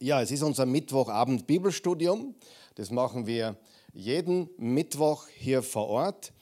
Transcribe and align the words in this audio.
Ja, 0.00 0.22
es 0.22 0.30
ist 0.30 0.44
unser 0.44 0.64
Mittwochabend 0.64 1.48
Bibelstudium. 1.48 2.36
Das 2.76 2.92
machen 2.92 3.26
wir 3.26 3.56
jeden 3.92 4.48
Mittwoch 4.56 5.26
hier 5.26 5.60
vor 5.60 5.88
Ort. 5.88 6.32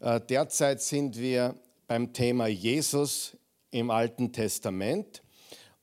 Äh, 0.00 0.20
derzeit 0.20 0.82
sind 0.82 1.16
wir 1.16 1.54
beim 1.86 2.12
Thema 2.12 2.46
Jesus 2.46 3.34
im 3.70 3.90
Alten 3.90 4.34
Testament. 4.34 5.22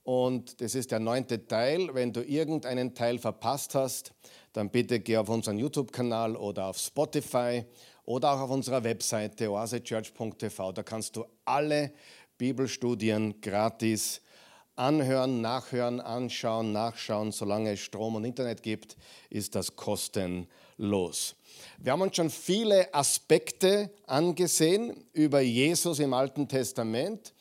Und 0.04 0.62
das 0.62 0.76
ist 0.76 0.92
der 0.92 1.00
neunte 1.00 1.48
Teil. 1.48 1.90
Wenn 1.96 2.14
du 2.14 2.22
irgendeinen 2.24 2.94
Teil 2.94 3.18
verpasst 3.18 3.74
hast, 3.74 4.14
dann 4.52 4.70
bitte 4.70 5.00
geh 5.00 5.18
auf 5.18 5.30
unseren 5.30 5.58
YouTube-Kanal 5.58 6.36
oder 6.36 6.68
auf 6.68 6.78
Spotify 6.78 7.66
oder 8.06 8.34
auch 8.34 8.42
auf 8.42 8.52
unserer 8.52 8.84
Webseite 8.84 9.50
oasechurch.tv. 9.50 10.72
Da 10.72 10.84
kannst 10.84 11.16
du 11.16 11.26
alle 11.46 11.94
Bibelstudien 12.38 13.42
gratis 13.42 14.22
anhören, 14.76 15.42
nachhören, 15.42 16.02
anschauen, 16.02 16.72
nachschauen. 16.72 17.32
Solange 17.32 17.74
es 17.74 17.80
Strom 17.80 18.16
und 18.16 18.26
Internet 18.26 18.64
gibt, 18.64 18.98
ist 19.30 19.56
das 19.56 19.76
kostenlos. 19.76 21.36
Wir 21.78 21.92
haben 21.92 22.02
uns 22.02 22.16
schon 22.16 22.30
viele 22.30 22.94
Aspekte 22.94 23.92
angesehen 24.08 25.06
über 25.14 25.42
Jesus 25.42 26.00
im 26.00 26.14
Alten 26.14 26.48
Testament. 26.48 27.34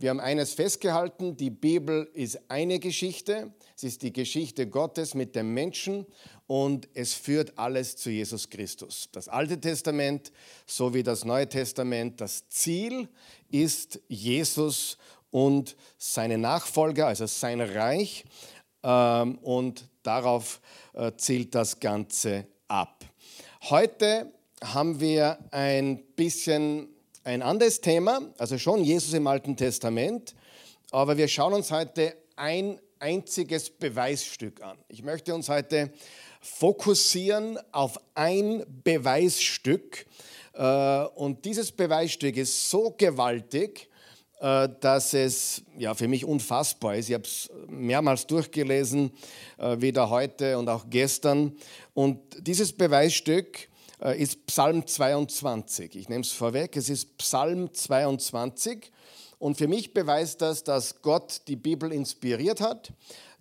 Wir 0.00 0.10
haben 0.10 0.20
eines 0.20 0.54
festgehalten, 0.54 1.36
die 1.36 1.50
Bibel 1.50 2.08
ist 2.14 2.38
eine 2.48 2.78
Geschichte, 2.78 3.52
es 3.74 3.82
ist 3.82 4.02
die 4.02 4.12
Geschichte 4.12 4.68
Gottes 4.68 5.14
mit 5.14 5.34
dem 5.34 5.52
Menschen 5.52 6.06
und 6.46 6.88
es 6.94 7.14
führt 7.14 7.58
alles 7.58 7.96
zu 7.96 8.08
Jesus 8.08 8.48
Christus. 8.48 9.08
Das 9.10 9.28
Alte 9.28 9.60
Testament 9.60 10.30
sowie 10.66 11.02
das 11.02 11.24
Neue 11.24 11.48
Testament, 11.48 12.20
das 12.20 12.48
Ziel 12.48 13.08
ist 13.50 14.00
Jesus 14.06 14.98
und 15.30 15.76
seine 15.96 16.38
Nachfolger, 16.38 17.06
also 17.06 17.26
sein 17.26 17.60
Reich. 17.60 18.24
Ähm, 18.82 19.38
und 19.38 19.88
darauf 20.02 20.60
äh, 20.94 21.12
zielt 21.16 21.54
das 21.54 21.80
Ganze 21.80 22.46
ab. 22.68 23.04
Heute 23.62 24.32
haben 24.62 25.00
wir 25.00 25.38
ein 25.50 26.02
bisschen 26.16 26.88
ein 27.24 27.42
anderes 27.42 27.80
Thema, 27.80 28.20
also 28.38 28.56
schon 28.58 28.84
Jesus 28.84 29.12
im 29.12 29.26
Alten 29.26 29.56
Testament, 29.56 30.34
aber 30.90 31.16
wir 31.16 31.28
schauen 31.28 31.52
uns 31.52 31.70
heute 31.70 32.16
ein 32.36 32.80
einziges 32.98 33.70
Beweisstück 33.70 34.62
an. 34.62 34.78
Ich 34.88 35.02
möchte 35.02 35.34
uns 35.34 35.48
heute 35.48 35.92
fokussieren 36.40 37.58
auf 37.72 38.00
ein 38.14 38.64
Beweisstück. 38.84 40.06
Äh, 40.54 41.04
und 41.14 41.44
dieses 41.44 41.72
Beweisstück 41.72 42.36
ist 42.36 42.70
so 42.70 42.94
gewaltig, 42.96 43.88
dass 44.40 45.14
es 45.14 45.62
ja, 45.76 45.94
für 45.94 46.08
mich 46.08 46.24
unfassbar 46.24 46.96
ist. 46.96 47.08
Ich 47.08 47.14
habe 47.14 47.24
es 47.24 47.50
mehrmals 47.66 48.26
durchgelesen, 48.26 49.12
äh, 49.58 49.80
wieder 49.80 50.10
heute 50.10 50.58
und 50.58 50.68
auch 50.68 50.86
gestern. 50.88 51.56
Und 51.94 52.20
dieses 52.46 52.72
Beweisstück 52.72 53.68
äh, 54.00 54.20
ist 54.20 54.46
Psalm 54.46 54.86
22. 54.86 55.96
Ich 55.96 56.08
nehme 56.08 56.22
es 56.22 56.32
vorweg, 56.32 56.76
es 56.76 56.88
ist 56.88 57.18
Psalm 57.18 57.72
22. 57.72 58.92
Und 59.38 59.56
für 59.56 59.68
mich 59.68 59.92
beweist 59.94 60.40
das, 60.40 60.64
dass 60.64 61.02
Gott 61.02 61.42
die 61.48 61.56
Bibel 61.56 61.92
inspiriert 61.92 62.60
hat, 62.60 62.92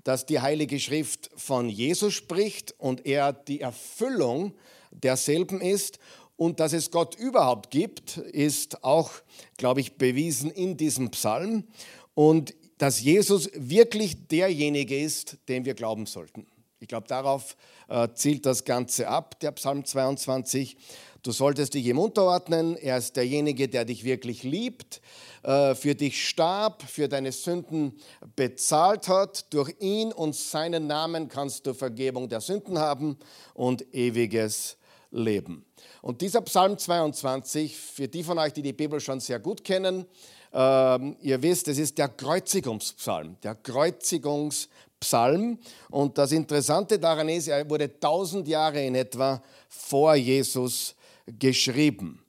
dass 0.03 0.25
die 0.25 0.39
Heilige 0.39 0.79
Schrift 0.79 1.29
von 1.35 1.69
Jesus 1.69 2.13
spricht 2.13 2.73
und 2.77 3.05
er 3.05 3.33
die 3.33 3.61
Erfüllung 3.61 4.53
derselben 4.91 5.61
ist 5.61 5.99
und 6.37 6.59
dass 6.59 6.71
es 6.71 6.91
Gott 6.91 7.15
überhaupt 7.15 7.71
gibt, 7.71 8.17
ist 8.17 8.83
auch, 8.83 9.11
glaube 9.57 9.81
ich, 9.81 9.97
bewiesen 9.97 10.51
in 10.51 10.77
diesem 10.77 11.09
Psalm. 11.09 11.65
Und 12.13 12.53
dass 12.77 13.01
Jesus 13.01 13.49
wirklich 13.55 14.27
derjenige 14.27 14.99
ist, 14.99 15.37
dem 15.49 15.65
wir 15.65 15.73
glauben 15.73 16.05
sollten. 16.05 16.45
Ich 16.79 16.87
glaube, 16.87 17.07
darauf 17.07 17.57
äh, 17.89 18.07
zielt 18.13 18.45
das 18.45 18.63
Ganze 18.63 19.07
ab, 19.07 19.39
der 19.39 19.51
Psalm 19.53 19.83
22. 19.83 20.77
Du 21.23 21.31
solltest 21.31 21.73
dich 21.73 21.87
ihm 21.87 21.97
unterordnen. 21.97 22.77
Er 22.77 22.99
ist 22.99 23.15
derjenige, 23.15 23.67
der 23.67 23.83
dich 23.83 24.03
wirklich 24.03 24.43
liebt, 24.43 25.01
äh, 25.41 25.73
für 25.73 25.95
dich 25.95 26.27
starb, 26.27 26.83
für 26.83 27.09
deine 27.09 27.31
Sünden 27.31 27.99
bezahlt 28.35 29.07
hat. 29.07 29.51
Durch 29.53 29.73
ihn 29.79 30.13
und 30.13 30.35
seinen 30.35 30.85
Namen 30.85 31.29
kannst 31.29 31.65
du 31.65 31.73
Vergebung 31.73 32.29
der 32.29 32.41
Sünden 32.41 32.77
haben 32.77 33.17
und 33.55 33.91
ewiges 33.95 34.77
Leben. 35.17 35.65
Und 36.01 36.21
dieser 36.21 36.41
Psalm 36.41 36.77
22, 36.77 37.75
für 37.75 38.07
die 38.07 38.23
von 38.23 38.37
euch, 38.37 38.53
die 38.53 38.61
die 38.61 38.73
Bibel 38.73 38.99
schon 38.99 39.19
sehr 39.19 39.39
gut 39.39 39.63
kennen, 39.63 40.05
ähm, 40.53 41.17
ihr 41.21 41.41
wisst, 41.41 41.67
es 41.67 41.77
ist 41.77 41.97
der 41.97 42.09
Kreuzigungspsalm, 42.09 43.37
der 43.41 43.55
Kreuzigungspsalm. 43.55 45.59
Und 45.89 46.17
das 46.17 46.31
Interessante 46.31 46.99
daran 46.99 47.29
ist, 47.29 47.47
er 47.47 47.69
wurde 47.69 47.99
tausend 47.99 48.47
Jahre 48.47 48.85
in 48.85 48.95
etwa 48.95 49.41
vor 49.67 50.15
Jesus 50.15 50.95
geschrieben. 51.25 52.23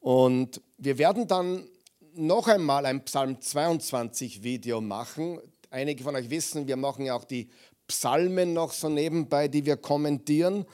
Und 0.00 0.60
wir 0.78 0.98
werden 0.98 1.26
dann 1.26 1.66
noch 2.14 2.46
einmal 2.46 2.86
ein 2.86 3.04
Psalm 3.04 3.40
22 3.40 4.42
Video 4.42 4.80
machen. 4.80 5.40
Einige 5.70 6.04
von 6.04 6.14
euch 6.14 6.30
wissen, 6.30 6.68
wir 6.68 6.76
machen 6.76 7.06
ja 7.06 7.14
auch 7.14 7.24
die 7.24 7.48
Psalmen 7.88 8.52
noch 8.52 8.72
so 8.72 8.88
nebenbei, 8.88 9.48
die 9.48 9.66
wir 9.66 9.76
kommentieren. 9.76 10.64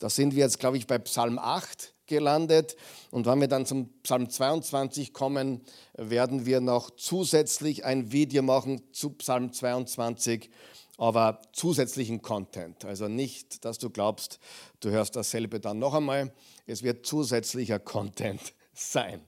Da 0.00 0.08
sind 0.08 0.34
wir 0.34 0.40
jetzt, 0.40 0.58
glaube 0.58 0.78
ich, 0.78 0.86
bei 0.86 0.98
Psalm 0.98 1.38
8 1.38 1.94
gelandet. 2.06 2.74
Und 3.10 3.26
wenn 3.26 3.40
wir 3.40 3.48
dann 3.48 3.66
zum 3.66 3.90
Psalm 4.02 4.28
22 4.28 5.12
kommen, 5.12 5.60
werden 5.94 6.46
wir 6.46 6.60
noch 6.60 6.90
zusätzlich 6.90 7.84
ein 7.84 8.10
Video 8.10 8.42
machen 8.42 8.82
zu 8.92 9.10
Psalm 9.10 9.52
22, 9.52 10.50
aber 10.96 11.42
zusätzlichen 11.52 12.22
Content. 12.22 12.84
Also 12.84 13.08
nicht, 13.08 13.64
dass 13.66 13.78
du 13.78 13.90
glaubst, 13.90 14.40
du 14.80 14.90
hörst 14.90 15.16
dasselbe 15.16 15.60
dann 15.60 15.78
noch 15.78 15.94
einmal. 15.94 16.32
Es 16.66 16.82
wird 16.82 17.06
zusätzlicher 17.06 17.78
Content 17.78 18.40
sein. 18.72 19.20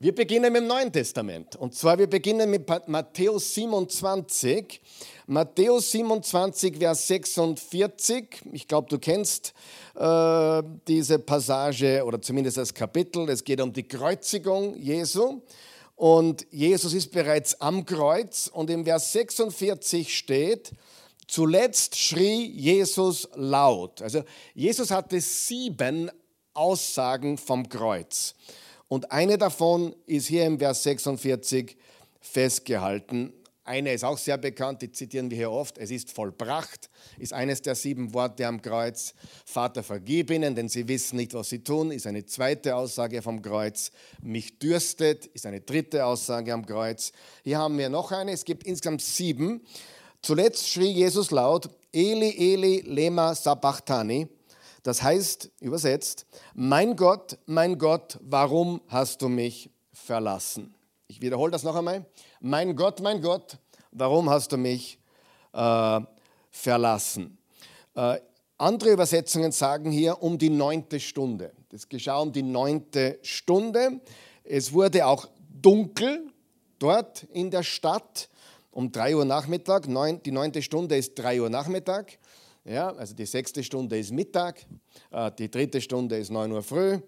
Wir 0.00 0.14
beginnen 0.14 0.52
mit 0.52 0.62
dem 0.62 0.68
Neuen 0.68 0.92
Testament. 0.92 1.56
Und 1.56 1.74
zwar, 1.74 1.98
wir 1.98 2.06
beginnen 2.06 2.48
mit 2.48 2.68
Matthäus 2.86 3.52
27. 3.54 4.80
Matthäus 5.26 5.90
27, 5.90 6.76
Vers 6.76 7.08
46. 7.08 8.42
Ich 8.52 8.68
glaube, 8.68 8.88
du 8.88 9.00
kennst 9.00 9.52
äh, 9.96 10.62
diese 10.86 11.18
Passage 11.18 12.04
oder 12.04 12.22
zumindest 12.22 12.58
das 12.58 12.72
Kapitel. 12.72 13.28
Es 13.28 13.42
geht 13.42 13.60
um 13.60 13.72
die 13.72 13.88
Kreuzigung 13.88 14.76
Jesu. 14.76 15.42
Und 15.96 16.46
Jesus 16.52 16.92
ist 16.92 17.10
bereits 17.10 17.60
am 17.60 17.84
Kreuz. 17.84 18.48
Und 18.54 18.70
im 18.70 18.84
Vers 18.84 19.12
46 19.12 20.16
steht, 20.16 20.70
zuletzt 21.26 21.96
schrie 21.96 22.46
Jesus 22.46 23.28
laut. 23.34 24.00
Also 24.00 24.22
Jesus 24.54 24.92
hatte 24.92 25.20
sieben 25.20 26.08
Aussagen 26.54 27.36
vom 27.36 27.68
Kreuz. 27.68 28.36
Und 28.88 29.12
eine 29.12 29.38
davon 29.38 29.94
ist 30.06 30.26
hier 30.26 30.46
im 30.46 30.58
Vers 30.58 30.82
46 30.82 31.76
festgehalten. 32.20 33.32
Eine 33.68 33.92
ist 33.92 34.02
auch 34.02 34.16
sehr 34.16 34.38
bekannt, 34.38 34.80
die 34.80 34.90
zitieren 34.90 35.30
wir 35.30 35.36
hier 35.36 35.50
oft. 35.50 35.76
Es 35.76 35.90
ist 35.90 36.10
vollbracht, 36.10 36.88
ist 37.18 37.34
eines 37.34 37.60
der 37.60 37.74
sieben 37.74 38.14
Worte 38.14 38.46
am 38.46 38.62
Kreuz. 38.62 39.12
Vater, 39.44 39.82
vergib 39.82 40.30
ihnen, 40.30 40.54
denn 40.54 40.70
sie 40.70 40.88
wissen 40.88 41.16
nicht, 41.16 41.34
was 41.34 41.50
sie 41.50 41.58
tun, 41.58 41.90
ist 41.90 42.06
eine 42.06 42.24
zweite 42.24 42.74
Aussage 42.74 43.20
vom 43.20 43.42
Kreuz. 43.42 43.90
Mich 44.22 44.58
dürstet, 44.58 45.26
ist 45.26 45.44
eine 45.44 45.60
dritte 45.60 46.06
Aussage 46.06 46.54
am 46.54 46.64
Kreuz. 46.64 47.12
Hier 47.44 47.58
haben 47.58 47.76
wir 47.76 47.90
noch 47.90 48.10
eine, 48.10 48.32
es 48.32 48.46
gibt 48.46 48.64
insgesamt 48.64 49.02
sieben. 49.02 49.60
Zuletzt 50.22 50.66
schrie 50.66 50.90
Jesus 50.90 51.30
laut, 51.30 51.68
Eli, 51.92 52.54
Eli, 52.54 52.84
lema 52.86 53.34
sabachthani. 53.34 54.28
Das 54.88 55.02
heißt, 55.02 55.50
übersetzt, 55.60 56.24
mein 56.54 56.96
Gott, 56.96 57.36
mein 57.44 57.76
Gott, 57.76 58.18
warum 58.22 58.80
hast 58.88 59.20
du 59.20 59.28
mich 59.28 59.68
verlassen? 59.92 60.74
Ich 61.08 61.20
wiederhole 61.20 61.52
das 61.52 61.62
noch 61.62 61.76
einmal. 61.76 62.06
Mein 62.40 62.74
Gott, 62.74 63.02
mein 63.02 63.20
Gott, 63.20 63.58
warum 63.92 64.30
hast 64.30 64.50
du 64.50 64.56
mich 64.56 64.98
äh, 65.52 66.00
verlassen? 66.50 67.36
Äh, 67.94 68.18
andere 68.56 68.92
Übersetzungen 68.92 69.52
sagen 69.52 69.90
hier 69.90 70.22
um 70.22 70.38
die 70.38 70.48
neunte 70.48 71.00
Stunde. 71.00 71.52
Das 71.68 71.86
geschah 71.90 72.20
um 72.20 72.32
die 72.32 72.42
neunte 72.42 73.18
Stunde. 73.20 74.00
Es 74.42 74.72
wurde 74.72 75.04
auch 75.04 75.28
dunkel 75.50 76.32
dort 76.78 77.24
in 77.24 77.50
der 77.50 77.62
Stadt 77.62 78.30
um 78.70 78.90
drei 78.90 79.14
Uhr 79.14 79.26
Nachmittag. 79.26 79.82
die 80.24 80.30
neunte 80.30 80.62
Stunde 80.62 80.96
ist 80.96 81.18
drei 81.18 81.42
Uhr 81.42 81.50
Nachmittag. 81.50 82.18
Ja, 82.68 82.90
also 82.90 83.14
die 83.14 83.24
sechste 83.24 83.64
Stunde 83.64 83.98
ist 83.98 84.12
Mittag, 84.12 84.66
äh, 85.10 85.30
die 85.38 85.50
dritte 85.50 85.80
Stunde 85.80 86.18
ist 86.18 86.30
9 86.30 86.52
Uhr 86.52 86.62
früh, 86.62 86.98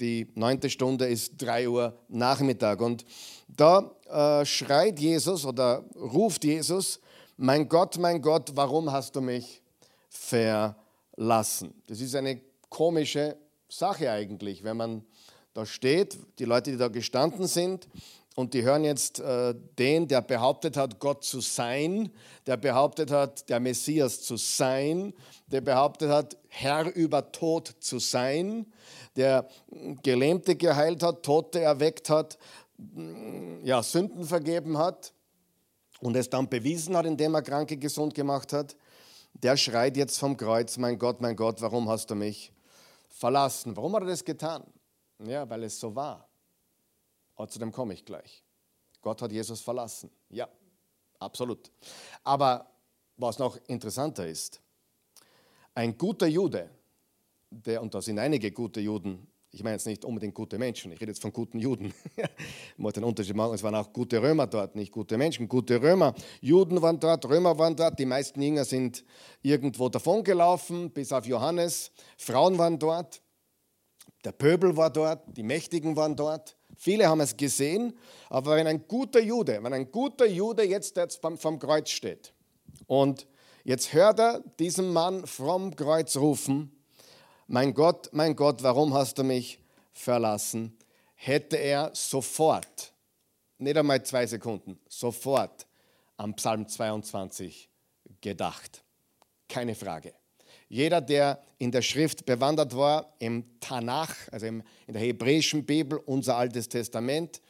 die 0.00 0.26
neunte 0.34 0.70
Stunde 0.70 1.06
ist 1.06 1.34
3 1.36 1.68
Uhr 1.68 1.98
Nachmittag. 2.08 2.80
Und 2.80 3.04
da 3.46 3.90
äh, 4.08 4.46
schreit 4.46 4.98
Jesus 4.98 5.44
oder 5.44 5.84
ruft 5.94 6.44
Jesus, 6.44 7.00
mein 7.36 7.68
Gott, 7.68 7.98
mein 7.98 8.22
Gott, 8.22 8.52
warum 8.54 8.90
hast 8.90 9.14
du 9.14 9.20
mich 9.20 9.60
verlassen? 10.08 11.74
Das 11.86 12.00
ist 12.00 12.14
eine 12.14 12.40
komische 12.70 13.36
Sache 13.68 14.10
eigentlich, 14.10 14.64
wenn 14.64 14.78
man 14.78 15.04
da 15.52 15.66
steht, 15.66 16.18
die 16.38 16.46
Leute, 16.46 16.70
die 16.70 16.78
da 16.78 16.88
gestanden 16.88 17.46
sind, 17.46 17.88
und 18.34 18.52
die 18.52 18.62
hören 18.62 18.84
jetzt 18.84 19.20
äh, 19.20 19.54
den, 19.78 20.08
der 20.08 20.20
behauptet 20.20 20.76
hat, 20.76 20.98
Gott 20.98 21.24
zu 21.24 21.40
sein, 21.40 22.10
der 22.46 22.56
behauptet 22.56 23.10
hat, 23.10 23.48
der 23.48 23.60
Messias 23.60 24.22
zu 24.22 24.36
sein, 24.36 25.14
der 25.46 25.60
behauptet 25.60 26.10
hat, 26.10 26.36
Herr 26.48 26.94
über 26.94 27.30
Tod 27.30 27.74
zu 27.78 27.98
sein, 27.98 28.66
der 29.16 29.48
Gelähmte 30.02 30.56
geheilt 30.56 31.02
hat, 31.02 31.22
Tote 31.22 31.60
erweckt 31.60 32.10
hat, 32.10 32.38
ja, 33.62 33.82
Sünden 33.82 34.24
vergeben 34.24 34.78
hat 34.78 35.12
und 36.00 36.16
es 36.16 36.28
dann 36.28 36.48
bewiesen 36.48 36.96
hat, 36.96 37.06
indem 37.06 37.34
er 37.34 37.42
Kranke 37.42 37.76
gesund 37.76 38.14
gemacht 38.14 38.52
hat, 38.52 38.76
der 39.32 39.56
schreit 39.56 39.96
jetzt 39.96 40.18
vom 40.18 40.36
Kreuz, 40.36 40.76
mein 40.76 40.98
Gott, 40.98 41.20
mein 41.20 41.36
Gott, 41.36 41.60
warum 41.60 41.88
hast 41.88 42.10
du 42.10 42.16
mich 42.16 42.52
verlassen? 43.08 43.76
Warum 43.76 43.94
hat 43.94 44.02
er 44.02 44.08
das 44.08 44.24
getan? 44.24 44.64
Ja, 45.24 45.48
weil 45.48 45.62
es 45.64 45.78
so 45.78 45.94
war. 45.94 46.28
Aber 47.36 47.48
zu 47.48 47.58
dem 47.58 47.72
komme 47.72 47.94
ich 47.94 48.04
gleich. 48.04 48.42
Gott 49.00 49.20
hat 49.22 49.32
Jesus 49.32 49.60
verlassen. 49.60 50.10
Ja, 50.30 50.48
absolut. 51.18 51.70
Aber 52.22 52.70
was 53.16 53.38
noch 53.38 53.58
interessanter 53.66 54.26
ist, 54.26 54.60
ein 55.74 55.96
guter 55.98 56.26
Jude, 56.26 56.70
der, 57.50 57.82
und 57.82 57.94
da 57.94 58.00
sind 58.00 58.18
einige 58.18 58.50
gute 58.52 58.80
Juden, 58.80 59.26
ich 59.50 59.62
meine 59.62 59.76
jetzt 59.76 59.86
nicht 59.86 60.04
unbedingt 60.04 60.34
gute 60.34 60.58
Menschen, 60.58 60.90
ich 60.90 61.00
rede 61.00 61.12
jetzt 61.12 61.22
von 61.22 61.32
guten 61.32 61.60
Juden. 61.60 61.94
ich 62.16 62.78
muss 62.78 62.94
den 62.94 63.04
Unterschied 63.04 63.36
machen, 63.36 63.54
es 63.54 63.62
waren 63.62 63.74
auch 63.76 63.92
gute 63.92 64.20
Römer 64.20 64.48
dort, 64.48 64.74
nicht 64.74 64.90
gute 64.90 65.16
Menschen, 65.16 65.48
gute 65.48 65.80
Römer. 65.80 66.14
Juden 66.40 66.82
waren 66.82 66.98
dort, 66.98 67.24
Römer 67.26 67.56
waren 67.56 67.76
dort, 67.76 67.98
die 67.98 68.06
meisten 68.06 68.42
Jünger 68.42 68.64
sind 68.64 69.04
irgendwo 69.42 69.88
davongelaufen, 69.88 70.90
bis 70.90 71.12
auf 71.12 71.26
Johannes. 71.26 71.92
Frauen 72.16 72.58
waren 72.58 72.78
dort, 72.80 73.22
der 74.24 74.32
Pöbel 74.32 74.76
war 74.76 74.90
dort, 74.90 75.24
die 75.36 75.44
Mächtigen 75.44 75.94
waren 75.96 76.16
dort. 76.16 76.56
Viele 76.76 77.08
haben 77.08 77.20
es 77.20 77.36
gesehen, 77.36 77.96
aber 78.28 78.56
wenn 78.56 78.66
ein 78.66 78.86
guter 78.88 79.20
Jude, 79.20 79.62
wenn 79.62 79.72
ein 79.72 79.90
guter 79.90 80.26
Jude 80.26 80.64
jetzt, 80.64 80.96
jetzt 80.96 81.20
vom, 81.20 81.58
Kreuz 81.58 81.90
steht 81.90 82.32
und 82.86 83.26
jetzt 83.64 83.92
hört 83.92 84.18
er 84.18 84.40
diesen 84.58 84.92
Mann 84.92 85.26
vom 85.26 85.74
Kreuz 85.76 86.16
rufen, 86.16 86.70
mein 87.46 87.74
Gott, 87.74 88.08
mein 88.12 88.34
Gott, 88.34 88.62
warum 88.62 88.94
hast 88.94 89.18
du 89.18 89.24
mich 89.24 89.60
verlassen? 89.92 90.76
Hätte 91.14 91.56
er 91.56 91.90
sofort, 91.94 92.92
nicht 93.58 93.76
einmal 93.76 94.02
zwei 94.02 94.26
Sekunden, 94.26 94.78
sofort 94.88 95.66
am 96.16 96.34
Psalm 96.34 96.66
22 96.66 97.68
gedacht. 98.20 98.82
Keine 99.48 99.74
Frage. 99.74 100.14
Jeder, 100.68 101.00
der 101.00 101.42
in 101.58 101.70
der 101.70 101.82
Schrift 101.82 102.24
bewandert 102.24 102.76
war, 102.76 103.14
im 103.18 103.44
Tanach, 103.60 104.14
also 104.30 104.46
in 104.46 104.62
der 104.88 105.00
hebräischen 105.00 105.64
Bibel, 105.64 105.98
unser 105.98 106.36
Altes 106.36 106.68
Testament, 106.68 107.40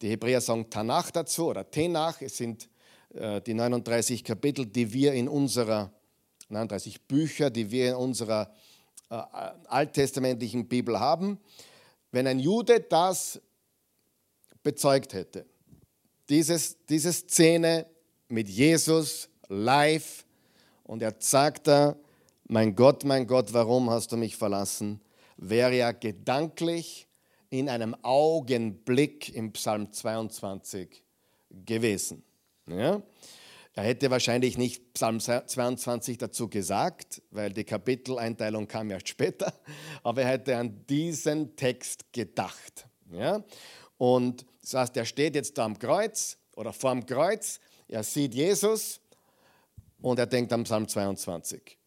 die 0.00 0.10
Hebräer 0.10 0.40
sagen 0.40 0.70
Tanach 0.70 1.10
dazu 1.10 1.48
oder 1.48 1.68
Tenach, 1.70 2.20
es 2.20 2.36
sind 2.36 2.68
äh, 3.14 3.40
die 3.40 3.54
39 3.54 4.22
Kapitel, 4.22 4.66
die 4.66 4.92
wir 4.92 5.12
in 5.12 5.28
unserer, 5.28 5.92
39 6.48 7.02
Bücher, 7.02 7.50
die 7.50 7.70
wir 7.70 7.90
in 7.90 7.94
unserer 7.96 8.54
äh, 9.10 9.14
alttestamentlichen 9.66 10.68
Bibel 10.68 11.00
haben. 11.00 11.38
Wenn 12.12 12.26
ein 12.26 12.38
Jude 12.38 12.80
das 12.80 13.40
bezeugt 14.62 15.14
hätte, 15.14 15.46
dieses, 16.28 16.76
diese 16.86 17.12
Szene 17.12 17.86
mit 18.28 18.48
Jesus 18.48 19.28
live, 19.48 20.24
und 20.84 21.02
er 21.02 21.14
sagt 21.18 21.66
da, 21.66 21.96
mein 22.48 22.74
Gott, 22.74 23.04
mein 23.04 23.26
Gott, 23.26 23.52
warum 23.52 23.90
hast 23.90 24.10
du 24.10 24.16
mich 24.16 24.36
verlassen, 24.36 25.00
wäre 25.36 25.76
er 25.76 25.92
gedanklich 25.92 27.06
in 27.50 27.68
einem 27.68 27.94
Augenblick 28.02 29.34
im 29.34 29.52
Psalm 29.52 29.92
22 29.92 31.04
gewesen. 31.50 32.24
Ja? 32.66 33.02
Er 33.74 33.84
hätte 33.84 34.10
wahrscheinlich 34.10 34.58
nicht 34.58 34.92
Psalm 34.94 35.20
22 35.20 36.18
dazu 36.18 36.48
gesagt, 36.48 37.22
weil 37.30 37.52
die 37.52 37.64
Kapiteleinteilung 37.64 38.66
kam 38.66 38.90
erst 38.90 39.08
später, 39.08 39.52
aber 40.02 40.22
er 40.22 40.28
hätte 40.28 40.56
an 40.56 40.84
diesen 40.88 41.54
Text 41.54 42.12
gedacht. 42.12 42.88
Ja? 43.12 43.44
Und 43.98 44.46
das 44.62 44.74
heißt, 44.74 44.96
er 44.96 45.04
steht 45.04 45.34
jetzt 45.34 45.56
da 45.58 45.64
am 45.64 45.78
Kreuz 45.78 46.38
oder 46.56 46.72
vorm 46.72 47.04
Kreuz, 47.04 47.60
er 47.86 48.02
sieht 48.02 48.34
Jesus 48.34 49.00
und 50.00 50.18
er 50.18 50.26
denkt 50.26 50.52
am 50.52 50.64
Psalm 50.64 50.88
22. 50.88 51.77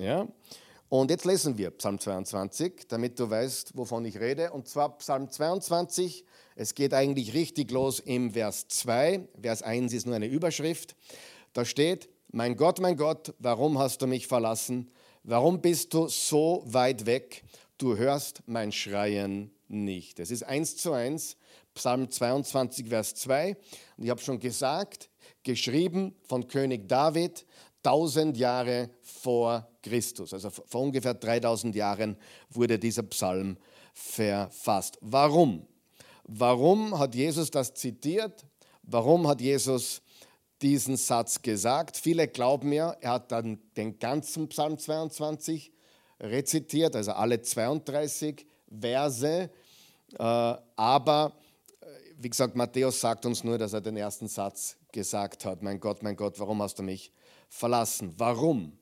Ja? 0.00 0.26
Und 0.88 1.10
jetzt 1.10 1.24
lesen 1.24 1.56
wir 1.56 1.70
Psalm 1.70 2.00
22, 2.00 2.88
damit 2.88 3.18
du 3.20 3.30
weißt, 3.30 3.76
wovon 3.76 4.04
ich 4.04 4.18
rede. 4.18 4.50
Und 4.50 4.66
zwar 4.66 4.98
Psalm 4.98 5.30
22, 5.30 6.24
es 6.56 6.74
geht 6.74 6.94
eigentlich 6.94 7.32
richtig 7.34 7.70
los 7.70 8.00
im 8.00 8.32
Vers 8.32 8.66
2. 8.66 9.28
Vers 9.40 9.62
1 9.62 9.92
ist 9.92 10.06
nur 10.06 10.16
eine 10.16 10.26
Überschrift. 10.26 10.96
Da 11.52 11.64
steht, 11.64 12.08
mein 12.32 12.56
Gott, 12.56 12.80
mein 12.80 12.96
Gott, 12.96 13.34
warum 13.38 13.78
hast 13.78 14.02
du 14.02 14.06
mich 14.06 14.26
verlassen? 14.26 14.90
Warum 15.22 15.60
bist 15.60 15.94
du 15.94 16.08
so 16.08 16.64
weit 16.66 17.06
weg? 17.06 17.44
Du 17.78 17.96
hörst 17.96 18.42
mein 18.46 18.72
Schreien 18.72 19.52
nicht. 19.68 20.18
Es 20.18 20.30
ist 20.30 20.42
eins 20.42 20.76
zu 20.76 20.92
eins, 20.92 21.36
Psalm 21.74 22.10
22, 22.10 22.88
Vers 22.88 23.14
2. 23.14 23.56
Und 23.96 24.04
ich 24.04 24.10
habe 24.10 24.20
schon 24.20 24.40
gesagt, 24.40 25.08
geschrieben 25.44 26.16
von 26.24 26.48
König 26.48 26.88
David, 26.88 27.46
tausend 27.82 28.36
Jahre 28.36 28.90
vor 29.02 29.69
Christus. 29.82 30.32
Also 30.32 30.50
vor 30.50 30.82
ungefähr 30.82 31.14
3000 31.14 31.74
Jahren 31.74 32.16
wurde 32.50 32.78
dieser 32.78 33.02
Psalm 33.04 33.56
verfasst. 33.94 34.98
Warum? 35.00 35.66
Warum 36.24 36.98
hat 36.98 37.14
Jesus 37.14 37.50
das 37.50 37.74
zitiert? 37.74 38.44
Warum 38.82 39.26
hat 39.26 39.40
Jesus 39.40 40.02
diesen 40.62 40.96
Satz 40.96 41.40
gesagt. 41.42 41.96
Viele 41.96 42.28
glauben 42.28 42.72
ja, 42.72 42.90
er 43.00 43.12
hat 43.12 43.32
dann 43.32 43.58
den 43.76 43.98
ganzen 43.98 44.48
Psalm 44.48 44.78
22 44.78 45.72
rezitiert, 46.20 46.94
also 46.96 47.12
alle 47.12 47.40
32 47.40 48.46
Verse. 48.80 49.50
Äh, 50.18 50.22
aber 50.22 51.32
äh, 51.80 51.86
wie 52.18 52.28
gesagt, 52.28 52.56
Matthäus 52.56 53.00
sagt 53.00 53.24
uns 53.24 53.42
nur, 53.42 53.56
dass 53.56 53.72
er 53.72 53.80
den 53.80 53.96
ersten 53.96 54.28
Satz 54.28 54.76
gesagt 54.92 55.44
hat. 55.44 55.62
Mein 55.62 55.80
Gott, 55.80 56.02
mein 56.02 56.16
Gott, 56.16 56.38
warum 56.38 56.60
hast 56.62 56.78
du 56.78 56.82
mich 56.82 57.12
verlassen? 57.48 58.12
Warum? 58.18 58.78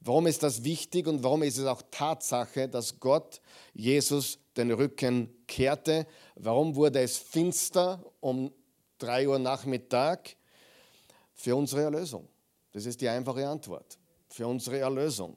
Warum 0.00 0.26
ist 0.26 0.42
das 0.42 0.64
wichtig 0.64 1.06
und 1.06 1.22
warum 1.22 1.42
ist 1.42 1.58
es 1.58 1.66
auch 1.66 1.82
Tatsache, 1.90 2.68
dass 2.68 2.98
Gott 3.00 3.42
Jesus 3.74 4.38
den 4.56 4.70
Rücken 4.70 5.44
kehrte? 5.46 6.06
Warum 6.36 6.74
wurde 6.74 7.00
es 7.00 7.18
finster 7.18 8.02
um 8.20 8.50
3 8.98 9.28
Uhr 9.28 9.38
Nachmittag? 9.38 10.36
Für 11.34 11.56
unsere 11.56 11.82
Erlösung. 11.82 12.28
Das 12.72 12.86
ist 12.86 13.00
die 13.00 13.08
einfache 13.08 13.46
Antwort. 13.46 13.98
Für 14.28 14.46
unsere 14.46 14.78
Erlösung. 14.78 15.36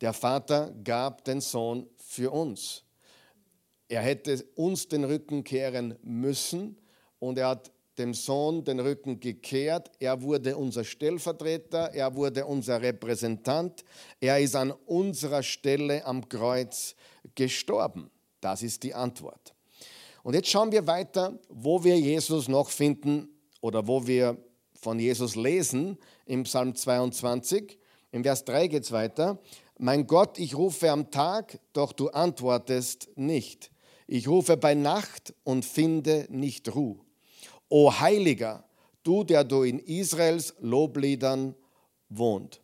Der 0.00 0.12
Vater 0.12 0.74
gab 0.82 1.24
den 1.24 1.40
Sohn 1.40 1.88
für 1.96 2.30
uns. 2.30 2.82
Er 3.88 4.02
hätte 4.02 4.42
uns 4.54 4.88
den 4.88 5.04
Rücken 5.04 5.44
kehren 5.44 5.98
müssen 6.02 6.78
und 7.18 7.38
er 7.38 7.48
hat 7.48 7.70
dem 7.98 8.14
Sohn 8.14 8.64
den 8.64 8.80
Rücken 8.80 9.20
gekehrt. 9.20 9.90
Er 9.98 10.22
wurde 10.22 10.56
unser 10.56 10.84
Stellvertreter, 10.84 11.92
er 11.92 12.14
wurde 12.14 12.46
unser 12.46 12.80
Repräsentant. 12.82 13.84
Er 14.20 14.40
ist 14.40 14.56
an 14.56 14.72
unserer 14.86 15.42
Stelle 15.42 16.04
am 16.04 16.28
Kreuz 16.28 16.94
gestorben. 17.34 18.10
Das 18.40 18.62
ist 18.62 18.82
die 18.82 18.94
Antwort. 18.94 19.54
Und 20.22 20.34
jetzt 20.34 20.48
schauen 20.48 20.72
wir 20.72 20.86
weiter, 20.86 21.38
wo 21.48 21.84
wir 21.84 21.98
Jesus 21.98 22.48
noch 22.48 22.70
finden 22.70 23.28
oder 23.60 23.86
wo 23.86 24.06
wir 24.06 24.36
von 24.74 24.98
Jesus 24.98 25.36
lesen 25.36 25.98
im 26.26 26.44
Psalm 26.44 26.74
22. 26.74 27.78
Im 28.10 28.22
Vers 28.22 28.44
3 28.44 28.68
geht 28.68 28.84
es 28.84 28.92
weiter. 28.92 29.38
Mein 29.78 30.06
Gott, 30.06 30.38
ich 30.38 30.54
rufe 30.54 30.90
am 30.90 31.10
Tag, 31.10 31.58
doch 31.72 31.92
du 31.92 32.08
antwortest 32.08 33.08
nicht. 33.16 33.70
Ich 34.06 34.28
rufe 34.28 34.56
bei 34.56 34.74
Nacht 34.74 35.34
und 35.44 35.64
finde 35.64 36.26
nicht 36.30 36.74
Ruhe. 36.74 37.03
O 37.68 37.92
Heiliger, 37.92 38.64
du, 39.02 39.24
der 39.24 39.44
du 39.44 39.62
in 39.62 39.78
Israels 39.78 40.54
Lobliedern 40.60 41.54
wohnt. 42.08 42.60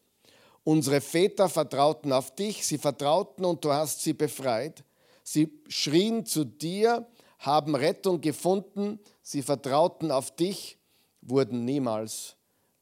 Unsere 0.64 1.00
Väter 1.00 1.48
vertrauten 1.48 2.12
auf 2.12 2.34
dich, 2.34 2.66
sie 2.66 2.78
vertrauten 2.78 3.44
und 3.44 3.64
du 3.64 3.72
hast 3.72 4.02
sie 4.02 4.12
befreit. 4.12 4.84
Sie 5.22 5.50
schrien 5.68 6.26
zu 6.26 6.44
dir, 6.44 7.06
haben 7.38 7.74
Rettung 7.74 8.20
gefunden, 8.20 9.00
sie 9.22 9.42
vertrauten 9.42 10.10
auf 10.10 10.34
dich 10.36 10.78
wurden 11.22 11.64
niemals 11.64 12.36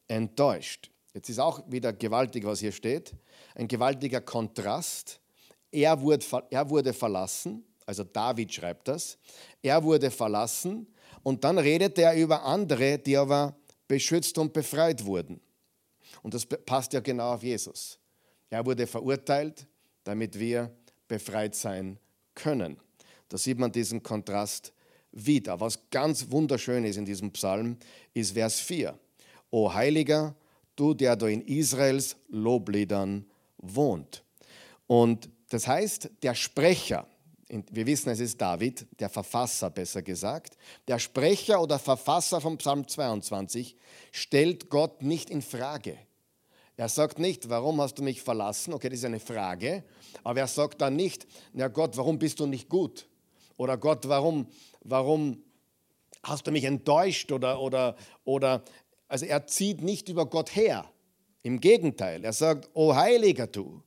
enttäuscht. 0.07 0.91
Jetzt 1.15 1.29
ist 1.29 1.39
auch 1.39 1.63
wieder 1.69 1.93
gewaltig, 1.93 2.45
was 2.45 2.61
hier 2.61 2.73
steht. 2.73 3.15
Ein 3.55 3.69
gewaltiger 3.69 4.21
Kontrast. 4.21 5.21
Er 5.71 6.01
wurde, 6.01 6.25
er 6.51 6.95
verlassen, 6.95 7.65
also 7.85 8.05
David 8.05 8.53
schreibt 8.53 8.89
das. 8.89 9.19
Er 9.63 9.83
wurde 9.83 10.11
verlassen 10.11 10.87
und 11.23 11.45
dann 11.45 11.59
redet 11.59 11.99
er 11.99 12.15
über 12.15 12.45
andere, 12.45 12.99
die 12.99 13.17
aber 13.17 13.57
beschützt 13.87 14.39
und 14.39 14.53
befreit 14.53 15.05
wurden. 15.05 15.41
Und 16.23 16.35
das 16.35 16.47
passt 16.47 16.93
ja 16.93 17.01
genau 17.01 17.35
auf 17.35 17.43
Jesus. 17.43 17.99
Er 18.51 18.65
wurde 18.65 18.87
verurteilt, 18.87 19.67
damit 20.05 20.39
wir 20.39 20.71
befreit 21.07 21.55
sein 21.55 21.99
können. 22.35 22.79
Da 23.29 23.37
sieht 23.37 23.59
man 23.59 23.73
diesen 23.73 24.03
Kontrast 24.03 24.73
wieder. 25.13 25.61
Was 25.61 25.91
ganz 25.91 26.31
wunderschön 26.31 26.85
ist 26.85 26.97
in 26.97 27.05
diesem 27.05 27.31
Psalm, 27.33 27.77
ist 28.15 28.33
Vers 28.33 28.61
4. 28.61 28.99
O 29.51 29.73
Heiliger, 29.73 30.35
du, 30.77 30.95
der 30.95 31.17
du 31.17 31.27
in 31.27 31.43
Israels 31.43 32.17
Lobliedern 32.29 33.27
wohnt. 33.59 34.23
Und 34.87 35.29
das 35.51 35.67
heißt, 35.67 36.11
der 36.23 36.35
Sprecher, 36.35 37.07
wir 37.49 37.87
wissen, 37.87 38.11
es 38.11 38.21
ist 38.21 38.41
David, 38.41 38.87
der 39.01 39.09
Verfasser 39.09 39.71
besser 39.71 40.03
gesagt, 40.03 40.57
der 40.87 40.99
Sprecher 40.99 41.61
oder 41.61 41.79
Verfasser 41.79 42.41
vom 42.41 42.59
Psalm 42.59 42.87
22 42.87 43.77
stellt 44.13 44.69
Gott 44.69 45.03
nicht 45.03 45.31
in 45.31 45.41
Frage. 45.41 45.99
Er 46.77 46.89
sagt 46.89 47.19
nicht, 47.19 47.49
warum 47.49 47.81
hast 47.81 47.99
du 47.99 48.03
mich 48.03 48.23
verlassen? 48.23 48.73
Okay, 48.73 48.89
das 48.89 49.01
ist 49.01 49.05
eine 49.05 49.19
Frage. 49.19 49.83
Aber 50.23 50.41
er 50.41 50.47
sagt 50.47 50.81
dann 50.81 50.95
nicht, 50.95 51.27
na 51.53 51.69
Gott, 51.69 51.97
warum 51.97 52.19
bist 52.19 52.39
du 52.39 52.47
nicht 52.47 52.69
gut? 52.69 53.09
Oder 53.57 53.77
Gott, 53.77 54.07
warum, 54.09 54.47
warum 54.83 55.43
hast 56.23 56.47
du 56.47 56.53
mich 56.53 56.65
enttäuscht? 56.65 57.33
Oder, 57.33 57.61
oder, 57.61 57.97
oder, 58.25 58.63
also 59.09 59.27
er 59.27 59.47
zieht 59.47 59.83
nicht 59.83 60.09
über 60.09 60.27
Gott 60.27 60.55
her. 60.55 60.89
Im 61.43 61.61
Gegenteil, 61.61 62.25
er 62.25 62.33
sagt, 62.33 62.71
O 62.75 62.95
heiliger 62.95 63.47
du, 63.49 63.83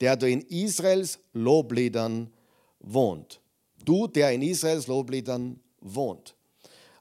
der 0.00 0.16
du 0.16 0.26
in 0.26 0.40
Israels 0.42 1.18
Lobliedern 1.32 2.32
wohnt. 2.82 3.40
Du, 3.84 4.06
der 4.06 4.32
in 4.32 4.42
Israels 4.42 4.86
Lobliedern 4.86 5.58
wohnt. 5.80 6.34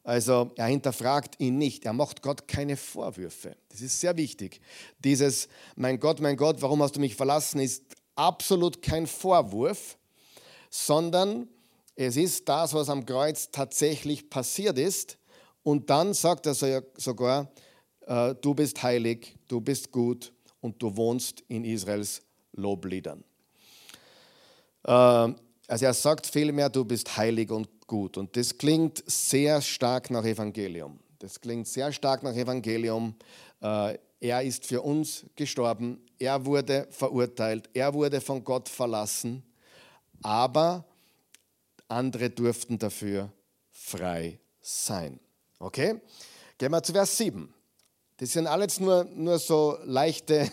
Also 0.04 0.52
er 0.56 0.66
hinterfragt 0.66 1.40
ihn 1.40 1.58
nicht, 1.58 1.86
er 1.86 1.94
macht 1.94 2.24
Gott 2.24 2.48
keine 2.48 2.76
Vorwürfe. 2.76 3.56
Das 3.70 3.82
ist 3.82 4.00
sehr 4.00 4.18
wichtig. 4.18 4.60
Dieses, 5.00 5.48
mein 5.76 6.00
Gott, 6.00 6.20
mein 6.20 6.38
Gott, 6.38 6.62
warum 6.62 6.82
hast 6.82 6.96
du 6.96 7.00
mich 7.00 7.16
verlassen, 7.16 7.60
ist 7.60 7.84
absolut 8.16 8.82
kein 8.82 9.06
Vorwurf, 9.06 9.98
sondern 10.72 11.48
es 11.96 12.18
ist 12.18 12.50
das, 12.50 12.74
was 12.74 12.90
am 12.90 13.06
Kreuz 13.06 13.52
tatsächlich 13.52 14.30
passiert 14.30 14.80
ist. 14.80 15.18
Und 15.64 15.92
dann 15.92 16.16
sagt 16.16 16.48
er 16.48 16.56
sogar, 16.56 17.52
äh, 18.08 18.34
du 18.42 18.56
bist 18.56 18.82
heilig, 18.82 19.36
du 19.48 19.62
bist 19.62 19.92
gut 19.92 20.34
und 20.62 20.82
du 20.82 20.96
wohnst 20.96 21.44
in 21.48 21.64
Israels 21.64 22.24
Lobliedern. 22.54 23.24
Also 25.72 25.86
er 25.86 25.94
sagt 25.94 26.28
vielmehr, 26.28 26.70
du 26.70 26.84
bist 26.84 27.16
heilig 27.16 27.50
und 27.50 27.88
gut. 27.88 28.18
Und 28.18 28.36
das 28.36 28.58
klingt 28.58 29.02
sehr 29.10 29.62
stark 29.62 30.12
nach 30.12 30.26
Evangelium. 30.26 31.00
Das 31.20 31.40
klingt 31.40 31.66
sehr 31.66 31.94
stark 31.94 32.24
nach 32.24 32.36
Evangelium. 32.36 33.16
Äh, 33.62 33.98
er 34.20 34.42
ist 34.42 34.66
für 34.66 34.82
uns 34.82 35.26
gestorben, 35.34 36.06
er 36.20 36.46
wurde 36.46 36.88
verurteilt, 36.90 37.70
er 37.74 37.94
wurde 37.94 38.20
von 38.20 38.44
Gott 38.44 38.68
verlassen, 38.68 39.44
aber 40.22 40.84
andere 41.88 42.30
durften 42.30 42.78
dafür 42.78 43.32
frei 43.72 44.40
sein. 44.60 45.22
Okay? 45.58 46.02
Gehen 46.58 46.72
wir 46.72 46.84
zu 46.84 46.92
Vers 46.92 47.16
7. 47.16 47.52
Das 48.18 48.34
sind 48.34 48.46
alles 48.46 48.78
nur, 48.82 49.06
nur 49.06 49.40
so 49.40 49.78
leichte 49.86 50.52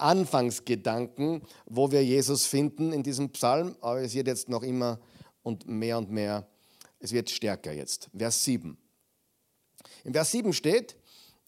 Anfangsgedanken, 0.00 1.42
wo 1.66 1.90
wir 1.90 2.04
Jesus 2.04 2.46
finden 2.46 2.92
in 2.92 3.02
diesem 3.02 3.30
Psalm, 3.30 3.76
aber 3.80 4.00
es 4.00 4.14
wird 4.14 4.26
jetzt 4.26 4.48
noch 4.48 4.62
immer 4.62 4.98
und 5.42 5.66
mehr 5.68 5.98
und 5.98 6.10
mehr, 6.10 6.46
es 6.98 7.12
wird 7.12 7.30
stärker 7.30 7.72
jetzt. 7.72 8.10
Vers 8.16 8.44
7. 8.44 8.76
In 10.04 10.12
Vers 10.12 10.30
7 10.32 10.52
steht, 10.52 10.96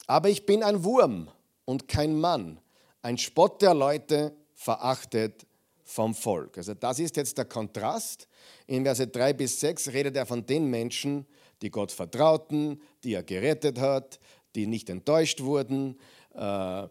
aber 0.06 0.28
ich 0.28 0.47
bin 0.47 0.62
ein 0.62 0.85
Wurm 0.85 1.28
und 1.64 1.88
kein 1.88 2.18
Mann, 2.18 2.61
ein 3.02 3.18
Spott 3.18 3.62
der 3.62 3.75
Leute, 3.75 4.35
verachtet 4.54 5.47
vom 5.85 6.14
Volk. 6.14 6.56
Also 6.59 6.75
das 6.75 6.99
ist 6.99 7.16
jetzt 7.16 7.37
der 7.37 7.44
Kontrast. 7.44 8.28
In 8.66 8.85
Verse 8.85 9.06
3 9.06 9.32
bis 9.35 9.61
6 9.61 9.88
redet 9.88 10.16
er 10.16 10.26
von 10.26 10.47
den 10.47 10.66
Menschen, 10.71 11.26
die 11.61 11.71
Gott 11.71 11.92
vertrauten, 11.92 12.80
die 13.04 13.14
er 13.14 13.23
gerettet 13.23 13.78
hat, 13.78 14.18
die 14.54 14.66
nicht 14.66 14.88
enttäuscht 14.90 15.42
wurden. 15.42 15.99
Äh, 16.35 16.88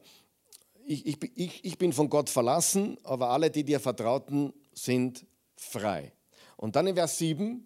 ich, 0.86 1.18
ich, 1.36 1.66
ich 1.66 1.78
bin 1.78 1.94
von 1.94 2.10
Gott 2.10 2.30
verlassen, 2.30 2.98
aber 3.04 3.30
alle, 3.30 3.50
die 3.52 3.64
dir 3.64 3.80
vertrauten, 3.80 4.54
sind 4.74 5.26
frei. 5.56 6.14
Und 6.58 6.76
dann 6.76 6.88
in 6.88 6.96
Vers 6.96 7.18
7 7.18 7.66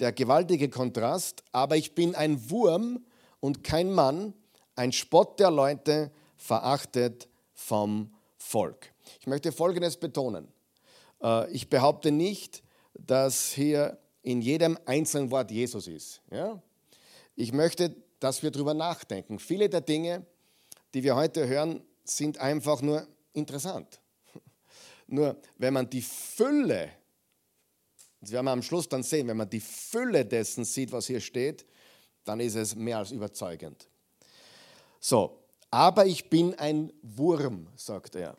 der 0.00 0.12
gewaltige 0.12 0.68
Kontrast, 0.68 1.44
aber 1.52 1.76
ich 1.76 1.94
bin 1.94 2.14
ein 2.14 2.50
Wurm 2.50 3.04
und 3.40 3.62
kein 3.62 3.92
Mann, 3.92 4.34
ein 4.74 4.92
Spott 4.92 5.38
der 5.38 5.50
Leute, 5.50 6.10
verachtet 6.36 7.28
vom 7.54 8.12
Volk. 8.36 8.92
Ich 9.20 9.26
möchte 9.26 9.52
Folgendes 9.52 9.96
betonen. 9.96 10.48
Äh, 11.22 11.50
ich 11.52 11.68
behaupte 11.68 12.10
nicht, 12.10 12.62
dass 12.94 13.52
hier 13.52 13.98
in 14.22 14.40
jedem 14.40 14.78
einzelnen 14.86 15.30
Wort 15.30 15.50
Jesus 15.50 15.86
ist. 15.86 16.20
Ich 17.34 17.52
möchte, 17.52 17.94
dass 18.20 18.42
wir 18.42 18.50
darüber 18.50 18.74
nachdenken. 18.74 19.38
Viele 19.38 19.68
der 19.68 19.80
Dinge, 19.80 20.26
die 20.94 21.02
wir 21.02 21.16
heute 21.16 21.48
hören, 21.48 21.82
sind 22.04 22.38
einfach 22.38 22.82
nur 22.82 23.06
interessant. 23.32 24.00
Nur 25.06 25.36
wenn 25.58 25.74
man 25.74 25.88
die 25.88 26.02
Fülle 26.02 26.90
das 28.22 28.30
werden 28.30 28.46
wir 28.46 28.52
am 28.52 28.62
Schluss 28.62 28.88
dann 28.88 29.02
sehen, 29.02 29.26
wenn 29.26 29.36
man 29.36 29.50
die 29.50 29.60
Fülle 29.60 30.24
dessen 30.24 30.64
sieht, 30.64 30.92
was 30.92 31.08
hier 31.08 31.20
steht, 31.20 31.66
dann 32.24 32.38
ist 32.38 32.54
es 32.54 32.76
mehr 32.76 32.98
als 32.98 33.10
überzeugend. 33.10 33.88
So, 35.00 35.40
aber 35.70 36.06
ich 36.06 36.30
bin 36.30 36.54
ein 36.54 36.92
Wurm, 37.02 37.66
sagt 37.74 38.14
er. 38.14 38.36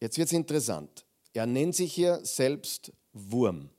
Jetzt 0.00 0.18
wird 0.18 0.26
es 0.26 0.32
interessant. 0.32 1.06
Er 1.32 1.46
nennt 1.46 1.76
sich 1.76 1.94
hier 1.94 2.18
selbst 2.24 2.92
Wurm. 3.12 3.70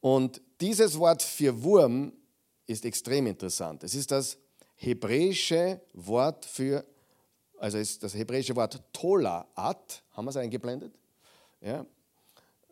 Und 0.00 0.42
dieses 0.60 0.98
Wort 0.98 1.22
für 1.22 1.62
Wurm 1.62 2.12
ist 2.66 2.84
extrem 2.84 3.26
interessant. 3.26 3.82
Es 3.82 3.94
ist 3.94 4.10
das 4.10 4.36
hebräische 4.74 5.80
Wort 5.94 6.44
für, 6.44 6.84
also 7.58 7.78
ist 7.78 8.02
das 8.02 8.14
hebräische 8.14 8.54
Wort 8.56 8.80
Tolaat. 8.92 10.02
Haben 10.12 10.24
wir 10.24 10.30
es 10.30 10.36
eingeblendet? 10.36 10.94
Ja, 11.60 11.86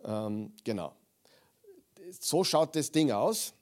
ähm, 0.05 0.53
genau 0.65 0.95
so 2.21 2.45
schaut 2.45 2.75
das 2.77 2.91
Ding 2.91 3.11
aus. 3.11 3.53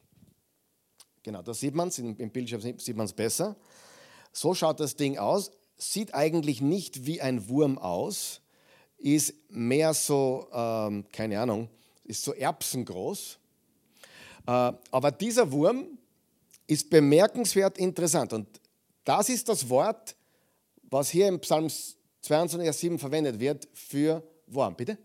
Genau, 1.22 1.42
da 1.42 1.52
sieht 1.52 1.74
man 1.74 1.88
es, 1.88 1.98
im 1.98 2.30
Bildschirm 2.30 2.60
sieht 2.60 2.96
man 2.96 3.06
es 3.06 3.12
besser. 3.12 3.56
So 4.32 4.54
schaut 4.54 4.80
das 4.80 4.96
Ding 4.96 5.18
aus. 5.18 5.50
Sieht 5.76 6.14
eigentlich 6.14 6.60
nicht 6.60 7.06
wie 7.06 7.20
ein 7.20 7.48
Wurm 7.48 7.78
aus, 7.78 8.40
ist 8.98 9.34
mehr 9.48 9.94
so, 9.94 10.46
ähm, 10.52 11.06
keine 11.10 11.40
Ahnung, 11.40 11.68
ist 12.04 12.22
so 12.22 12.34
erbsengroß. 12.34 13.38
Äh, 14.46 14.72
aber 14.90 15.10
dieser 15.10 15.50
Wurm 15.52 15.98
ist 16.66 16.90
bemerkenswert 16.90 17.78
interessant. 17.78 18.32
Und 18.32 18.46
das 19.04 19.30
ist 19.30 19.48
das 19.48 19.68
Wort, 19.68 20.16
was 20.90 21.10
hier 21.10 21.28
im 21.28 21.40
Psalm 21.40 21.68
22, 22.22 22.72
7 22.72 22.98
verwendet 22.98 23.38
wird 23.38 23.68
für 23.72 24.22
Wurm. 24.46 24.76
Bitte? 24.76 24.98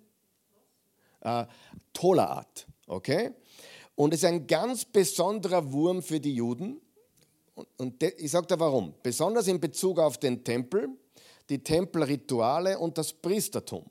Äh, 1.21 1.45
Tolaat. 1.93 2.67
Okay? 2.87 3.31
Und 3.95 4.13
es 4.13 4.21
ist 4.21 4.25
ein 4.25 4.45
ganz 4.45 4.83
besonderer 4.83 5.71
Wurm 5.71 6.01
für 6.01 6.19
die 6.19 6.35
Juden. 6.35 6.81
Und 7.77 8.03
ich 8.03 8.31
sage 8.31 8.47
dir 8.47 8.59
warum. 8.59 8.93
Besonders 9.01 9.47
in 9.47 9.59
Bezug 9.59 9.99
auf 9.99 10.17
den 10.17 10.43
Tempel, 10.43 10.89
die 11.49 11.63
Tempelrituale 11.63 12.77
und 12.77 12.97
das 12.97 13.13
Priestertum. 13.13 13.85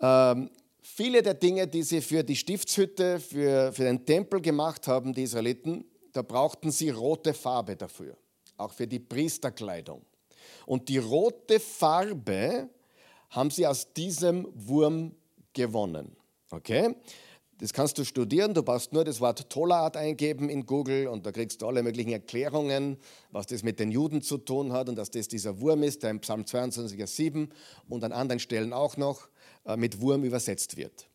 Ähm, 0.00 0.50
viele 0.82 1.22
der 1.22 1.34
Dinge, 1.34 1.66
die 1.66 1.82
sie 1.82 2.02
für 2.02 2.22
die 2.22 2.36
Stiftshütte, 2.36 3.18
für, 3.18 3.72
für 3.72 3.84
den 3.84 4.04
Tempel 4.04 4.40
gemacht 4.42 4.86
haben, 4.88 5.14
die 5.14 5.22
Israeliten, 5.22 5.84
da 6.12 6.20
brauchten 6.20 6.70
sie 6.70 6.90
rote 6.90 7.32
Farbe 7.32 7.76
dafür. 7.76 8.16
Auch 8.58 8.72
für 8.72 8.86
die 8.86 8.98
Priesterkleidung. 8.98 10.04
Und 10.72 10.88
die 10.88 10.96
rote 10.96 11.60
Farbe 11.60 12.66
haben 13.28 13.50
sie 13.50 13.66
aus 13.66 13.92
diesem 13.92 14.48
Wurm 14.54 15.14
gewonnen. 15.52 16.16
Okay? 16.50 16.96
Das 17.58 17.74
kannst 17.74 17.98
du 17.98 18.04
studieren, 18.04 18.54
du 18.54 18.62
brauchst 18.62 18.90
nur 18.90 19.04
das 19.04 19.20
Wort 19.20 19.50
Tolat 19.50 19.98
eingeben 19.98 20.48
in 20.48 20.64
Google 20.64 21.08
und 21.08 21.26
da 21.26 21.30
kriegst 21.30 21.60
du 21.60 21.66
alle 21.66 21.82
möglichen 21.82 22.12
Erklärungen, 22.12 22.96
was 23.32 23.44
das 23.48 23.62
mit 23.62 23.80
den 23.80 23.90
Juden 23.90 24.22
zu 24.22 24.38
tun 24.38 24.72
hat 24.72 24.88
und 24.88 24.96
dass 24.96 25.10
das 25.10 25.28
dieser 25.28 25.60
Wurm 25.60 25.82
ist, 25.82 26.04
der 26.04 26.08
im 26.08 26.20
Psalm 26.20 26.46
22, 26.46 27.06
7 27.06 27.50
und 27.90 28.02
an 28.02 28.12
anderen 28.12 28.40
Stellen 28.40 28.72
auch 28.72 28.96
noch 28.96 29.28
äh, 29.66 29.76
mit 29.76 30.00
Wurm 30.00 30.24
übersetzt 30.24 30.78
wird. 30.78 31.06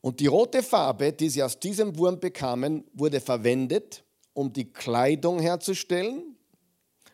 Und 0.00 0.18
die 0.18 0.28
rote 0.28 0.62
Farbe, 0.62 1.12
die 1.12 1.28
sie 1.28 1.42
aus 1.42 1.60
diesem 1.60 1.98
Wurm 1.98 2.18
bekamen, 2.18 2.84
wurde 2.94 3.20
verwendet, 3.20 4.02
um 4.32 4.50
die 4.50 4.72
Kleidung 4.72 5.40
herzustellen 5.40 6.38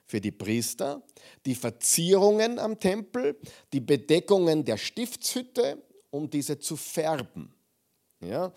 für 0.07 0.21
die 0.21 0.31
Priester, 0.31 1.03
die 1.45 1.55
Verzierungen 1.55 2.59
am 2.59 2.79
Tempel, 2.79 3.39
die 3.73 3.81
Bedeckungen 3.81 4.65
der 4.65 4.77
Stiftshütte, 4.77 5.83
um 6.11 6.31
diese 6.31 6.59
zu 6.59 6.77
färben. 6.77 7.53
Ja? 8.21 8.53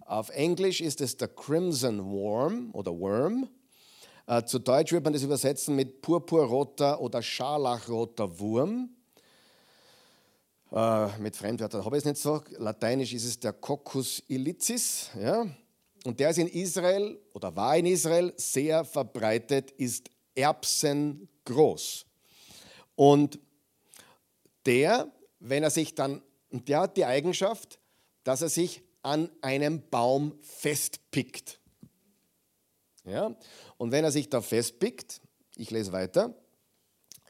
Auf 0.00 0.30
Englisch 0.30 0.80
ist 0.80 1.00
es 1.00 1.16
der 1.16 1.28
Crimson 1.28 2.10
Worm 2.10 2.70
oder 2.72 2.98
Worm. 2.98 3.48
Äh, 4.26 4.44
zu 4.44 4.58
Deutsch 4.58 4.92
wird 4.92 5.04
man 5.04 5.12
das 5.12 5.22
übersetzen 5.22 5.76
mit 5.76 6.00
purpurroter 6.00 7.00
oder 7.00 7.22
scharlachroter 7.22 8.38
Wurm. 8.38 8.90
Äh, 10.72 11.18
mit 11.18 11.36
Fremdwörtern 11.36 11.84
habe 11.84 11.96
ich 11.96 12.00
es 12.02 12.06
nicht 12.06 12.20
so. 12.20 12.42
Lateinisch 12.56 13.12
ist 13.12 13.24
es 13.24 13.38
der 13.38 13.52
Coccus 13.52 14.22
illicis. 14.26 15.10
Ja? 15.20 15.46
und 16.04 16.20
der 16.20 16.30
ist 16.30 16.38
in 16.38 16.48
Israel 16.48 17.18
oder 17.32 17.56
war 17.56 17.76
in 17.76 17.86
Israel 17.86 18.32
sehr 18.36 18.84
verbreitet, 18.84 19.70
ist 19.72 20.10
erbsengroß. 20.34 22.06
Und 22.96 23.38
der, 24.66 25.12
wenn 25.40 25.62
er 25.62 25.70
sich 25.70 25.94
dann, 25.94 26.22
der 26.50 26.80
hat 26.80 26.96
die 26.96 27.04
Eigenschaft, 27.04 27.78
dass 28.22 28.42
er 28.42 28.48
sich 28.48 28.82
an 29.02 29.30
einem 29.42 29.88
Baum 29.90 30.38
festpickt. 30.40 31.60
Ja? 33.04 33.36
Und 33.76 33.92
wenn 33.92 34.04
er 34.04 34.12
sich 34.12 34.30
da 34.30 34.40
festpickt, 34.40 35.20
ich 35.56 35.70
lese 35.70 35.92
weiter, 35.92 36.34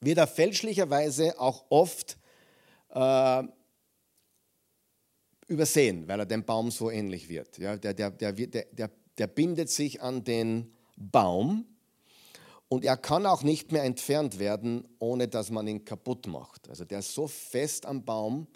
wird 0.00 0.18
er 0.18 0.26
fälschlicherweise 0.26 1.38
auch 1.40 1.64
oft 1.70 2.16
äh, 2.90 3.42
übersehen, 5.46 6.06
weil 6.08 6.20
er 6.20 6.26
dem 6.26 6.44
Baum 6.44 6.70
so 6.70 6.90
ähnlich 6.90 7.28
wird. 7.28 7.58
Ja, 7.58 7.76
der, 7.76 7.94
der, 7.94 8.11
der, 8.11 8.32
der, 8.32 8.90
der 9.18 9.26
bindet 9.26 9.70
sich 9.70 10.00
an 10.00 10.25
den 10.25 10.73
Baum 10.96 11.66
und 12.74 12.84
er 12.84 12.96
kann 12.96 13.26
auch 13.26 13.42
nicht 13.42 13.72
mehr 13.72 13.84
entfernt 13.84 14.38
werden, 14.38 14.86
ohne 14.98 15.28
dass 15.28 15.50
man 15.50 15.66
ihn 15.66 15.84
kaputt 15.84 16.26
macht. 16.26 16.68
Also 16.68 16.84
der 16.84 16.98
ist 16.98 17.14
so 17.14 17.26
fest 17.26 17.86
am 17.86 18.04
Baum, 18.04 18.46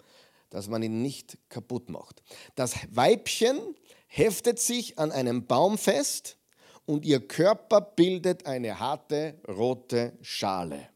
dass 0.49 0.67
man 0.67 0.83
ihn 0.83 1.01
nicht 1.01 1.37
kaputt 1.49 1.89
macht. 1.89 2.21
Das 2.55 2.75
Weibchen 2.91 3.59
heftet 4.07 4.59
sich 4.59 4.99
an 4.99 5.11
einem 5.11 5.47
Baum 5.47 5.77
fest 5.77 6.37
und 6.85 7.05
ihr 7.05 7.25
Körper 7.27 7.81
bildet 7.81 8.45
eine 8.45 8.79
harte 8.79 9.39
rote 9.47 10.17
Schale. 10.21 10.89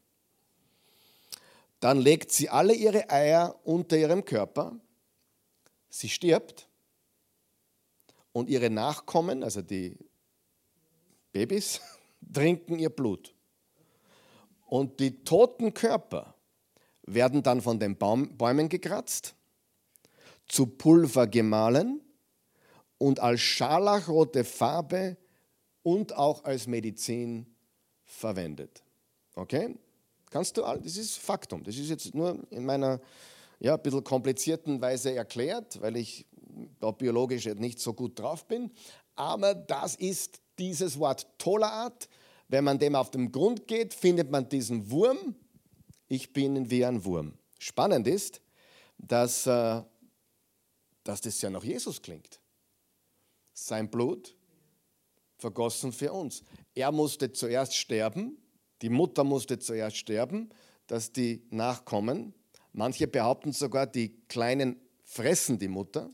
Dann 1.80 1.98
legt 1.98 2.32
sie 2.32 2.48
alle 2.48 2.74
ihre 2.74 3.10
Eier 3.10 3.58
unter 3.64 3.96
ihrem 3.96 4.24
Körper 4.24 4.78
sie 5.94 6.08
stirbt 6.08 6.68
und 8.32 8.48
ihre 8.48 8.68
Nachkommen, 8.68 9.44
also 9.44 9.62
die 9.62 9.96
Babys, 11.32 11.80
trinken 12.32 12.78
ihr 12.78 12.90
Blut. 12.90 13.34
Und 14.66 15.00
die 15.00 15.24
toten 15.24 15.74
Körper 15.74 16.34
werden 17.06 17.42
dann 17.42 17.60
von 17.60 17.78
den 17.78 17.96
Baum, 17.96 18.36
Bäumen 18.36 18.68
gekratzt, 18.68 19.34
zu 20.46 20.66
Pulver 20.66 21.26
gemahlen 21.26 22.00
und 22.98 23.20
als 23.20 23.40
scharlachrote 23.40 24.44
Farbe 24.44 25.16
und 25.82 26.16
auch 26.16 26.44
als 26.44 26.66
Medizin 26.66 27.46
verwendet. 28.04 28.82
Okay? 29.34 29.76
Kannst 30.30 30.56
du 30.56 30.64
all, 30.64 30.80
das 30.80 30.96
ist 30.96 31.18
Faktum. 31.18 31.62
Das 31.62 31.76
ist 31.76 31.90
jetzt 31.90 32.14
nur 32.14 32.38
in 32.50 32.64
meiner 32.64 33.00
ja, 33.60 33.74
ein 33.74 33.82
bisschen 33.82 34.02
komplizierten 34.02 34.80
Weise 34.80 35.14
erklärt, 35.14 35.80
weil 35.80 35.96
ich 35.96 36.26
da 36.80 36.90
biologisch 36.90 37.46
nicht 37.46 37.80
so 37.80 37.92
gut 37.94 38.18
drauf 38.18 38.46
bin. 38.46 38.70
Aber 39.14 39.54
das 39.54 39.94
ist 39.94 40.40
dieses 40.58 40.98
Wort 40.98 41.26
Tollart. 41.38 42.08
Wenn 42.48 42.64
man 42.64 42.78
dem 42.78 42.94
auf 42.94 43.10
den 43.10 43.32
Grund 43.32 43.66
geht, 43.66 43.94
findet 43.94 44.30
man 44.30 44.48
diesen 44.48 44.90
Wurm. 44.90 45.34
Ich 46.08 46.32
bin 46.32 46.70
wie 46.70 46.84
ein 46.84 47.04
Wurm. 47.04 47.34
Spannend 47.58 48.06
ist, 48.06 48.40
dass, 48.98 49.46
äh, 49.46 49.82
dass 51.02 51.20
das 51.20 51.40
ja 51.40 51.50
nach 51.50 51.64
Jesus 51.64 52.02
klingt. 52.02 52.40
Sein 53.52 53.90
Blut 53.90 54.36
vergossen 55.38 55.92
für 55.92 56.12
uns. 56.12 56.42
Er 56.74 56.92
musste 56.92 57.32
zuerst 57.32 57.74
sterben, 57.74 58.38
die 58.82 58.88
Mutter 58.88 59.24
musste 59.24 59.58
zuerst 59.58 59.96
sterben, 59.96 60.50
dass 60.86 61.12
die 61.12 61.46
Nachkommen 61.50 62.34
Manche 62.74 63.06
behaupten 63.06 63.52
sogar, 63.52 63.86
die 63.86 64.20
Kleinen 64.26 64.80
fressen 65.04 65.60
die 65.60 65.68
Mutter. 65.68 66.10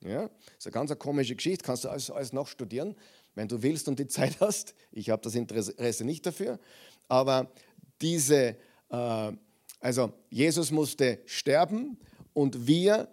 Ja, 0.00 0.28
das 0.28 0.58
ist 0.58 0.66
eine 0.66 0.72
ganz 0.72 0.98
komische 0.98 1.34
Geschichte, 1.34 1.64
kannst 1.64 1.82
du 1.82 1.88
alles, 1.88 2.10
alles 2.12 2.32
noch 2.32 2.46
studieren, 2.46 2.94
wenn 3.36 3.46
du 3.46 3.62
willst 3.62 3.86
und 3.86 4.00
die 4.00 4.08
Zeit 4.08 4.40
hast. 4.40 4.74
Ich 4.90 5.10
habe 5.10 5.22
das 5.22 5.36
Interesse 5.36 6.04
nicht 6.04 6.26
dafür. 6.26 6.58
Aber 7.06 7.52
diese, 8.00 8.56
äh, 8.88 9.32
also 9.80 10.12
Jesus 10.28 10.72
musste 10.72 11.20
sterben 11.26 11.96
und 12.32 12.66
wir 12.66 13.08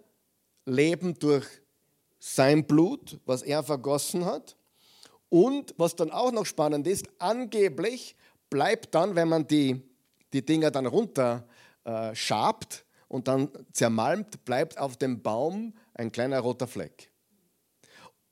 leben 0.66 1.14
durch 1.18 1.46
sein 2.18 2.66
Blut, 2.66 3.20
was 3.26 3.42
er 3.42 3.62
vergossen 3.62 4.24
hat. 4.24 4.56
Und 5.28 5.74
was 5.78 5.96
dann 5.96 6.10
auch 6.10 6.32
noch 6.32 6.46
spannend 6.46 6.86
ist, 6.86 7.08
angeblich 7.18 8.16
bleibt 8.50 8.94
dann, 8.94 9.14
wenn 9.14 9.28
man 9.28 9.46
die, 9.46 9.82
die 10.32 10.44
Dinger 10.44 10.70
dann 10.70 10.86
runter 10.86 11.46
äh, 11.84 12.14
schabt 12.14 12.84
und 13.08 13.28
dann 13.28 13.50
zermalmt, 13.72 14.44
bleibt 14.44 14.78
auf 14.78 14.96
dem 14.96 15.22
Baum 15.22 15.74
ein 15.92 16.12
kleiner 16.12 16.40
roter 16.40 16.66
Fleck. 16.66 17.10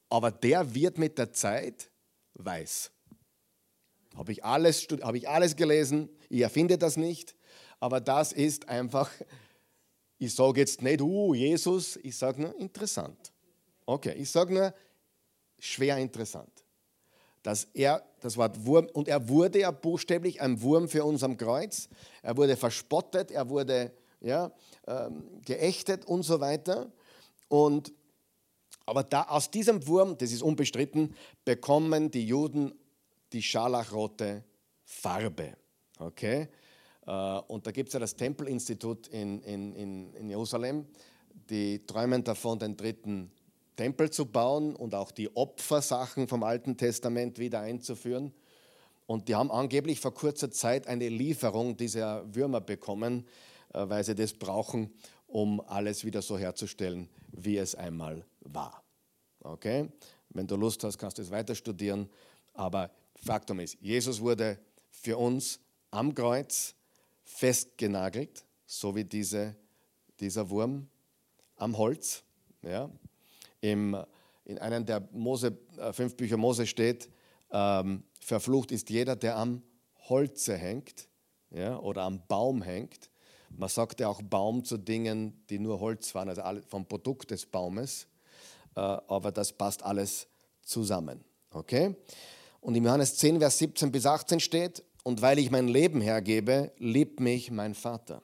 Aber 0.09 0.31
der 0.31 0.75
wird 0.75 0.99
mit 0.99 1.19
der 1.19 1.33
Zeit 1.33 1.91
weiß. 2.35 2.91
Habe 4.17 4.33
ich, 4.33 4.45
alles, 4.45 4.87
habe 5.03 5.17
ich 5.17 5.29
alles 5.29 5.57
gelesen, 5.57 6.09
ich 6.29 6.41
erfinde 6.41 6.77
das 6.77 6.97
nicht, 6.97 7.35
aber 7.81 8.01
das 8.01 8.33
ist 8.33 8.69
einfach, 8.69 9.11
ich 10.19 10.35
sage 10.35 10.61
jetzt 10.61 10.83
nicht, 10.83 11.01
uh, 11.01 11.35
Jesus, 11.35 11.97
ich 12.03 12.17
sage 12.17 12.43
nur 12.43 12.59
interessant. 12.59 13.33
Okay, 13.87 14.15
ich 14.15 14.31
sage 14.31 14.53
nur 14.53 14.75
schwer 15.59 15.97
interessant 15.99 16.63
dass 17.43 17.67
er, 17.75 18.03
das 18.21 18.37
Wort 18.37 18.65
Wurm, 18.65 18.89
und 18.93 19.09
er 19.09 19.29
wurde 19.29 19.61
ja 19.61 19.71
buchstäblich 19.71 20.41
ein 20.41 20.63
Wurm 20.63 20.89
für 20.89 21.05
uns 21.05 21.23
am 21.23 21.37
Kreuz. 21.37 21.89
Er 22.23 22.37
wurde 22.37 22.57
verspottet, 22.57 23.31
er 23.31 23.49
wurde 23.49 23.93
ja, 24.21 24.53
ähm, 24.87 25.25
geächtet 25.45 26.05
und 26.05 26.23
so 26.23 26.41
weiter. 26.41 26.93
Und, 27.49 27.93
aber 28.87 29.03
da, 29.05 29.23
aus 29.25 29.51
diesem 29.51 29.87
Wurm, 29.87 30.19
das 30.19 30.33
ist 30.33 30.43
unbestritten, 30.43 31.15
bekommen 31.45 32.11
die 32.11 32.27
Juden 32.27 32.73
die 33.33 33.43
scharlachrote 33.43 34.45
Farbe. 34.85 35.57
Okay? 35.99 36.49
Äh, 37.07 37.11
und 37.11 37.67
da 37.67 37.71
gibt 37.71 37.89
es 37.89 37.95
ja 37.95 38.01
das 38.01 38.17
Tempelinstitut 38.17 39.09
in, 39.09 39.41
in, 39.43 39.75
in, 39.75 40.15
in 40.15 40.29
Jerusalem, 40.29 40.87
die 41.51 41.85
träumen 41.87 42.25
davon, 42.25 42.59
den 42.59 42.77
dritten 42.77 43.31
Tempel 43.77 44.11
zu 44.11 44.27
bauen 44.27 44.77
und 44.77 44.95
auch 44.95 45.11
die 45.11 45.35
Opfersachen 45.35 46.29
vom 46.29 46.43
Alten 46.43 46.77
Testament 46.77 47.39
wieder 47.39 47.61
einzuführen. 47.61 48.33
Und 49.07 49.29
die 49.29 49.35
haben 49.35 49.51
angeblich 49.51 50.01
vor 50.01 50.15
kurzer 50.15 50.51
Zeit 50.51 50.87
eine 50.87 51.09
Lieferung 51.09 51.77
dieser 51.77 52.35
Würmer 52.35 52.61
bekommen, 52.61 53.27
äh, 53.73 53.89
weil 53.89 54.05
sie 54.05 54.15
das 54.15 54.35
brauchen, 54.35 54.93
um 55.33 55.61
alles 55.61 56.05
wieder 56.05 56.23
so 56.23 56.39
herzustellen, 56.39 57.09
wie 57.33 57.57
es 57.57 57.75
einmal 57.75 58.25
war. 58.41 58.83
Okay? 59.41 59.89
Wenn 60.31 60.47
du 60.47 60.57
Lust 60.57 60.85
hast, 60.85 60.99
kannst 60.99 61.19
du 61.19 61.23
es 61.23 61.31
weiter 61.31 61.55
studieren. 61.55 62.09
Aber 62.55 62.91
Faktum 63.17 63.61
ist, 63.61 63.79
Jesus 63.81 64.21
wurde 64.21 64.59
für 64.91 65.17
uns 65.17 65.59
am 65.91 66.15
Kreuz 66.15 66.75
festgenagelt, 67.25 68.45
so 68.67 68.95
wie 68.95 69.05
diese, 69.05 69.57
dieser 70.21 70.49
Wurm 70.51 70.89
am 71.57 71.77
Holz. 71.79 72.23
Ja? 72.63 72.91
Im, 73.61 73.97
in 74.45 74.59
einem 74.59 74.85
der 74.85 75.09
Mose, 75.13 75.57
äh, 75.79 75.93
fünf 75.93 76.17
Bücher 76.17 76.37
Mose 76.37 76.67
steht, 76.67 77.09
ähm, 77.51 78.03
verflucht 78.21 78.71
ist 78.71 78.91
jeder, 78.91 79.17
der 79.17 79.37
am 79.37 79.63
Holze 80.09 80.57
hängt 80.57 81.09
ja, 81.51 81.79
oder 81.79 82.03
am 82.03 82.27
Baum 82.27 82.63
hängt. 82.63 83.11
Man 83.57 83.69
sagt 83.69 84.01
ja 84.01 84.09
auch 84.09 84.23
Baum 84.23 84.65
zu 84.65 84.79
Dingen, 84.79 85.45
die 85.49 85.59
nur 85.59 85.81
Holz 85.81 86.15
waren, 86.15 86.29
also 86.29 86.43
vom 86.69 86.87
Produkt 86.87 87.31
des 87.31 87.47
Baumes. 87.47 88.07
Äh, 88.75 88.81
aber 88.81 89.31
das 89.33 89.53
passt 89.53 89.83
alles 89.83 90.27
zusammen. 90.63 91.25
Okay? 91.51 91.95
Und 92.61 92.75
im 92.75 92.85
Johannes 92.85 93.17
10, 93.17 93.39
Vers 93.39 93.59
17 93.59 93.93
bis 93.93 94.07
18 94.07 94.41
steht, 94.41 94.85
und 95.05 95.21
weil 95.21 95.39
ich 95.39 95.51
mein 95.51 95.69
Leben 95.69 96.01
hergebe, 96.01 96.73
liebt 96.79 97.19
mich 97.19 97.51
mein 97.51 97.75
Vater. 97.75 98.23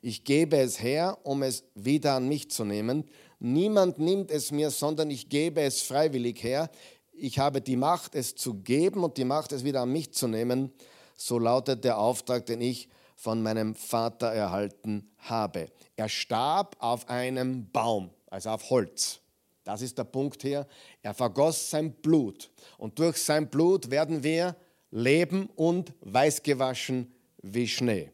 Ich 0.00 0.24
gebe 0.24 0.56
es 0.56 0.82
her, 0.82 1.18
um 1.22 1.42
es 1.42 1.64
wieder 1.74 2.14
an 2.14 2.28
mich 2.28 2.50
zu 2.50 2.64
nehmen. 2.64 3.04
Niemand 3.38 3.98
nimmt 3.98 4.30
es 4.30 4.50
mir, 4.50 4.70
sondern 4.70 5.10
ich 5.10 5.28
gebe 5.28 5.60
es 5.60 5.82
freiwillig 5.82 6.42
her. 6.42 6.70
Ich 7.12 7.38
habe 7.38 7.60
die 7.60 7.76
Macht, 7.76 8.14
es 8.14 8.34
zu 8.34 8.54
geben 8.54 9.04
und 9.04 9.16
die 9.18 9.24
Macht, 9.24 9.52
es 9.52 9.64
wieder 9.64 9.82
an 9.82 9.92
mich 9.92 10.12
zu 10.12 10.28
nehmen. 10.28 10.72
So 11.16 11.38
lautet 11.38 11.84
der 11.84 11.98
Auftrag, 11.98 12.46
den 12.46 12.60
ich 12.60 12.88
von 13.14 13.42
meinem 13.42 13.74
Vater 13.74 14.28
erhalten 14.28 15.10
habe. 15.18 15.68
Er 15.96 16.08
starb 16.08 16.76
auf 16.80 17.08
einem 17.08 17.70
Baum, 17.70 18.10
also 18.28 18.50
auf 18.50 18.70
Holz. 18.70 19.20
Das 19.64 19.80
ist 19.80 19.96
der 19.96 20.04
Punkt 20.04 20.42
hier. 20.42 20.66
Er 21.02 21.14
vergoss 21.14 21.70
sein 21.70 21.92
Blut. 21.92 22.50
Und 22.76 22.98
durch 22.98 23.16
sein 23.16 23.48
Blut 23.48 23.90
werden 23.90 24.22
wir 24.22 24.56
leben 24.90 25.48
und 25.56 25.92
weißgewaschen 26.02 27.12
wie 27.42 27.66
Schnee. 27.66 28.10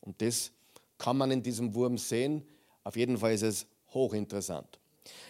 Und 0.00 0.20
das 0.22 0.50
kann 0.98 1.16
man 1.16 1.30
in 1.30 1.42
diesem 1.42 1.74
Wurm 1.74 1.98
sehen. 1.98 2.46
Auf 2.82 2.96
jeden 2.96 3.18
Fall 3.18 3.34
ist 3.34 3.42
es 3.42 3.66
hochinteressant. 3.92 4.78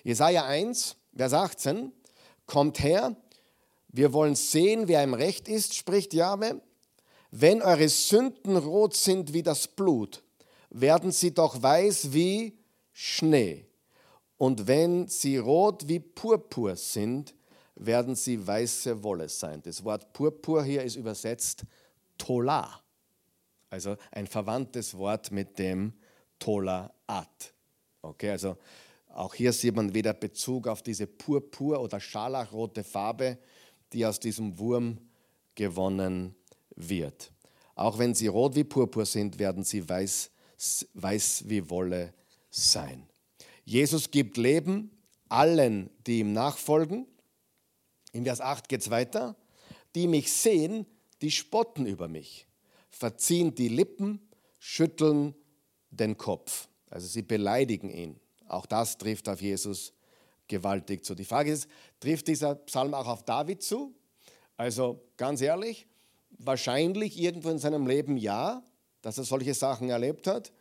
Jesaja 0.04 0.44
1, 0.44 0.96
Vers 1.16 1.32
18, 1.32 1.92
kommt 2.46 2.82
her, 2.82 3.16
wir 3.88 4.12
wollen 4.12 4.34
sehen, 4.34 4.88
wer 4.88 5.04
im 5.04 5.14
Recht 5.14 5.48
ist, 5.48 5.74
spricht 5.74 6.14
Jahwe. 6.14 6.60
Wenn 7.36 7.62
eure 7.62 7.88
Sünden 7.88 8.56
rot 8.56 8.94
sind 8.94 9.32
wie 9.32 9.42
das 9.42 9.66
Blut, 9.66 10.22
werden 10.70 11.10
sie 11.10 11.34
doch 11.34 11.60
weiß 11.60 12.12
wie 12.12 12.56
Schnee. 12.92 13.66
Und 14.36 14.68
wenn 14.68 15.08
sie 15.08 15.38
rot 15.38 15.88
wie 15.88 15.98
Purpur 15.98 16.76
sind, 16.76 17.34
werden 17.74 18.14
sie 18.14 18.46
weiße 18.46 19.02
Wolle 19.02 19.28
sein. 19.28 19.60
Das 19.62 19.82
Wort 19.82 20.12
Purpur 20.12 20.62
hier 20.62 20.84
ist 20.84 20.94
übersetzt 20.94 21.64
Tola, 22.18 22.70
also 23.68 23.96
ein 24.12 24.28
verwandtes 24.28 24.96
Wort 24.96 25.32
mit 25.32 25.58
dem 25.58 25.92
Tolaat. 26.38 27.52
Okay, 28.00 28.30
also 28.30 28.56
auch 29.08 29.34
hier 29.34 29.52
sieht 29.52 29.74
man 29.74 29.92
wieder 29.92 30.14
Bezug 30.14 30.68
auf 30.68 30.82
diese 30.82 31.08
Purpur- 31.08 31.80
oder 31.80 31.98
scharlachrote 31.98 32.84
Farbe, 32.84 33.38
die 33.92 34.06
aus 34.06 34.20
diesem 34.20 34.56
Wurm 34.56 34.98
gewonnen 35.56 36.36
wird. 36.76 37.32
Auch 37.74 37.98
wenn 37.98 38.14
sie 38.14 38.28
rot 38.28 38.54
wie 38.54 38.64
Purpur 38.64 39.06
sind, 39.06 39.38
werden 39.38 39.64
sie 39.64 39.88
weiß, 39.88 40.30
weiß 40.94 41.44
wie 41.46 41.68
Wolle 41.70 42.14
sein. 42.50 43.06
Jesus 43.64 44.10
gibt 44.10 44.36
Leben 44.36 44.90
allen, 45.28 45.90
die 46.06 46.20
ihm 46.20 46.32
nachfolgen. 46.32 47.06
In 48.12 48.24
Vers 48.24 48.40
8 48.40 48.68
geht 48.68 48.82
es 48.82 48.90
weiter. 48.90 49.36
Die 49.94 50.06
mich 50.06 50.32
sehen, 50.32 50.86
die 51.22 51.30
spotten 51.30 51.86
über 51.86 52.08
mich, 52.08 52.46
verziehen 52.90 53.54
die 53.54 53.68
Lippen, 53.68 54.20
schütteln 54.58 55.34
den 55.90 56.16
Kopf. 56.16 56.68
Also 56.90 57.06
sie 57.06 57.22
beleidigen 57.22 57.90
ihn. 57.90 58.20
Auch 58.48 58.66
das 58.66 58.98
trifft 58.98 59.28
auf 59.28 59.40
Jesus 59.40 59.92
gewaltig 60.48 61.04
zu. 61.04 61.14
Die 61.14 61.24
Frage 61.24 61.52
ist, 61.52 61.68
trifft 62.00 62.28
dieser 62.28 62.54
Psalm 62.56 62.94
auch 62.94 63.06
auf 63.06 63.24
David 63.24 63.62
zu? 63.62 63.94
Also 64.56 65.00
ganz 65.16 65.40
ehrlich, 65.40 65.86
wahrscheinlich 66.38 67.18
irgendwo 67.18 67.50
in 67.50 67.58
seinem 67.58 67.86
Leben 67.86 68.16
ja, 68.16 68.62
dass 69.02 69.18
er 69.18 69.24
solche 69.24 69.54
Sachen 69.54 69.90
erlebt 69.90 70.26
hat. 70.26 70.52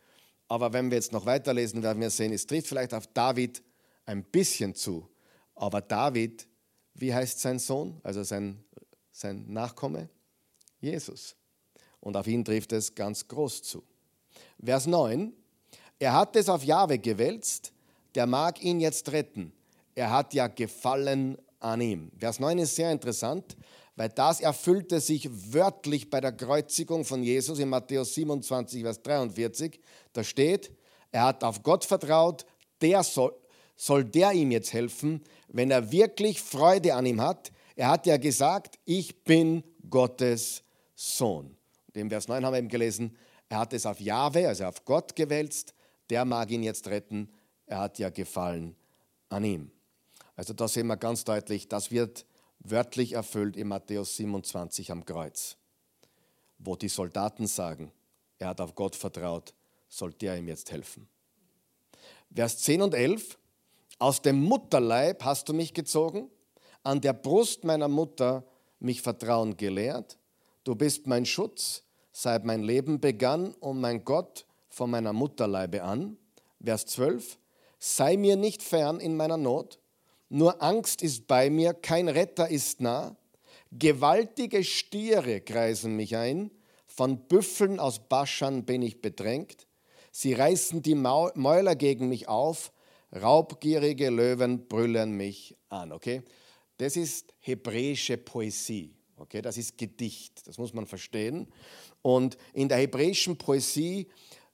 Aber 0.48 0.72
wenn 0.72 0.90
wir 0.90 0.96
jetzt 0.96 1.12
noch 1.12 1.26
weiterlesen, 1.26 1.82
werden 1.82 2.00
wir 2.00 2.10
sehen, 2.10 2.32
es 2.32 2.46
trifft 2.46 2.68
vielleicht 2.68 2.94
auf 2.94 3.06
David 3.08 3.62
ein 4.04 4.22
bisschen 4.24 4.74
zu. 4.74 5.08
Aber 5.54 5.80
David, 5.80 6.46
wie 6.94 7.14
heißt 7.14 7.40
sein 7.40 7.58
Sohn, 7.58 8.00
also 8.02 8.22
sein, 8.22 8.62
sein 9.10 9.44
Nachkomme? 9.48 10.08
Jesus. 10.80 11.36
Und 12.00 12.16
auf 12.16 12.26
ihn 12.26 12.44
trifft 12.44 12.72
es 12.72 12.94
ganz 12.94 13.26
groß 13.26 13.62
zu. 13.62 13.82
Vers 14.62 14.86
9. 14.86 15.32
Er 15.98 16.12
hat 16.12 16.36
es 16.36 16.48
auf 16.48 16.64
Jahwe 16.64 16.98
gewälzt, 16.98 17.72
der 18.14 18.26
mag 18.26 18.62
ihn 18.62 18.80
jetzt 18.80 19.10
retten. 19.12 19.52
Er 19.94 20.10
hat 20.10 20.34
ja 20.34 20.48
Gefallen 20.48 21.38
an 21.60 21.80
ihm. 21.80 22.10
Vers 22.18 22.40
9 22.40 22.58
ist 22.58 22.76
sehr 22.76 22.92
interessant, 22.92 23.56
weil 23.96 24.08
das 24.08 24.40
erfüllte 24.40 25.00
sich 25.00 25.28
wörtlich 25.52 26.10
bei 26.10 26.20
der 26.20 26.32
Kreuzigung 26.32 27.04
von 27.04 27.22
Jesus 27.22 27.58
in 27.58 27.68
Matthäus 27.68 28.14
27, 28.14 28.82
Vers 28.82 29.02
43. 29.02 29.80
Da 30.12 30.24
steht, 30.24 30.72
er 31.12 31.24
hat 31.24 31.44
auf 31.44 31.62
Gott 31.62 31.84
vertraut, 31.84 32.44
der 32.80 33.04
soll, 33.04 33.34
soll 33.76 34.04
der 34.04 34.32
ihm 34.32 34.50
jetzt 34.50 34.72
helfen, 34.72 35.22
wenn 35.48 35.70
er 35.70 35.92
wirklich 35.92 36.42
Freude 36.42 36.94
an 36.94 37.06
ihm 37.06 37.20
hat. 37.20 37.52
Er 37.76 37.88
hat 37.88 38.06
ja 38.06 38.16
gesagt, 38.16 38.78
ich 38.84 39.24
bin 39.24 39.62
Gottes 39.88 40.64
Sohn. 40.94 41.56
Und 41.86 42.00
im 42.00 42.10
Vers 42.10 42.26
9 42.28 42.44
haben 42.44 42.52
wir 42.52 42.58
eben 42.58 42.68
gelesen, 42.68 43.16
er 43.48 43.60
hat 43.60 43.72
es 43.72 43.86
auf 43.86 44.00
Jahwe, 44.00 44.48
also 44.48 44.64
auf 44.64 44.84
Gott 44.84 45.14
gewälzt, 45.14 45.74
der 46.10 46.24
mag 46.24 46.50
ihn 46.50 46.62
jetzt 46.62 46.88
retten, 46.88 47.32
er 47.66 47.80
hat 47.80 47.98
ja 47.98 48.10
Gefallen 48.10 48.74
an 49.28 49.44
ihm. 49.44 49.70
Also 50.36 50.52
da 50.52 50.66
sehen 50.66 50.88
wir 50.88 50.96
ganz 50.96 51.24
deutlich, 51.24 51.68
das 51.68 51.90
wird 51.90 52.26
wörtlich 52.64 53.12
erfüllt 53.12 53.56
in 53.56 53.68
Matthäus 53.68 54.16
27 54.16 54.90
am 54.90 55.04
Kreuz, 55.04 55.56
wo 56.58 56.74
die 56.74 56.88
Soldaten 56.88 57.46
sagen, 57.46 57.92
er 58.38 58.48
hat 58.48 58.60
auf 58.60 58.74
Gott 58.74 58.96
vertraut, 58.96 59.54
soll 59.88 60.12
der 60.14 60.36
ihm 60.36 60.48
jetzt 60.48 60.72
helfen. 60.72 61.06
Vers 62.34 62.58
10 62.58 62.82
und 62.82 62.94
11, 62.94 63.38
aus 63.98 64.22
dem 64.22 64.42
Mutterleib 64.42 65.22
hast 65.24 65.48
du 65.48 65.52
mich 65.52 65.74
gezogen, 65.74 66.30
an 66.82 67.00
der 67.00 67.12
Brust 67.12 67.64
meiner 67.64 67.88
Mutter 67.88 68.44
mich 68.80 69.02
Vertrauen 69.02 69.56
gelehrt, 69.56 70.18
du 70.64 70.74
bist 70.74 71.06
mein 71.06 71.26
Schutz, 71.26 71.84
seit 72.12 72.44
mein 72.44 72.62
Leben 72.62 73.00
begann 73.00 73.52
und 73.54 73.80
mein 73.80 74.04
Gott 74.04 74.46
von 74.68 74.90
meiner 74.90 75.12
Mutterleibe 75.12 75.82
an. 75.82 76.16
Vers 76.62 76.86
12, 76.86 77.38
sei 77.78 78.16
mir 78.16 78.36
nicht 78.36 78.62
fern 78.62 79.00
in 79.00 79.16
meiner 79.16 79.36
Not, 79.36 79.78
nur 80.34 80.62
Angst 80.62 81.02
ist 81.02 81.28
bei 81.28 81.48
mir, 81.48 81.74
kein 81.74 82.08
Retter 82.08 82.48
ist 82.48 82.80
nah. 82.80 83.16
Gewaltige 83.70 84.64
Stiere 84.64 85.40
kreisen 85.40 85.94
mich 85.94 86.16
ein, 86.16 86.50
von 86.86 87.26
Büffeln 87.28 87.78
aus 87.78 88.00
Baschan 88.08 88.64
bin 88.64 88.82
ich 88.82 89.00
bedrängt. 89.00 89.68
Sie 90.10 90.32
reißen 90.32 90.82
die 90.82 90.96
Mäuler 90.96 91.76
gegen 91.76 92.08
mich 92.08 92.28
auf, 92.28 92.72
raubgierige 93.14 94.10
Löwen 94.10 94.66
brüllen 94.66 95.12
mich 95.12 95.56
an. 95.68 95.92
Okay? 95.92 96.22
Das 96.78 96.96
ist 96.96 97.32
hebräische 97.38 98.16
Poesie. 98.16 98.96
Okay? 99.16 99.40
Das 99.40 99.56
ist 99.56 99.78
Gedicht, 99.78 100.48
das 100.48 100.58
muss 100.58 100.72
man 100.72 100.86
verstehen. 100.86 101.46
Und 102.02 102.36
in 102.52 102.68
der 102.68 102.78
hebräischen 102.78 103.38
Poesie 103.38 104.08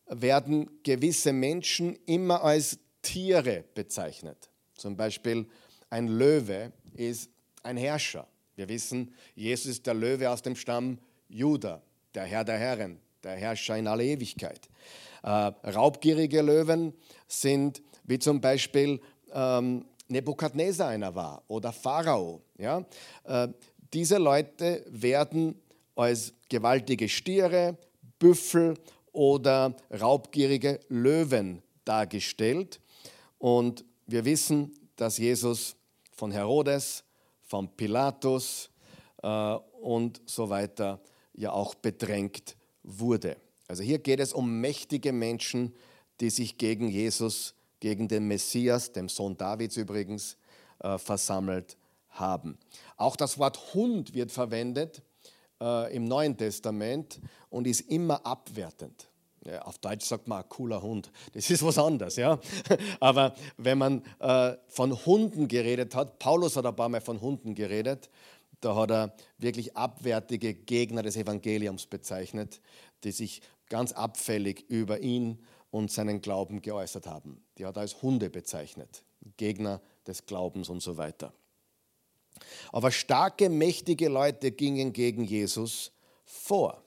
werden 0.06 0.82
gewisse 0.82 1.32
Menschen 1.32 1.98
immer 2.04 2.44
als 2.44 2.78
Tiere 3.00 3.64
bezeichnet. 3.74 4.50
Zum 4.74 4.96
Beispiel 4.96 5.46
ein 5.90 6.08
Löwe 6.08 6.72
ist 6.94 7.30
ein 7.62 7.76
Herrscher. 7.76 8.26
Wir 8.56 8.68
wissen, 8.68 9.12
Jesus 9.34 9.66
ist 9.66 9.86
der 9.86 9.94
Löwe 9.94 10.30
aus 10.30 10.42
dem 10.42 10.56
Stamm 10.56 10.98
Juda, 11.28 11.82
der 12.14 12.24
Herr 12.24 12.44
der 12.44 12.58
Herren, 12.58 13.00
der 13.22 13.36
Herrscher 13.36 13.76
in 13.76 13.86
aller 13.86 14.02
Ewigkeit. 14.02 14.68
Äh, 15.22 15.28
raubgierige 15.28 16.42
Löwen 16.42 16.94
sind 17.28 17.82
wie 18.04 18.18
zum 18.18 18.40
Beispiel 18.40 19.00
ähm, 19.32 19.84
Nebukadnezar 20.08 20.88
einer 20.88 21.14
war 21.14 21.42
oder 21.48 21.72
Pharao. 21.72 22.42
Ja? 22.58 22.84
Äh, 23.24 23.48
diese 23.92 24.18
Leute 24.18 24.84
werden 24.88 25.60
als 25.94 26.32
gewaltige 26.48 27.08
Stiere, 27.08 27.76
Büffel 28.18 28.74
oder 29.12 29.74
raubgierige 30.00 30.80
Löwen 30.88 31.62
dargestellt. 31.84 32.80
Und 33.38 33.84
wir 34.06 34.24
wissen, 34.24 34.74
dass 34.96 35.18
Jesus 35.18 35.76
von 36.20 36.32
Herodes, 36.32 37.02
von 37.40 37.74
Pilatus 37.76 38.68
äh, 39.22 39.54
und 39.80 40.20
so 40.26 40.50
weiter 40.50 41.00
ja 41.32 41.50
auch 41.50 41.74
bedrängt 41.74 42.56
wurde. 42.82 43.38
Also 43.68 43.82
hier 43.82 43.98
geht 44.00 44.20
es 44.20 44.34
um 44.34 44.60
mächtige 44.60 45.12
Menschen, 45.12 45.74
die 46.20 46.28
sich 46.28 46.58
gegen 46.58 46.88
Jesus, 46.88 47.54
gegen 47.80 48.06
den 48.06 48.28
Messias, 48.28 48.92
dem 48.92 49.08
Sohn 49.08 49.34
Davids 49.38 49.78
übrigens, 49.78 50.36
äh, 50.80 50.98
versammelt 50.98 51.78
haben. 52.10 52.58
Auch 52.98 53.16
das 53.16 53.38
Wort 53.38 53.72
Hund 53.72 54.12
wird 54.12 54.30
verwendet 54.30 55.02
äh, 55.58 55.96
im 55.96 56.04
Neuen 56.04 56.36
Testament 56.36 57.18
und 57.48 57.66
ist 57.66 57.80
immer 57.80 58.26
abwertend. 58.26 59.09
Ja, 59.46 59.62
auf 59.62 59.78
Deutsch 59.78 60.04
sagt 60.04 60.28
man 60.28 60.46
cooler 60.48 60.82
Hund. 60.82 61.10
Das 61.32 61.50
ist 61.50 61.64
was 61.64 61.78
anderes, 61.78 62.16
ja. 62.16 62.38
Aber 63.00 63.34
wenn 63.56 63.78
man 63.78 64.02
äh, 64.18 64.56
von 64.68 65.04
Hunden 65.06 65.48
geredet 65.48 65.94
hat, 65.94 66.18
Paulus 66.18 66.56
hat 66.56 66.66
ein 66.66 66.76
paar 66.76 66.90
Mal 66.90 67.00
von 67.00 67.20
Hunden 67.20 67.54
geredet, 67.54 68.10
da 68.60 68.74
hat 68.76 68.90
er 68.90 69.14
wirklich 69.38 69.76
abwertige 69.76 70.52
Gegner 70.52 71.02
des 71.02 71.16
Evangeliums 71.16 71.86
bezeichnet, 71.86 72.60
die 73.04 73.12
sich 73.12 73.40
ganz 73.70 73.92
abfällig 73.92 74.66
über 74.68 75.00
ihn 75.00 75.38
und 75.70 75.90
seinen 75.90 76.20
Glauben 76.20 76.60
geäußert 76.60 77.06
haben. 77.06 77.42
Die 77.56 77.64
hat 77.64 77.76
er 77.76 77.82
als 77.82 78.02
Hunde 78.02 78.28
bezeichnet, 78.28 79.04
Gegner 79.38 79.80
des 80.06 80.26
Glaubens 80.26 80.68
und 80.68 80.82
so 80.82 80.98
weiter. 80.98 81.32
Aber 82.72 82.90
starke, 82.90 83.48
mächtige 83.48 84.08
Leute 84.08 84.50
gingen 84.50 84.92
gegen 84.92 85.24
Jesus 85.24 85.92
vor. 86.24 86.82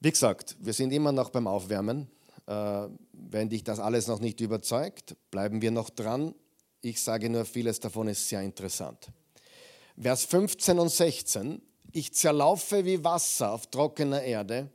Wie 0.00 0.10
gesagt, 0.10 0.56
wir 0.60 0.72
sind 0.72 0.92
immer 0.92 1.12
noch 1.12 1.28
beim 1.28 1.46
Aufwärmen. 1.46 2.10
Äh, 2.46 2.88
wenn 3.12 3.50
dich 3.50 3.64
das 3.64 3.78
alles 3.78 4.06
noch 4.06 4.18
nicht 4.18 4.40
überzeugt, 4.40 5.14
bleiben 5.30 5.60
wir 5.60 5.70
noch 5.70 5.90
dran. 5.90 6.34
Ich 6.80 7.02
sage 7.02 7.28
nur, 7.28 7.44
vieles 7.44 7.80
davon 7.80 8.08
ist 8.08 8.26
sehr 8.26 8.40
interessant. 8.40 9.08
Vers 10.00 10.24
15 10.24 10.78
und 10.78 10.88
16. 10.88 11.60
Ich 11.92 12.14
zerlaufe 12.14 12.86
wie 12.86 13.04
Wasser 13.04 13.52
auf 13.52 13.66
trockener 13.66 14.22
Erde, 14.22 14.70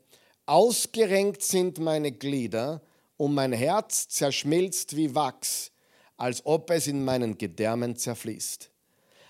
ausgerenkt 0.46 1.42
sind 1.42 1.80
meine 1.80 2.12
Glieder 2.12 2.82
und 3.18 3.34
mein 3.34 3.54
Herz 3.54 4.08
zerschmilzt 4.10 4.96
wie 4.96 5.16
Wachs, 5.16 5.72
als 6.18 6.46
ob 6.46 6.70
es 6.70 6.86
in 6.86 7.04
meinen 7.04 7.38
Gedärmen 7.38 7.96
zerfließt. 7.96 8.70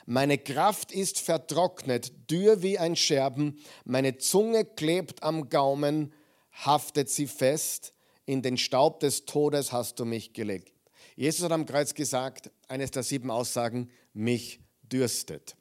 Meine 0.06 0.38
Kraft 0.38 0.92
ist 0.92 1.20
vertrocknet, 1.20 2.30
dürr 2.30 2.62
wie 2.62 2.78
ein 2.78 2.96
Scherben, 2.96 3.58
meine 3.86 4.18
Zunge 4.18 4.64
klebt 4.64 5.24
am 5.24 5.50
Gaumen, 5.50 6.14
haftet 6.52 7.10
sie 7.10 7.28
fest, 7.28 7.94
in 8.26 8.42
den 8.42 8.58
Staub 8.58 9.00
des 9.00 9.26
Todes 9.26 9.72
hast 9.72 10.00
du 10.00 10.06
mich 10.06 10.34
gelegt. 10.34 10.74
Jesus 11.16 11.44
hat 11.44 11.52
am 11.52 11.66
Kreuz 11.66 11.94
gesagt, 11.94 12.52
eines 12.68 12.92
der 12.92 13.04
sieben 13.04 13.32
Aussagen, 13.32 13.90
mich 14.14 14.60
dürstet. 14.84 15.56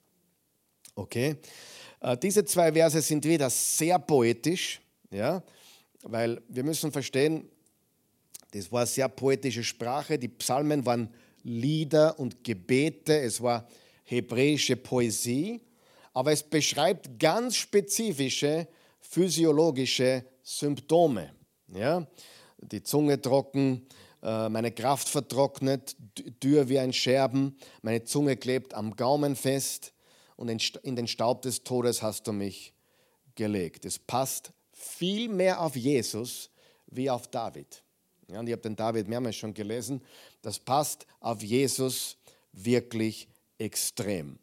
Okay? 0.95 1.37
Äh, 2.01 2.17
diese 2.19 2.45
zwei 2.45 2.73
Verse 2.73 3.01
sind 3.01 3.25
wieder 3.25 3.51
sehr 3.51 3.99
poetisch, 3.99 4.81
ja, 5.11 5.43
weil 6.03 6.43
wir 6.49 6.65
müssen 6.65 6.93
verstehen, 6.93 7.49
das 8.53 8.71
war 8.71 8.87
sehr 8.87 9.09
poetische 9.09 9.65
Sprache, 9.65 10.19
die 10.19 10.29
Psalmen 10.29 10.85
waren 10.85 11.13
Lieder 11.43 12.19
und 12.19 12.45
Gebete, 12.45 13.19
es 13.21 13.41
war 13.41 13.69
hebräische 14.05 14.77
Poesie, 14.77 15.61
aber 16.13 16.33
es 16.33 16.43
beschreibt 16.43 17.19
ganz 17.19 17.57
spezifische 17.57 18.69
physiologische 19.01 20.25
Symptome. 20.43 21.33
Ja? 21.69 22.07
Die 22.59 22.83
Zunge 22.83 23.21
trocken, 23.21 23.87
äh, 24.23 24.49
meine 24.49 24.73
Kraft 24.73 25.09
vertrocknet, 25.09 25.97
dürr 26.43 26.69
wie 26.69 26.79
ein 26.79 26.93
Scherben, 26.93 27.57
meine 27.83 28.05
Zunge 28.05 28.37
klebt 28.37 28.75
am 28.75 28.97
Gaumen 28.97 29.37
fest 29.37 29.93
und 30.37 30.49
in 30.83 30.97
den 30.97 31.07
Staub 31.07 31.43
des 31.43 31.63
Todes 31.63 32.03
hast 32.03 32.27
du 32.27 32.33
mich 32.33 32.73
gelegt. 33.35 33.85
Es 33.85 33.99
passt 33.99 34.53
viel 34.73 35.29
mehr 35.29 35.61
auf 35.61 35.77
Jesus 35.77 36.51
wie 36.87 37.11
auf 37.11 37.29
David. 37.29 37.83
Ja, 38.29 38.41
und 38.41 38.47
ich 38.47 38.53
habe 38.53 38.63
den 38.63 38.77
David 38.77 39.09
mehrmals 39.09 39.37
schon 39.37 39.55
gelesen. 39.55 40.03
Das 40.43 40.59
passt 40.59 41.07
auf 41.21 41.43
Jesus 41.43 42.17
wirklich 42.53 43.29
extrem. 43.65 44.39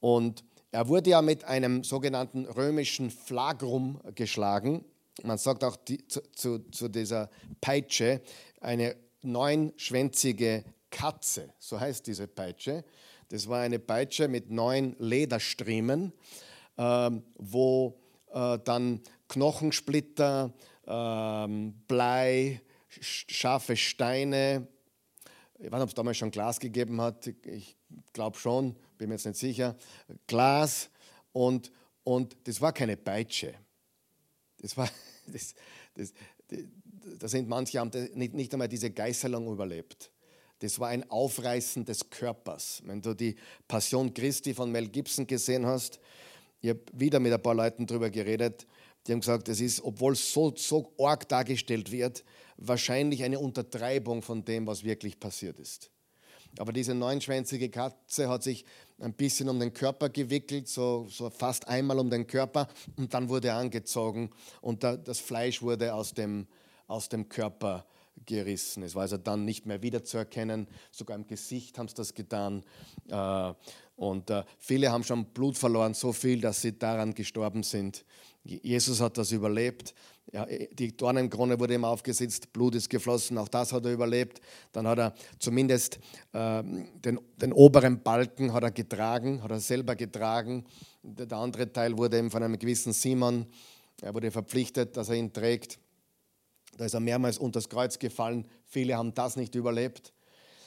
Und 0.00 0.44
er 0.70 0.88
wurde 0.88 1.10
ja 1.10 1.22
mit 1.22 1.44
einem 1.44 1.82
sogenannten 1.82 2.44
römischen 2.44 3.10
Flagrum 3.10 4.00
geschlagen. 4.14 4.84
Man 5.24 5.38
sagt 5.38 5.64
auch 5.64 5.76
die, 5.76 6.06
zu, 6.06 6.20
zu, 6.32 6.58
zu, 6.70 6.88
dieser 6.88 7.28
Peitsche 7.60 8.20
eine 8.60 8.96
neunschwänzige 9.22 10.64
Katze, 10.90 11.52
so 11.58 11.78
heißt 11.78 12.06
diese 12.06 12.28
Peitsche. 12.28 12.84
Das 13.28 13.48
war 13.48 13.60
eine 13.60 13.78
Peitsche 13.78 14.28
mit 14.28 14.50
neun 14.50 14.96
Lederstriemen, 14.98 16.12
äh, 16.76 17.10
wo 17.38 17.98
äh, 18.32 18.58
dann 18.64 19.00
Knochensplitter, 19.28 20.52
äh, 20.86 21.48
Blei, 21.88 22.60
scharfe 22.88 23.76
Steine, 23.76 24.66
ich 25.58 25.66
weiß 25.66 25.72
nicht, 25.72 25.82
ob 25.82 25.88
es 25.88 25.94
damals 25.94 26.16
schon 26.16 26.30
Glas 26.30 26.58
gegeben 26.58 27.00
hat, 27.00 27.26
ich 27.26 27.76
glaube 28.12 28.38
schon, 28.38 28.76
bin 28.98 29.08
mir 29.08 29.14
jetzt 29.14 29.26
nicht 29.26 29.38
sicher, 29.38 29.76
Glas 30.26 30.90
und, 31.32 31.70
und 32.04 32.36
das 32.44 32.60
war 32.60 32.72
keine 32.72 32.96
Peitsche. 32.96 33.54
Das 34.58 34.76
war, 34.76 34.88
das, 35.26 35.54
das, 35.94 36.12
da 37.18 37.28
sind 37.28 37.48
manche 37.48 37.78
haben 37.78 37.90
nicht, 38.14 38.34
nicht 38.34 38.52
einmal 38.52 38.68
diese 38.68 38.90
Geißelung 38.90 39.50
überlebt. 39.50 40.10
Das 40.60 40.78
war 40.78 40.88
ein 40.88 41.08
Aufreißen 41.10 41.84
des 41.86 42.10
Körpers. 42.10 42.82
Wenn 42.84 43.00
du 43.00 43.14
die 43.14 43.36
Passion 43.66 44.12
Christi 44.12 44.52
von 44.52 44.70
Mel 44.70 44.88
Gibson 44.88 45.26
gesehen 45.26 45.64
hast, 45.64 45.98
ich 46.60 46.68
habe 46.68 46.80
wieder 46.92 47.18
mit 47.18 47.32
ein 47.32 47.42
paar 47.42 47.54
Leuten 47.54 47.86
darüber 47.86 48.10
geredet, 48.10 48.66
die 49.06 49.12
haben 49.12 49.20
gesagt, 49.20 49.48
es 49.48 49.60
ist, 49.60 49.82
obwohl 49.82 50.12
es 50.12 50.32
so, 50.32 50.54
so 50.54 50.92
arg 50.98 51.26
dargestellt 51.28 51.90
wird, 51.90 52.22
wahrscheinlich 52.58 53.22
eine 53.24 53.38
Untertreibung 53.38 54.20
von 54.20 54.44
dem, 54.44 54.66
was 54.66 54.84
wirklich 54.84 55.18
passiert 55.18 55.58
ist. 55.58 55.90
Aber 56.58 56.72
diese 56.72 56.94
neunschwänzige 56.94 57.68
Katze 57.68 58.28
hat 58.28 58.42
sich 58.42 58.64
ein 58.98 59.14
bisschen 59.14 59.48
um 59.48 59.58
den 59.58 59.72
Körper 59.72 60.08
gewickelt, 60.08 60.68
so, 60.68 61.06
so 61.08 61.30
fast 61.30 61.68
einmal 61.68 61.98
um 61.98 62.10
den 62.10 62.26
Körper, 62.26 62.68
und 62.96 63.14
dann 63.14 63.28
wurde 63.28 63.48
er 63.48 63.56
angezogen 63.56 64.30
und 64.60 64.82
da, 64.84 64.96
das 64.96 65.20
Fleisch 65.20 65.62
wurde 65.62 65.94
aus 65.94 66.12
dem, 66.12 66.46
aus 66.86 67.08
dem 67.08 67.28
Körper 67.28 67.86
gerissen. 68.26 68.82
Es 68.82 68.94
war 68.94 69.02
also 69.02 69.16
dann 69.16 69.44
nicht 69.44 69.66
mehr 69.66 69.82
wiederzuerkennen, 69.82 70.66
sogar 70.90 71.16
im 71.16 71.26
Gesicht 71.26 71.78
haben 71.78 71.88
sie 71.88 71.94
das 71.94 72.14
getan. 72.14 72.64
Äh, 73.08 73.54
und 73.96 74.30
äh, 74.30 74.44
viele 74.58 74.90
haben 74.90 75.04
schon 75.04 75.26
Blut 75.26 75.58
verloren, 75.58 75.94
so 75.94 76.12
viel, 76.12 76.40
dass 76.40 76.62
sie 76.62 76.78
daran 76.78 77.14
gestorben 77.14 77.62
sind. 77.62 78.04
Jesus 78.42 79.00
hat 79.00 79.18
das 79.18 79.32
überlebt. 79.32 79.94
Ja, 80.32 80.46
die 80.46 80.96
Dornenkrone 80.96 81.58
wurde 81.58 81.74
ihm 81.74 81.84
aufgesetzt, 81.84 82.52
Blut 82.52 82.76
ist 82.76 82.88
geflossen, 82.88 83.36
auch 83.36 83.48
das 83.48 83.72
hat 83.72 83.84
er 83.84 83.92
überlebt. 83.92 84.40
Dann 84.72 84.86
hat 84.86 84.98
er 84.98 85.14
zumindest 85.38 85.98
äh, 86.32 86.62
den, 86.62 87.20
den, 87.36 87.52
oberen 87.52 88.02
Balken 88.02 88.52
hat 88.52 88.62
er 88.62 88.70
getragen, 88.70 89.42
hat 89.42 89.50
er 89.50 89.60
selber 89.60 89.96
getragen. 89.96 90.64
Der 91.02 91.32
andere 91.32 91.72
Teil 91.72 91.98
wurde 91.98 92.18
ihm 92.18 92.30
von 92.30 92.42
einem 92.42 92.58
gewissen 92.58 92.92
Simon, 92.92 93.46
er 94.00 94.14
wurde 94.14 94.30
verpflichtet, 94.30 94.96
dass 94.96 95.08
er 95.08 95.16
ihn 95.16 95.32
trägt. 95.32 95.78
Da 96.78 96.84
ist 96.84 96.94
er 96.94 97.00
mehrmals 97.00 97.36
unter 97.36 97.58
das 97.58 97.68
Kreuz 97.68 97.98
gefallen. 97.98 98.46
Viele 98.64 98.96
haben 98.96 99.12
das 99.12 99.36
nicht 99.36 99.54
überlebt. 99.54 100.12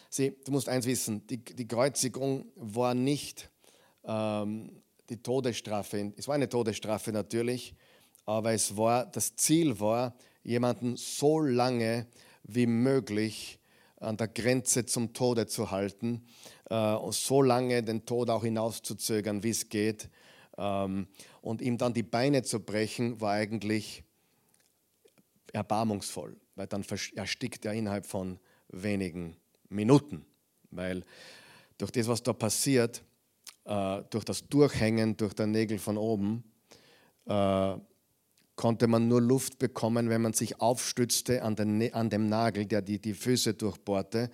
Sie, 0.10 0.36
du 0.46 0.52
musst 0.52 0.70
eins 0.70 0.86
wissen, 0.86 1.26
die, 1.28 1.44
die 1.44 1.68
Kreuzigung 1.68 2.46
war 2.56 2.94
nicht 2.94 3.50
ähm, 4.04 4.83
die 5.14 5.22
Todesstrafe. 5.22 6.12
Es 6.18 6.28
war 6.28 6.36
eine 6.36 6.50
Todesstrafe 6.50 7.12
natürlich, 7.12 7.76
aber 8.26 8.54
es 8.54 8.76
war, 8.76 9.06
das 9.06 9.36
Ziel 9.36 9.80
war, 9.80 10.16
jemanden 10.44 10.98
so 10.98 11.40
lange 11.40 12.08
wie 12.44 12.66
möglich 12.66 13.60
an 13.98 14.18
der 14.18 14.28
Grenze 14.28 14.86
zum 14.86 15.14
Tode 15.14 15.46
zu 15.46 15.72
halten 15.72 16.26
äh, 16.70 16.94
und 16.96 17.14
so 17.14 17.42
lange 17.42 17.84
den 17.84 18.06
Tod 18.06 18.30
auch 18.30 18.44
hinauszuzögern, 18.44 19.44
wie 19.44 19.52
es 19.52 19.70
geht. 19.70 20.10
Ähm, 20.58 21.08
und 21.42 21.62
ihm 21.62 21.78
dann 21.78 21.94
die 21.94 22.04
Beine 22.04 22.42
zu 22.42 22.60
brechen, 22.60 23.22
war 23.22 23.34
eigentlich 23.34 24.04
erbarmungsvoll, 25.54 26.36
weil 26.56 26.68
dann 26.68 26.84
erstickt 27.16 27.66
er 27.66 27.74
innerhalb 27.74 28.08
von 28.08 28.40
wenigen 28.70 29.38
Minuten. 29.70 30.26
Weil 30.72 31.04
durch 31.78 31.92
das, 31.92 32.08
was 32.08 32.24
da 32.24 32.34
passiert, 32.34 33.04
äh, 33.66 34.02
durch 34.10 34.26
das 34.26 34.48
Durchhängen 34.48 35.18
durch 35.18 35.34
den 35.34 35.52
Nägel 35.52 35.80
von 35.80 35.98
oben, 35.98 36.44
äh, 37.26 37.76
konnte 38.56 38.88
man 38.88 39.08
nur 39.08 39.22
Luft 39.22 39.58
bekommen, 39.58 40.10
wenn 40.10 40.22
man 40.22 40.34
sich 40.34 40.62
aufstützte 40.62 41.42
an, 41.42 41.56
den, 41.56 41.94
an 41.94 42.10
dem 42.10 42.28
Nagel, 42.30 42.66
der 42.66 42.82
die, 42.82 43.00
die 43.00 43.14
Füße 43.14 43.54
durchbohrte. 43.56 44.30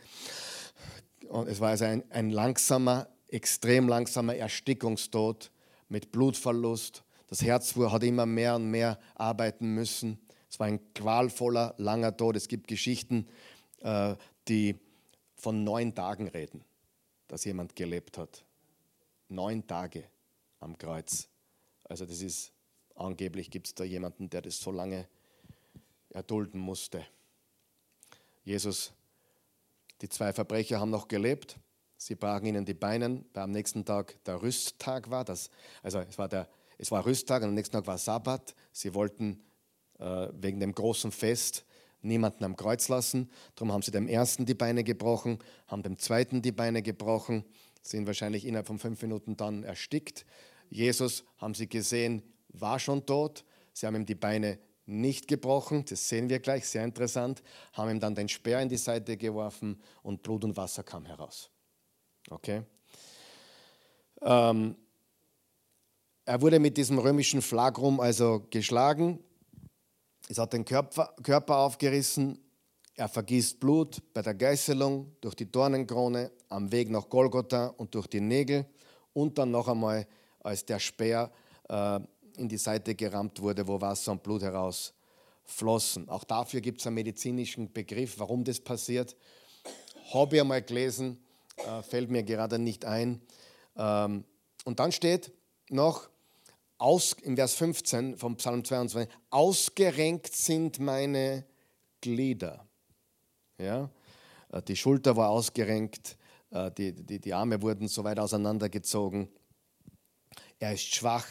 Und 1.30 1.48
es 1.48 1.60
war 1.60 1.70
also 1.70 1.86
ein, 1.86 2.04
ein 2.10 2.30
langsamer, 2.30 3.08
extrem 3.28 3.88
langsamer 3.88 4.36
Erstickungstod 4.36 5.52
mit 5.88 6.12
Blutverlust. 6.12 7.04
Das 7.28 7.44
Herz 7.44 7.76
hat 7.76 8.04
immer 8.04 8.26
mehr 8.26 8.56
und 8.56 8.72
mehr 8.72 9.00
arbeiten 9.15 9.74
müssen. 9.74 10.20
Es 10.50 10.60
war 10.60 10.68
ein 10.68 10.80
qualvoller, 10.96 11.76
langer 11.78 12.18
Tod. 12.18 12.36
Es 12.36 12.48
gibt 12.48 12.68
Geschichten, 12.68 13.28
äh, 13.82 14.15
die 14.48 14.80
von 15.36 15.63
neun 15.63 15.94
Tagen 15.94 16.28
reden, 16.28 16.65
dass 17.28 17.46
jemand 17.46 17.76
gelebt 17.76 18.18
hat 18.18 18.44
neun 19.30 19.65
Tage 19.65 20.04
am 20.60 20.78
Kreuz. 20.78 21.28
Also 21.86 22.06
das 22.06 22.22
ist, 22.22 22.52
angeblich 22.96 23.50
gibt 23.50 23.68
es 23.68 23.76
da 23.76 23.84
jemanden, 23.84 24.30
der 24.30 24.42
das 24.42 24.60
so 24.60 24.72
lange 24.72 25.08
erdulden 26.10 26.60
musste. 26.60 27.06
Jesus, 28.44 28.92
die 30.02 30.10
zwei 30.10 30.34
Verbrecher 30.34 30.80
haben 30.80 30.89
noch 30.89 31.08
gelebt. 31.08 31.58
Sie 31.98 32.15
brachen 32.15 32.46
ihnen 32.46 32.65
die 32.65 32.74
Beine, 32.74 33.24
weil 33.34 33.44
am 33.44 33.52
nächsten 33.52 33.86
Tag 33.86 34.24
der 34.24 34.42
Rüsttag 34.42 35.10
war. 35.10 35.26
Das, 35.26 35.50
also 35.84 36.00
es 36.00 36.18
war, 36.18 36.30
der, 36.30 36.48
es 36.78 36.92
war 36.92 37.06
Rüsttag 37.06 37.44
und 37.44 37.50
am 37.50 37.56
nächsten 37.56 37.74
Tag 37.74 37.88
war 37.88 37.98
Sabbat. 37.98 38.56
Sie 38.72 38.94
wollten 38.94 39.44
äh, 40.00 40.30
wegen 40.34 40.60
dem 40.60 40.74
großen 40.74 41.12
Fest 41.12 41.65
niemanden 42.02 42.46
am 42.46 42.56
Kreuz 42.56 42.88
lassen. 42.88 43.30
Darum 43.56 43.74
haben 43.74 43.82
sie 43.82 43.92
dem 43.92 44.08
ersten 44.08 44.46
die 44.46 44.54
Beine 44.54 44.84
gebrochen, 44.84 45.39
haben 45.68 45.84
dem 45.84 45.98
zweiten 45.98 46.42
die 46.42 46.54
Beine 46.54 46.82
gebrochen 46.82 47.44
sind 47.82 48.08
wahrscheinlich 48.08 48.46
innerhalb 48.46 48.68
von 48.68 48.80
fünf 48.80 49.02
Minuten 49.02 49.38
dann 49.38 49.63
erstickt. 49.63 50.26
Jesus, 50.70 51.24
haben 51.38 51.54
sie 51.54 51.68
gesehen, 51.68 52.24
war 52.50 52.80
schon 52.80 53.06
tot. 53.06 53.46
Sie 53.74 53.86
haben 53.86 53.96
ihm 53.96 54.06
die 54.06 54.15
Beine 54.15 54.60
nicht 54.89 55.28
gebrochen, 55.28 55.86
das 55.86 56.10
sehen 56.10 56.30
wir 56.30 56.39
gleich, 56.39 56.68
sehr 56.68 56.84
interessant, 56.84 57.44
haben 57.74 57.92
ihm 57.92 58.00
dann 58.00 58.15
den 58.15 58.28
Speer 58.28 58.60
in 58.60 58.70
die 58.70 58.78
Seite 58.78 59.18
geworfen 59.18 59.80
und 60.02 60.24
Blut 60.24 60.44
und 60.44 60.58
Wasser 60.58 60.84
kam 60.84 61.06
heraus. 61.06 61.52
Okay? 62.30 62.63
Ähm, 64.22 64.76
er 66.26 66.42
wurde 66.42 66.60
mit 66.60 66.76
diesem 66.76 66.98
römischen 66.98 67.42
Flagrum 67.42 68.00
also 68.00 68.46
geschlagen, 68.50 69.24
es 70.28 70.38
hat 70.38 70.54
den 70.54 70.65
Körper, 70.65 71.15
Körper 71.24 71.58
aufgerissen, 71.58 72.39
er 73.00 73.08
vergießt 73.08 73.62
Blut 73.62 74.02
bei 74.14 74.22
der 74.22 74.34
Geißelung 74.34 75.16
durch 75.22 75.34
die 75.34 75.50
Dornenkrone 75.50 76.32
am 76.50 76.70
Weg 76.70 76.90
nach 76.90 77.08
Golgotha 77.08 77.68
und 77.68 77.96
durch 77.96 78.08
die 78.08 78.20
Nägel 78.20 78.66
und 79.14 79.38
dann 79.38 79.52
noch 79.52 79.70
einmal, 79.70 80.06
als 80.42 80.66
der 80.66 80.80
Speer 80.80 81.32
äh, 81.70 82.02
in 82.36 82.50
die 82.50 82.58
Seite 82.58 82.96
gerammt 82.96 83.42
wurde, 83.42 83.66
wo 83.66 83.80
Wasser 83.80 84.12
und 84.12 84.22
Blut 84.22 84.42
herausflossen. 84.42 86.10
Auch 86.10 86.26
dafür 86.26 86.60
gibt 86.60 86.82
es 86.82 86.88
einen 86.88 86.96
medizinischen 86.96 87.72
Begriff, 87.72 88.20
warum 88.20 88.44
das 88.44 88.60
passiert. 88.60 89.16
Habe 90.14 90.36
ich 90.36 90.42
einmal 90.42 90.62
gelesen, 90.62 91.24
äh, 91.56 91.82
fällt 91.82 92.12
mir 92.12 92.24
gerade 92.24 92.60
nicht 92.60 92.84
ein. 92.84 93.22
Ähm, 93.78 94.26
und 94.66 94.82
dann 94.82 94.92
steht 94.92 95.32
noch 95.70 96.10
aus, 96.78 97.14
im 97.22 97.38
Vers 97.38 97.56
15 97.56 98.18
vom 98.18 98.36
Psalm 98.36 98.66
22, 98.66 99.08
ausgerenkt 99.30 100.36
sind 100.36 100.80
meine 100.80 101.46
Glieder. 102.02 102.69
Ja? 103.60 103.89
Äh, 104.52 104.62
die 104.63 104.76
Schulter 104.76 105.15
war 105.15 105.30
ausgerenkt, 105.30 106.17
äh, 106.52 106.72
die, 106.72 106.93
die, 106.93 107.19
die 107.19 107.34
Arme 107.34 107.62
wurden 107.62 107.88
so 107.88 108.04
weit 108.04 108.19
auseinandergezogen. 108.19 109.30
Er 110.58 110.74
ist 110.74 110.93
schwach, 110.95 111.28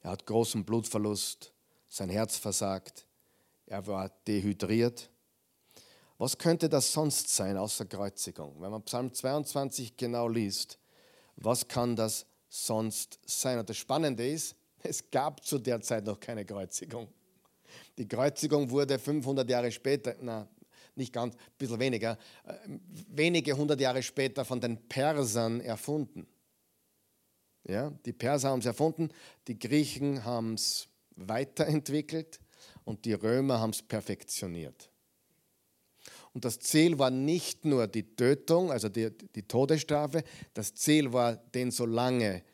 er 0.00 0.10
hat 0.12 0.26
großen 0.26 0.64
Blutverlust, 0.64 1.52
sein 1.88 2.10
Herz 2.10 2.36
versagt, 2.36 3.06
er 3.66 3.86
war 3.86 4.10
dehydriert. 4.26 5.10
Was 6.18 6.38
könnte 6.38 6.68
das 6.68 6.92
sonst 6.92 7.28
sein 7.34 7.56
außer 7.56 7.84
Kreuzigung? 7.84 8.60
Wenn 8.60 8.70
man 8.70 8.82
Psalm 8.82 9.12
22 9.12 9.96
genau 9.96 10.28
liest, 10.28 10.78
Was 11.36 11.68
kann 11.68 11.94
das 11.94 12.24
sonst 12.48 13.18
sein? 13.26 13.58
Und 13.58 13.68
das 13.68 13.76
Spannende 13.76 14.26
ist, 14.26 14.56
es 14.82 15.10
gab 15.10 15.44
zu 15.44 15.58
der 15.58 15.80
Zeit 15.80 16.04
noch 16.04 16.18
keine 16.18 16.44
Kreuzigung. 16.44 17.08
Die 17.98 18.08
Kreuzigung 18.08 18.70
wurde 18.70 18.98
500 18.98 19.48
Jahre 19.48 19.70
später, 19.70 20.16
na, 20.20 20.48
nicht 20.96 21.12
ganz, 21.12 21.34
ein 21.34 21.40
bisschen 21.58 21.80
weniger, 21.80 22.18
äh, 22.44 22.54
wenige 23.08 23.56
hundert 23.56 23.80
Jahre 23.80 24.02
später 24.02 24.44
von 24.44 24.60
den 24.60 24.88
Persern 24.88 25.60
erfunden. 25.60 26.26
Ja, 27.64 27.90
die 28.04 28.12
Perser 28.12 28.50
haben 28.50 28.60
es 28.60 28.66
erfunden, 28.66 29.10
die 29.48 29.58
Griechen 29.58 30.24
haben 30.24 30.54
es 30.54 30.88
weiterentwickelt 31.16 32.38
und 32.84 33.04
die 33.04 33.14
Römer 33.14 33.58
haben 33.58 33.70
es 33.70 33.82
perfektioniert. 33.82 34.90
Und 36.32 36.44
das 36.44 36.58
Ziel 36.60 36.98
war 36.98 37.10
nicht 37.10 37.64
nur 37.64 37.86
die 37.86 38.14
Tötung, 38.14 38.70
also 38.70 38.88
die, 38.88 39.10
die 39.34 39.42
Todesstrafe, 39.42 40.22
das 40.52 40.74
Ziel 40.74 41.12
war, 41.12 41.36
den 41.36 41.70
so 41.70 41.86
lange 41.86 42.44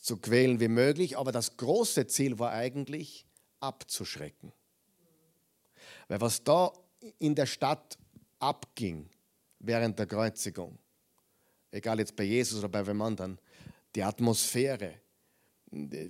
zu 0.00 0.16
quälen 0.18 0.60
wie 0.60 0.68
möglich, 0.68 1.18
aber 1.18 1.32
das 1.32 1.56
große 1.56 2.06
Ziel 2.06 2.38
war 2.38 2.52
eigentlich, 2.52 3.26
abzuschrecken. 3.58 4.52
Weil 6.08 6.20
was 6.20 6.44
da 6.44 6.72
in 7.18 7.34
der 7.34 7.46
Stadt 7.46 7.98
abging 8.38 9.08
während 9.58 9.98
der 9.98 10.06
Kreuzigung, 10.06 10.78
egal 11.70 11.98
jetzt 11.98 12.16
bei 12.16 12.24
Jesus 12.24 12.58
oder 12.58 12.68
bei 12.68 12.86
wem 12.86 13.02
anderen, 13.02 13.38
die 13.94 14.02
Atmosphäre 14.02 14.94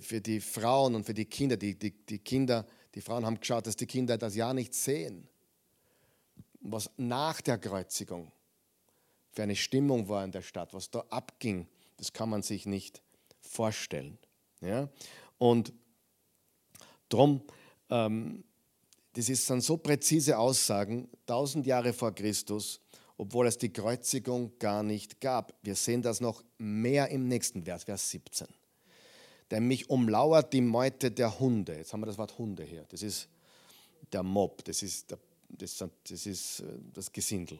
für 0.01 0.21
die 0.21 0.39
Frauen 0.39 0.95
und 0.95 1.05
für 1.05 1.13
die 1.13 1.25
Kinder, 1.25 1.57
die, 1.57 1.77
die, 1.77 1.91
die 1.91 2.19
Kinder, 2.19 2.65
die 2.93 3.01
Frauen 3.01 3.25
haben 3.25 3.39
geschaut, 3.39 3.67
dass 3.67 3.75
die 3.75 3.87
Kinder 3.87 4.17
das 4.17 4.35
Jahr 4.35 4.53
nicht 4.53 4.73
sehen. 4.73 5.27
Was 6.59 6.89
nach 6.97 7.41
der 7.41 7.57
Kreuzigung 7.57 8.31
für 9.31 9.43
eine 9.43 9.55
Stimmung 9.55 10.09
war 10.09 10.23
in 10.23 10.31
der 10.31 10.41
Stadt, 10.41 10.73
was 10.73 10.89
da 10.89 11.03
abging, 11.09 11.67
das 11.97 12.13
kann 12.13 12.29
man 12.29 12.41
sich 12.41 12.65
nicht 12.65 13.01
vorstellen. 13.39 14.17
Ja? 14.61 14.89
Und 15.37 15.73
darum, 17.09 17.41
ähm, 17.89 18.43
das 19.17 19.25
sind 19.25 19.61
so 19.61 19.77
präzise 19.77 20.37
Aussagen, 20.37 21.09
tausend 21.25 21.65
Jahre 21.65 21.91
vor 21.91 22.13
Christus, 22.13 22.79
obwohl 23.17 23.47
es 23.47 23.57
die 23.57 23.73
Kreuzigung 23.73 24.51
gar 24.59 24.83
nicht 24.83 25.19
gab. 25.19 25.55
Wir 25.63 25.73
sehen 25.73 26.03
das 26.03 26.21
noch 26.21 26.43
mehr 26.59 27.09
im 27.09 27.27
nächsten 27.27 27.63
Vers, 27.63 27.85
Vers 27.85 28.11
17. 28.11 28.45
Denn 29.49 29.67
mich 29.67 29.89
umlauert 29.89 30.53
die 30.53 30.61
Meute 30.61 31.09
der 31.09 31.39
Hunde. 31.39 31.77
Jetzt 31.77 31.93
haben 31.93 32.01
wir 32.01 32.05
das 32.05 32.19
Wort 32.19 32.37
Hunde 32.37 32.63
hier. 32.63 32.85
Das 32.89 33.01
ist 33.01 33.27
der 34.13 34.21
Mob, 34.21 34.63
das 34.65 34.83
ist, 34.83 35.09
der, 35.09 35.17
das, 35.49 35.83
das, 36.07 36.25
ist 36.27 36.59
äh, 36.59 36.65
das 36.93 37.11
Gesindel. 37.11 37.59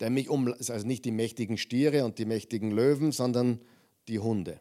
Der 0.00 0.10
mich 0.10 0.28
um, 0.28 0.52
also 0.52 0.86
nicht 0.86 1.06
die 1.06 1.12
mächtigen 1.12 1.56
Stiere 1.56 2.04
und 2.04 2.18
die 2.18 2.26
mächtigen 2.26 2.72
Löwen, 2.72 3.10
sondern 3.10 3.58
die 4.06 4.18
Hunde. 4.18 4.60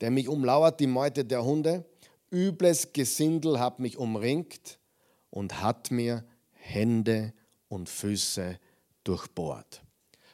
Der 0.00 0.10
mich 0.10 0.28
umlauert 0.28 0.80
die 0.80 0.86
Meute 0.86 1.26
der 1.26 1.44
Hunde. 1.44 1.84
Übles 2.30 2.94
Gesindel 2.94 3.60
hat 3.60 3.80
mich 3.80 3.98
umringt 3.98 4.77
und 5.30 5.60
hat 5.60 5.90
mir 5.90 6.24
Hände 6.52 7.32
und 7.68 7.88
Füße 7.88 8.58
durchbohrt. 9.04 9.82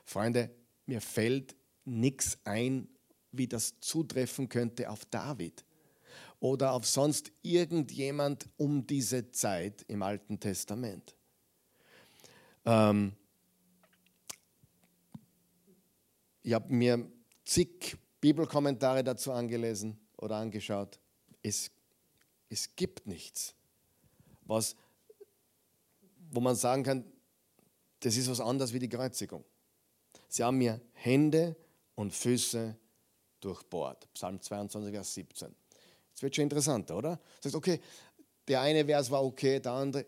Freunde, 0.04 0.50
mir 0.86 1.00
fällt 1.00 1.54
nichts 1.84 2.38
ein, 2.44 2.88
wie 3.32 3.46
das 3.46 3.80
zutreffen 3.80 4.48
könnte 4.48 4.90
auf 4.90 5.04
David 5.06 5.64
oder 6.40 6.72
auf 6.72 6.86
sonst 6.86 7.32
irgendjemand 7.42 8.48
um 8.56 8.86
diese 8.86 9.30
Zeit 9.32 9.84
im 9.88 10.02
Alten 10.02 10.38
Testament. 10.38 11.14
Ähm, 12.64 13.14
ich 16.42 16.52
habe 16.52 16.72
mir 16.72 17.10
zig 17.44 17.96
Bibelkommentare 18.20 19.02
dazu 19.02 19.32
angelesen 19.32 19.98
oder 20.16 20.36
angeschaut. 20.36 20.98
Es, 21.42 21.70
es 22.48 22.74
gibt 22.76 23.06
nichts, 23.06 23.54
was, 24.42 24.76
wo 26.34 26.40
man 26.40 26.56
sagen 26.56 26.82
kann, 26.82 27.04
das 28.00 28.16
ist 28.16 28.28
was 28.28 28.40
anderes 28.40 28.72
wie 28.72 28.78
die 28.78 28.88
Kreuzigung. 28.88 29.44
Sie 30.28 30.42
haben 30.42 30.58
mir 30.58 30.80
Hände 30.92 31.56
und 31.94 32.12
Füße 32.12 32.76
durchbohrt. 33.40 34.12
Psalm 34.14 34.40
22, 34.40 34.92
Vers 34.92 35.14
17. 35.14 35.54
Das 36.12 36.22
wird 36.22 36.34
schon 36.34 36.44
interessanter, 36.44 36.96
oder? 36.96 37.20
Das 37.36 37.46
heißt, 37.46 37.54
okay, 37.54 37.80
der 38.48 38.60
eine 38.60 38.84
Vers 38.84 39.10
war 39.10 39.24
okay, 39.24 39.60
der 39.60 39.72
andere. 39.72 40.04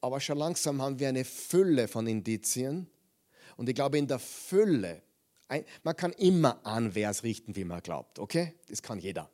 Aber 0.00 0.20
schon 0.20 0.38
langsam 0.38 0.80
haben 0.80 0.98
wir 0.98 1.08
eine 1.08 1.24
Fülle 1.24 1.88
von 1.88 2.06
Indizien. 2.06 2.88
Und 3.56 3.68
ich 3.68 3.74
glaube, 3.74 3.98
in 3.98 4.06
der 4.06 4.18
Fülle, 4.18 5.02
man 5.82 5.96
kann 5.96 6.12
immer 6.12 6.64
an 6.66 6.92
Vers 6.92 7.22
richten, 7.22 7.56
wie 7.56 7.64
man 7.64 7.82
glaubt, 7.82 8.18
okay? 8.18 8.54
Das 8.68 8.82
kann 8.82 8.98
jeder. 8.98 9.30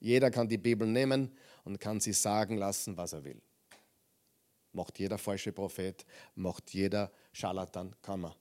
Jeder 0.00 0.30
kann 0.30 0.48
die 0.48 0.58
Bibel 0.58 0.86
nehmen 0.86 1.36
und 1.64 1.80
kann 1.80 2.00
sie 2.00 2.12
sagen 2.12 2.56
lassen, 2.56 2.96
was 2.96 3.12
er 3.12 3.24
will. 3.24 3.40
Macht 4.78 5.00
jeder 5.00 5.18
falsche 5.18 5.50
Prophet, 5.50 6.06
macht 6.36 6.72
jeder 6.72 7.10
Scharlatan, 7.32 7.96
kann 8.00 8.20
man. 8.20 8.32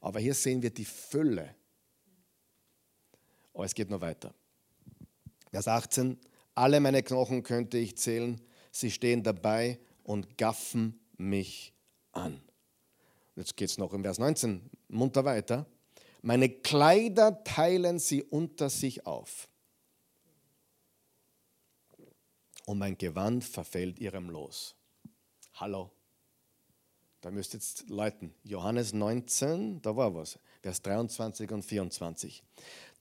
Aber 0.00 0.18
hier 0.18 0.34
sehen 0.34 0.60
wir 0.60 0.70
die 0.70 0.84
Fülle. 0.84 1.54
Aber 3.54 3.64
es 3.64 3.72
geht 3.72 3.88
noch 3.88 4.00
weiter. 4.00 4.34
Vers 5.52 5.68
18, 5.68 6.18
alle 6.56 6.80
meine 6.80 7.00
Knochen 7.00 7.44
könnte 7.44 7.78
ich 7.78 7.96
zählen, 7.96 8.40
sie 8.72 8.90
stehen 8.90 9.22
dabei 9.22 9.78
und 10.02 10.36
gaffen 10.36 10.98
mich 11.16 11.72
an. 12.10 12.42
Jetzt 13.36 13.56
geht 13.56 13.70
es 13.70 13.78
noch 13.78 13.92
im 13.92 14.02
Vers 14.02 14.18
19 14.18 14.68
munter 14.88 15.24
weiter. 15.24 15.64
Meine 16.22 16.48
Kleider 16.48 17.44
teilen 17.44 18.00
sie 18.00 18.24
unter 18.24 18.68
sich 18.68 19.06
auf. 19.06 19.48
Und 22.64 22.78
mein 22.78 22.98
Gewand 22.98 23.44
verfällt 23.44 24.00
ihrem 24.00 24.28
Los. 24.28 24.74
Hallo. 25.58 25.90
Da 27.22 27.30
müsst 27.30 27.54
ihr 27.54 27.60
jetzt 27.60 27.88
läuten. 27.88 28.34
Johannes 28.44 28.92
19, 28.92 29.80
da 29.80 29.96
war 29.96 30.14
was. 30.14 30.38
Vers 30.60 30.82
23 30.82 31.50
und 31.50 31.64
24. 31.64 32.42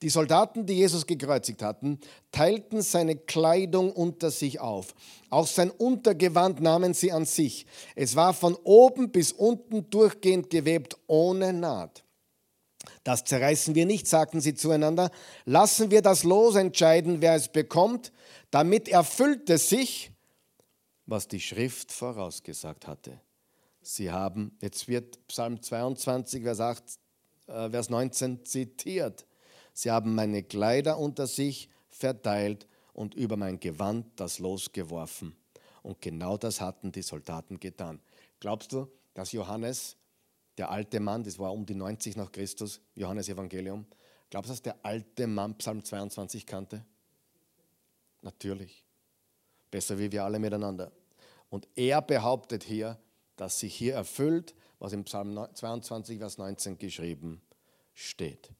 Die 0.01 0.07
Soldaten, 0.07 0.65
die 0.65 0.75
Jesus 0.75 1.05
gekreuzigt 1.05 1.61
hatten, 1.61 1.99
teilten 2.31 2.81
seine 2.81 3.17
Kleidung 3.17 3.91
unter 3.91 4.31
sich 4.31 4.61
auf. 4.61 4.95
Auch 5.29 5.47
sein 5.47 5.69
Untergewand 5.69 6.61
nahmen 6.61 6.93
sie 6.93 7.11
an 7.11 7.25
sich. 7.25 7.65
Es 7.93 8.15
war 8.15 8.33
von 8.33 8.55
oben 8.63 9.11
bis 9.11 9.33
unten 9.33 9.89
durchgehend 9.89 10.49
gewebt, 10.49 10.95
ohne 11.07 11.51
Naht. 11.51 12.05
Das 13.03 13.25
zerreißen 13.25 13.75
wir 13.75 13.85
nicht, 13.85 14.07
sagten 14.07 14.39
sie 14.39 14.53
zueinander. 14.53 15.11
Lassen 15.43 15.91
wir 15.91 16.01
das 16.01 16.23
Los 16.23 16.55
entscheiden, 16.55 17.21
wer 17.21 17.35
es 17.35 17.49
bekommt. 17.49 18.13
Damit 18.49 18.87
erfüllte 18.87 19.57
sich, 19.57 20.14
was 21.05 21.27
die 21.27 21.39
Schrift 21.39 21.91
vorausgesagt 21.91 22.87
hatte. 22.87 23.19
Sie 23.81 24.11
haben, 24.11 24.57
jetzt 24.61 24.87
wird 24.87 25.25
Psalm 25.27 25.61
22, 25.61 26.43
Vers, 26.43 26.59
8, 26.59 26.83
äh, 27.47 27.69
Vers 27.69 27.89
19 27.89 28.45
zitiert. 28.45 29.25
Sie 29.73 29.91
haben 29.91 30.15
meine 30.15 30.41
Kleider 30.43 30.97
unter 30.97 31.27
sich 31.27 31.69
verteilt 31.89 32.67
und 32.93 33.13
über 33.13 33.37
mein 33.37 33.59
Gewand 33.59 34.07
das 34.19 34.39
Los 34.39 34.71
geworfen. 34.71 35.35
Und 35.83 36.01
genau 36.01 36.37
das 36.37 36.61
hatten 36.61 36.91
die 36.91 37.03
Soldaten 37.03 37.59
getan. 37.59 37.99
Glaubst 38.39 38.71
du, 38.71 38.87
dass 39.13 39.31
Johannes, 39.33 39.97
der 40.57 40.71
alte 40.71 40.99
Mann, 40.99 41.23
das 41.23 41.37
war 41.37 41.53
um 41.53 41.65
die 41.65 41.75
90 41.75 42.15
nach 42.15 42.31
Christus, 42.31 42.81
Johannes 42.95 43.29
Evangelium, 43.29 43.85
glaubst 44.29 44.49
du, 44.49 44.53
dass 44.53 44.61
der 44.61 44.77
alte 44.81 45.27
Mann 45.27 45.57
Psalm 45.57 45.83
22 45.83 46.45
kannte? 46.45 46.83
Natürlich. 48.21 48.85
Besser 49.75 49.99
wie 49.99 50.09
wir 50.09 50.23
alle 50.23 50.39
miteinander. 50.39 50.89
Und 51.49 51.67
er 51.75 52.01
behauptet 52.01 52.63
hier, 52.63 52.97
dass 53.35 53.59
sich 53.59 53.75
hier 53.75 53.95
erfüllt, 53.95 54.55
was 54.79 54.93
im 54.93 55.03
Psalm 55.03 55.38
22, 55.53 56.17
Vers 56.17 56.38
19 56.38 56.77
geschrieben 56.77 57.41
steht. 57.93 58.51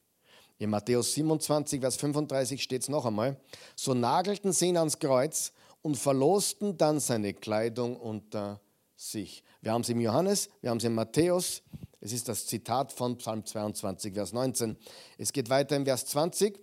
In 0.58 0.68
Matthäus 0.68 1.14
27, 1.14 1.80
Vers 1.80 1.96
35 1.96 2.62
steht 2.62 2.82
es 2.82 2.90
noch 2.90 3.06
einmal. 3.06 3.40
So 3.76 3.94
nagelten 3.94 4.52
sie 4.52 4.66
ihn 4.66 4.76
ans 4.76 4.98
Kreuz 4.98 5.54
und 5.80 5.96
verlosten 5.96 6.76
dann 6.76 7.00
seine 7.00 7.32
Kleidung 7.32 7.96
unter 7.96 8.60
sich. 8.94 9.42
Wir 9.62 9.72
haben 9.72 9.80
es 9.80 9.88
im 9.88 10.00
Johannes, 10.02 10.50
wir 10.60 10.68
haben 10.68 10.76
es 10.76 10.84
in 10.84 10.92
Matthäus. 10.92 11.62
Es 11.98 12.12
ist 12.12 12.28
das 12.28 12.44
Zitat 12.44 12.92
von 12.92 13.16
Psalm 13.16 13.42
22, 13.42 14.12
Vers 14.12 14.34
19. 14.34 14.76
Es 15.16 15.32
geht 15.32 15.48
weiter 15.48 15.76
im 15.76 15.86
Vers 15.86 16.04
20 16.04 16.60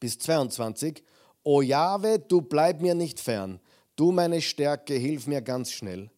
bis 0.00 0.18
22. 0.20 1.04
O 1.46 1.62
Jahwe, 1.62 2.18
du 2.18 2.42
bleib 2.42 2.80
mir 2.80 2.96
nicht 2.96 3.20
fern. 3.20 3.60
Du 3.94 4.10
meine 4.10 4.42
Stärke, 4.42 4.94
hilf 4.94 5.28
mir 5.28 5.40
ganz 5.42 5.70
schnell. 5.70 6.10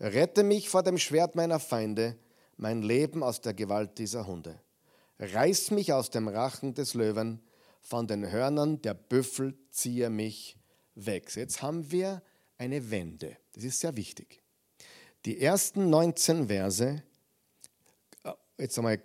Rette 0.00 0.42
mich 0.42 0.70
vor 0.70 0.82
dem 0.82 0.96
Schwert 0.96 1.34
meiner 1.34 1.60
Feinde, 1.60 2.16
mein 2.56 2.80
Leben 2.80 3.22
aus 3.22 3.42
der 3.42 3.52
Gewalt 3.52 3.98
dieser 3.98 4.26
Hunde. 4.26 4.58
Reiß 5.18 5.72
mich 5.72 5.92
aus 5.92 6.08
dem 6.08 6.28
Rachen 6.28 6.72
des 6.72 6.94
Löwen, 6.94 7.42
von 7.82 8.06
den 8.06 8.30
Hörnern 8.30 8.80
der 8.80 8.94
Büffel 8.94 9.54
ziehe 9.68 10.08
mich 10.08 10.56
weg. 10.94 11.30
Jetzt 11.36 11.60
haben 11.60 11.90
wir 11.90 12.22
eine 12.56 12.90
Wende. 12.90 13.36
Das 13.52 13.64
ist 13.64 13.80
sehr 13.80 13.94
wichtig. 13.96 14.40
Die 15.26 15.42
ersten 15.42 15.90
19 15.90 16.48
Verse, 16.48 17.02
äh, 18.24 18.32
jetzt 18.56 18.78
einmal 18.78 19.02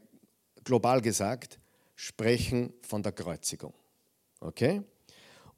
global 0.63 1.01
gesagt, 1.01 1.59
sprechen 1.95 2.71
von 2.81 3.03
der 3.03 3.11
Kreuzigung. 3.11 3.73
Okay? 4.39 4.81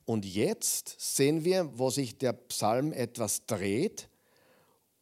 Und 0.08 0.24
jetzt 0.24 0.96
sehen 1.00 1.44
wir, 1.44 1.78
wo 1.78 1.90
sich 1.90 2.18
der 2.18 2.32
Psalm 2.32 2.94
etwas 2.94 3.46
dreht 3.46 4.08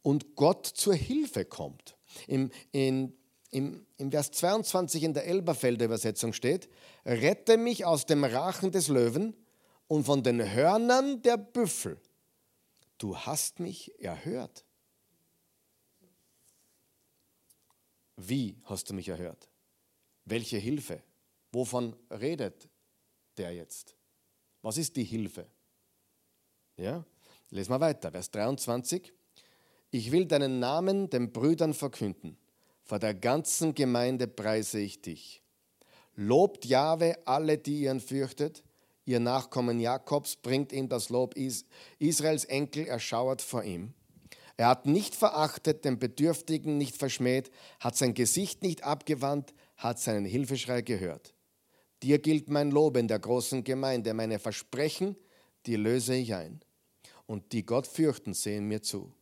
und 0.02 0.34
Gott 0.34 0.66
zur 0.66 0.94
Hilfe 0.94 1.44
kommt. 1.44 1.96
Im, 2.26 2.50
in, 2.72 3.16
im, 3.52 3.86
Im 3.98 4.10
Vers 4.10 4.32
22 4.32 5.04
in 5.04 5.14
der 5.14 5.24
Elberfelder 5.26 5.84
Übersetzung 5.84 6.32
steht, 6.32 6.68
rette 7.04 7.56
mich 7.56 7.84
aus 7.84 8.06
dem 8.06 8.24
Rachen 8.24 8.72
des 8.72 8.88
Löwen 8.88 9.36
und 9.86 10.02
von 10.02 10.24
den 10.24 10.52
Hörnern 10.52 11.22
der 11.22 11.36
Büffel. 11.36 12.00
Du 12.98 13.16
hast 13.16 13.60
mich 13.60 14.00
erhört. 14.00 14.64
Wie 18.16 18.58
hast 18.64 18.90
du 18.90 18.94
mich 18.94 19.08
erhört? 19.08 19.48
Welche 20.24 20.56
Hilfe? 20.56 21.00
Wovon 21.52 21.94
redet 22.10 22.68
der 23.36 23.54
jetzt? 23.54 23.94
Was 24.66 24.78
ist 24.78 24.96
die 24.96 25.04
Hilfe? 25.04 25.46
Ja, 26.76 27.04
lesen 27.50 27.70
wir 27.70 27.78
weiter, 27.78 28.10
Vers 28.10 28.32
23. 28.32 29.12
Ich 29.92 30.10
will 30.10 30.26
deinen 30.26 30.58
Namen 30.58 31.08
den 31.08 31.30
Brüdern 31.30 31.72
verkünden. 31.72 32.36
Vor 32.82 32.98
der 32.98 33.14
ganzen 33.14 33.76
Gemeinde 33.76 34.26
preise 34.26 34.80
ich 34.80 35.00
dich. 35.00 35.40
Lobt 36.16 36.64
Jahwe 36.64 37.16
alle, 37.26 37.58
die 37.58 37.84
ihn 37.84 38.00
fürchtet. 38.00 38.64
Ihr 39.04 39.20
Nachkommen 39.20 39.78
Jakobs 39.78 40.34
bringt 40.34 40.72
ihm 40.72 40.88
das 40.88 41.10
Lob. 41.10 41.36
Israels 42.00 42.44
Enkel 42.44 42.88
erschauert 42.88 43.42
vor 43.42 43.62
ihm. 43.62 43.94
Er 44.56 44.66
hat 44.66 44.84
nicht 44.84 45.14
verachtet, 45.14 45.84
den 45.84 46.00
Bedürftigen 46.00 46.76
nicht 46.76 46.96
verschmäht, 46.96 47.52
hat 47.78 47.96
sein 47.96 48.14
Gesicht 48.14 48.64
nicht 48.64 48.82
abgewandt, 48.82 49.54
hat 49.76 50.00
seinen 50.00 50.24
Hilfeschrei 50.24 50.82
gehört. 50.82 51.35
Dir 52.02 52.18
gilt 52.18 52.48
mein 52.48 52.70
Lob 52.70 52.96
in 52.96 53.08
der 53.08 53.18
großen 53.18 53.64
Gemeinde, 53.64 54.12
meine 54.14 54.38
Versprechen, 54.38 55.16
die 55.66 55.76
löse 55.76 56.14
ich 56.14 56.34
ein. 56.34 56.60
Und 57.26 57.52
die 57.52 57.64
Gott 57.64 57.86
fürchten, 57.86 58.34
sehen 58.34 58.66
mir 58.66 58.82
zu. 58.82 59.12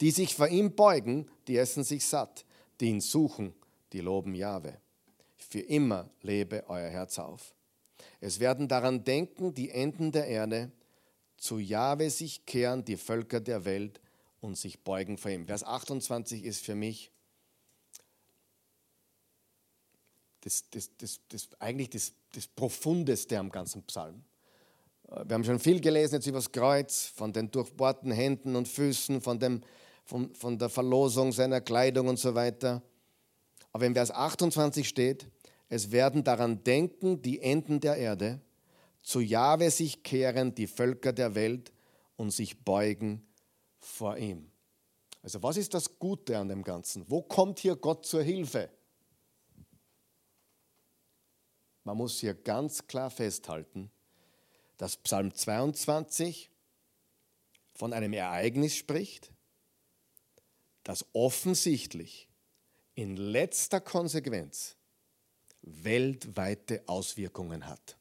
Die 0.00 0.10
sich 0.10 0.34
vor 0.34 0.48
ihm 0.48 0.74
beugen, 0.74 1.30
die 1.48 1.56
essen 1.56 1.84
sich 1.84 2.04
satt, 2.04 2.44
die 2.80 2.86
ihn 2.86 3.00
suchen, 3.00 3.54
die 3.92 4.00
loben 4.00 4.34
Jahwe. 4.34 4.78
Für 5.36 5.60
immer 5.60 6.10
lebe 6.22 6.64
euer 6.68 6.88
Herz 6.88 7.18
auf. 7.18 7.54
Es 8.20 8.40
werden 8.40 8.68
daran 8.68 9.04
denken, 9.04 9.54
die 9.54 9.70
Enden 9.70 10.12
der 10.12 10.26
Erde, 10.26 10.70
zu 11.36 11.58
Jahwe 11.58 12.10
sich 12.10 12.44
kehren 12.44 12.84
die 12.84 12.98
Völker 12.98 13.40
der 13.40 13.64
Welt 13.64 14.00
und 14.40 14.58
sich 14.58 14.80
beugen 14.80 15.16
vor 15.16 15.30
ihm. 15.30 15.46
Vers 15.46 15.64
28 15.64 16.44
ist 16.44 16.64
für 16.64 16.74
mich 16.74 17.10
das, 20.42 20.64
das, 20.70 20.90
das, 20.96 21.20
das, 21.28 21.48
eigentlich 21.58 21.90
das, 21.90 22.12
das 22.34 22.46
Profundeste 22.46 23.38
am 23.38 23.50
ganzen 23.50 23.82
Psalm. 23.84 24.22
Wir 25.24 25.34
haben 25.34 25.44
schon 25.44 25.58
viel 25.58 25.80
gelesen 25.80 26.16
jetzt 26.16 26.26
über 26.26 26.38
das 26.38 26.52
Kreuz, 26.52 27.06
von 27.06 27.32
den 27.32 27.50
durchbohrten 27.50 28.12
Händen 28.12 28.54
und 28.54 28.68
Füßen, 28.68 29.20
von, 29.20 29.38
dem, 29.38 29.60
von, 30.04 30.32
von 30.34 30.56
der 30.58 30.68
Verlosung 30.68 31.32
seiner 31.32 31.60
Kleidung 31.60 32.08
und 32.08 32.18
so 32.18 32.34
weiter. 32.34 32.82
Aber 33.72 33.86
in 33.86 33.94
Vers 33.94 34.10
28 34.12 34.88
steht, 34.88 35.26
es 35.68 35.90
werden 35.90 36.22
daran 36.22 36.62
denken 36.62 37.22
die 37.22 37.40
Enden 37.40 37.80
der 37.80 37.96
Erde, 37.96 38.40
zu 39.02 39.20
Jahwe 39.20 39.70
sich 39.70 40.02
kehren 40.02 40.54
die 40.54 40.66
Völker 40.66 41.12
der 41.12 41.34
Welt 41.34 41.72
und 42.16 42.30
sich 42.30 42.64
beugen 42.64 43.26
vor 43.78 44.16
ihm. 44.16 44.50
Also 45.22 45.42
was 45.42 45.56
ist 45.56 45.74
das 45.74 45.98
Gute 45.98 46.38
an 46.38 46.48
dem 46.48 46.62
Ganzen? 46.62 47.04
Wo 47.08 47.22
kommt 47.22 47.58
hier 47.58 47.76
Gott 47.76 48.06
zur 48.06 48.22
Hilfe? 48.22 48.70
Man 51.84 51.96
muss 51.96 52.20
hier 52.20 52.34
ganz 52.34 52.86
klar 52.86 53.10
festhalten, 53.10 53.90
dass 54.76 54.96
Psalm 54.96 55.34
22 55.34 56.50
von 57.74 57.92
einem 57.92 58.12
Ereignis 58.12 58.76
spricht, 58.76 59.32
das 60.82 61.04
offensichtlich 61.12 62.28
in 62.94 63.16
letzter 63.16 63.80
Konsequenz 63.80 64.76
weltweite 65.62 66.82
Auswirkungen 66.86 67.66
hat. 67.66 67.96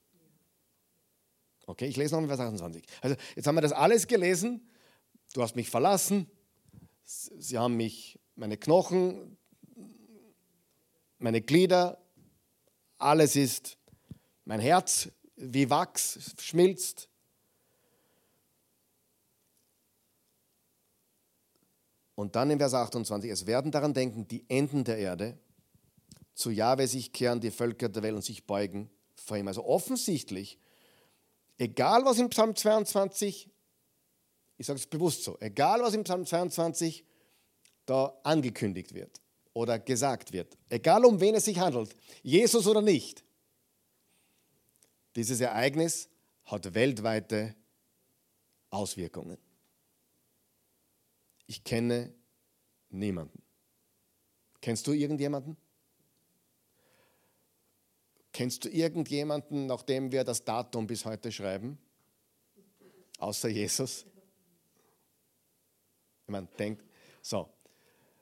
Okay, 1.66 1.86
ich 1.86 1.98
lese 1.98 2.20
noch 2.20 2.28
Vers 2.28 2.40
28. 2.40 2.84
Also 3.02 3.16
jetzt 3.36 3.48
haben 3.48 3.56
wir 3.56 3.62
das 3.62 3.72
alles 3.72 4.08
gelesen. 4.08 4.68
Du 5.34 5.42
hast 5.42 5.56
mich 5.56 5.70
verlassen. 5.70 6.30
Sie 7.04 7.58
haben 7.58 7.78
mich, 7.78 8.20
meine 8.36 8.58
Knochen, 8.58 9.38
meine 11.20 11.42
Glieder 11.42 12.02
alles 13.00 13.36
ist, 13.36 13.78
mein 14.46 14.60
Herz 14.60 15.10
wie 15.36 15.70
Wachs 15.70 16.36
schmilzt. 16.40 17.10
Und 22.16 22.36
dann 22.36 22.52
in 22.52 22.60
Vers 22.60 22.74
28, 22.74 23.32
es 23.32 23.48
werden 23.48 23.72
daran 23.72 23.94
denken, 23.94 24.28
die 24.28 24.44
Enden 24.50 24.84
der 24.84 24.98
Erde, 24.98 25.40
zu 26.36 26.52
Jahwe 26.52 26.88
sich 26.88 27.14
kehren 27.14 27.40
die 27.40 27.52
Völker 27.52 27.90
der 27.90 28.04
Welt 28.04 28.16
und 28.16 28.24
sich 28.24 28.46
beugen 28.46 28.90
vor 29.16 29.38
ihm. 29.38 29.48
Also 29.48 29.66
offensichtlich, 29.66 30.58
egal 31.58 32.06
was 32.06 32.18
im 32.18 32.30
Psalm 32.30 32.56
22, 32.56 33.50
ich 34.58 34.66
sage 34.66 34.80
es 34.80 34.88
bewusst 34.88 35.24
so, 35.24 35.38
egal 35.40 35.82
was 35.82 35.94
im 35.94 36.04
Psalm 36.04 36.26
22 36.26 37.06
da 37.86 38.18
angekündigt 38.24 38.94
wird, 38.94 39.22
oder 39.60 39.78
gesagt 39.78 40.32
wird, 40.32 40.58
egal 40.70 41.04
um 41.04 41.20
wen 41.20 41.36
es 41.36 41.44
sich 41.44 41.60
handelt, 41.60 41.94
Jesus 42.24 42.66
oder 42.66 42.82
nicht, 42.82 43.26
dieses 45.18 45.42
Ereignis 45.42 46.08
hat 46.46 46.74
weltweite 46.74 47.56
Auswirkungen. 48.70 49.38
Ich 51.46 51.62
kenne 51.62 52.14
niemanden. 52.90 53.42
Kennst 54.62 54.88
du 54.88 54.94
irgendjemanden? 54.94 55.58
Kennst 58.32 58.64
du 58.64 58.70
irgendjemanden, 58.70 59.66
nachdem 59.66 60.14
wir 60.14 60.24
das 60.24 60.46
Datum 60.46 60.88
bis 60.88 61.04
heute 61.04 61.34
schreiben? 61.34 61.78
Außer 63.18 63.50
Jesus? 63.50 64.06
Ich 66.24 66.32
meine, 66.32 66.48
denkt, 66.58 66.86
so. 67.22 67.50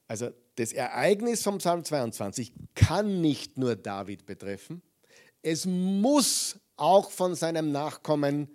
Also 0.07 0.29
das 0.55 0.73
Ereignis 0.73 1.43
vom 1.43 1.57
Psalm 1.57 1.83
22 1.83 2.53
kann 2.75 3.21
nicht 3.21 3.57
nur 3.57 3.75
David 3.75 4.25
betreffen, 4.25 4.81
es 5.41 5.65
muss 5.65 6.59
auch 6.75 7.11
von 7.11 7.35
seinem 7.35 7.71
Nachkommen 7.71 8.49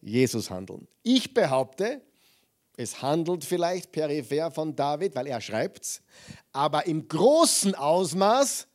Jesus 0.00 0.50
handeln. 0.50 0.86
Ich 1.02 1.32
behaupte, 1.32 2.02
es 2.76 3.02
handelt 3.02 3.44
vielleicht 3.44 3.92
peripher 3.92 4.50
von 4.50 4.74
David, 4.74 5.14
weil 5.14 5.26
er 5.26 5.40
schreibt 5.40 5.84
es, 5.84 6.02
aber 6.52 6.86
im 6.86 7.06
großen 7.08 7.74
Ausmaß 7.74 8.66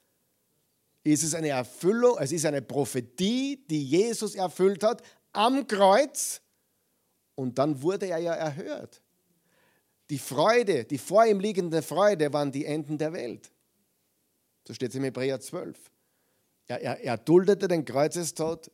ist 1.04 1.24
es 1.24 1.34
eine 1.34 1.50
Erfüllung, 1.50 2.18
es 2.20 2.32
ist 2.32 2.46
eine 2.46 2.62
Prophetie, 2.62 3.64
die 3.70 3.84
Jesus 3.84 4.36
erfüllt 4.36 4.84
hat 4.84 5.02
am 5.34 5.68
Kreuz 5.68 6.42
und 7.36 7.58
dann 7.58 7.82
wurde 7.82 8.08
er 8.08 8.20
ja 8.20 8.34
erhört. 8.34 9.02
Die 10.10 10.18
Freude, 10.18 10.86
die 10.86 10.97
vor 10.97 11.26
ihm 11.26 11.39
liegende 11.39 11.82
Freude 11.82 12.34
waren 12.34 12.51
die 12.51 12.66
Enden 12.66 12.97
der 12.97 13.14
Welt. 13.14 13.51
So 14.68 14.74
steht 14.74 14.89
es 14.89 14.95
im 14.95 15.03
Hebräer 15.03 15.39
12. 15.39 15.78
Er, 16.68 16.82
er, 16.82 16.99
er 17.01 17.18
duldete 17.18 17.68
den 17.68 17.86
Kreuzestod 17.86 18.72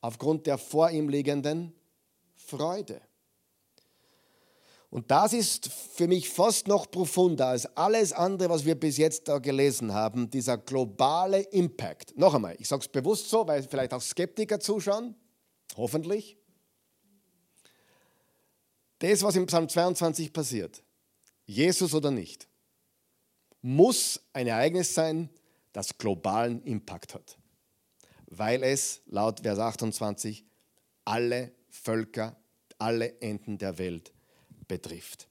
aufgrund 0.00 0.46
der 0.46 0.58
vor 0.58 0.90
ihm 0.90 1.08
liegenden 1.08 1.72
Freude. 2.36 3.00
Und 4.90 5.08
das 5.12 5.32
ist 5.32 5.68
für 5.68 6.08
mich 6.08 6.28
fast 6.28 6.66
noch 6.66 6.90
profunder 6.90 7.46
als 7.46 7.64
alles 7.76 8.12
andere, 8.12 8.50
was 8.50 8.64
wir 8.64 8.74
bis 8.74 8.96
jetzt 8.96 9.28
da 9.28 9.38
gelesen 9.38 9.94
haben, 9.94 10.28
dieser 10.30 10.58
globale 10.58 11.42
Impact. 11.42 12.18
Noch 12.18 12.34
einmal, 12.34 12.56
ich 12.58 12.66
sage 12.66 12.80
es 12.80 12.88
bewusst 12.88 13.30
so, 13.30 13.46
weil 13.46 13.62
vielleicht 13.62 13.94
auch 13.94 14.02
Skeptiker 14.02 14.58
zuschauen, 14.58 15.14
hoffentlich 15.76 16.39
das, 19.00 19.22
was 19.22 19.36
im 19.36 19.46
Psalm 19.46 19.68
22 19.68 20.32
passiert, 20.32 20.82
Jesus 21.44 21.92
oder 21.94 22.10
nicht, 22.10 22.46
muss 23.62 24.20
ein 24.32 24.46
Ereignis 24.46 24.94
sein, 24.94 25.28
das 25.72 25.96
globalen 25.98 26.62
Impact 26.62 27.14
hat, 27.14 27.38
weil 28.26 28.62
es 28.62 29.02
laut 29.06 29.40
Vers 29.40 29.58
28 29.58 30.44
alle 31.04 31.52
Völker, 31.68 32.36
alle 32.78 33.20
Enden 33.20 33.58
der 33.58 33.78
Welt 33.78 34.12
betrifft. 34.68 35.28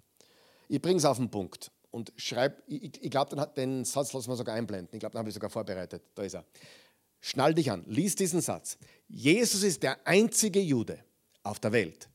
Ich 0.67 0.81
bringe 0.81 0.97
es 0.97 1.05
auf 1.05 1.17
den 1.17 1.31
Punkt 1.31 1.71
und 1.91 2.13
schreibe, 2.15 2.61
ich, 2.67 3.01
ich 3.01 3.11
glaube, 3.11 3.35
den 3.55 3.85
Satz 3.85 4.13
lassen 4.13 4.29
wir 4.29 4.35
sogar 4.35 4.55
einblenden. 4.55 4.89
Ich 4.93 4.99
glaube, 4.99 5.13
den 5.13 5.19
habe 5.19 5.29
ich 5.29 5.33
sogar 5.33 5.49
vorbereitet. 5.49 6.03
Da 6.15 6.23
ist 6.23 6.35
er. 6.35 6.45
Schnall 7.21 7.53
dich 7.53 7.71
an, 7.71 7.83
lies 7.87 8.15
diesen 8.15 8.41
Satz. 8.41 8.77
Jesus 9.07 9.63
ist 9.63 9.83
der 9.83 10.05
einzige 10.07 10.61
Jude 10.61 11.03
auf 11.43 11.59
der 11.59 11.71
Welt, 11.71 12.09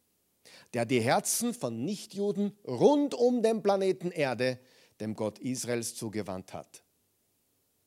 der 0.74 0.84
die 0.84 1.00
Herzen 1.00 1.54
von 1.54 1.84
Nichtjuden 1.84 2.52
rund 2.66 3.14
um 3.14 3.42
den 3.42 3.62
Planeten 3.62 4.10
Erde 4.10 4.58
dem 5.00 5.14
Gott 5.14 5.38
Israels 5.38 5.94
zugewandt 5.94 6.52
hat. 6.52 6.82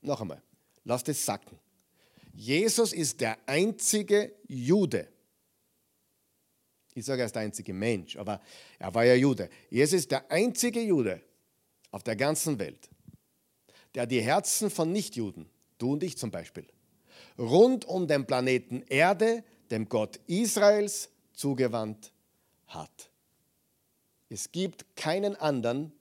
Noch 0.02 0.22
einmal, 0.22 0.42
lasst 0.86 1.10
es 1.10 1.26
sacken. 1.26 1.60
Jesus 2.34 2.94
ist 2.94 3.20
der 3.20 3.38
einzige 3.46 4.34
Jude. 4.48 5.08
Ich 6.94 7.06
sage, 7.06 7.24
er 7.24 7.26
ist 7.26 7.36
der 7.36 7.44
einzige 7.44 7.74
Mensch, 7.74 8.16
aber 8.16 8.42
er 8.80 8.94
war 8.94 9.04
ja 9.04 9.16
Jude. 9.16 9.50
Jesus 9.70 10.02
ist 10.02 10.12
der 10.12 10.32
einzige 10.32 10.82
Jude 10.82 11.22
auf 11.92 12.04
der 12.04 12.16
ganzen 12.16 12.58
Welt, 12.58 12.90
der 13.96 14.08
die 14.08 14.22
Herzen 14.22 14.70
von 14.70 14.92
Nichtjuden, 14.92 15.50
du 15.78 15.94
und 15.94 16.04
ich 16.04 16.18
zum 16.18 16.32
Beispiel, 16.32 16.66
rund 17.38 17.86
um 17.86 18.08
den 18.08 18.26
Planeten 18.26 18.82
Erde, 18.84 19.44
dem 19.72 19.90
Gott 19.90 20.18
Israels, 20.28 21.10
zugewandt 21.34 22.14
hat. 22.68 23.10
Es 24.30 24.52
gibt 24.52 24.96
keinen 24.96 25.36
anderen, 25.36 25.92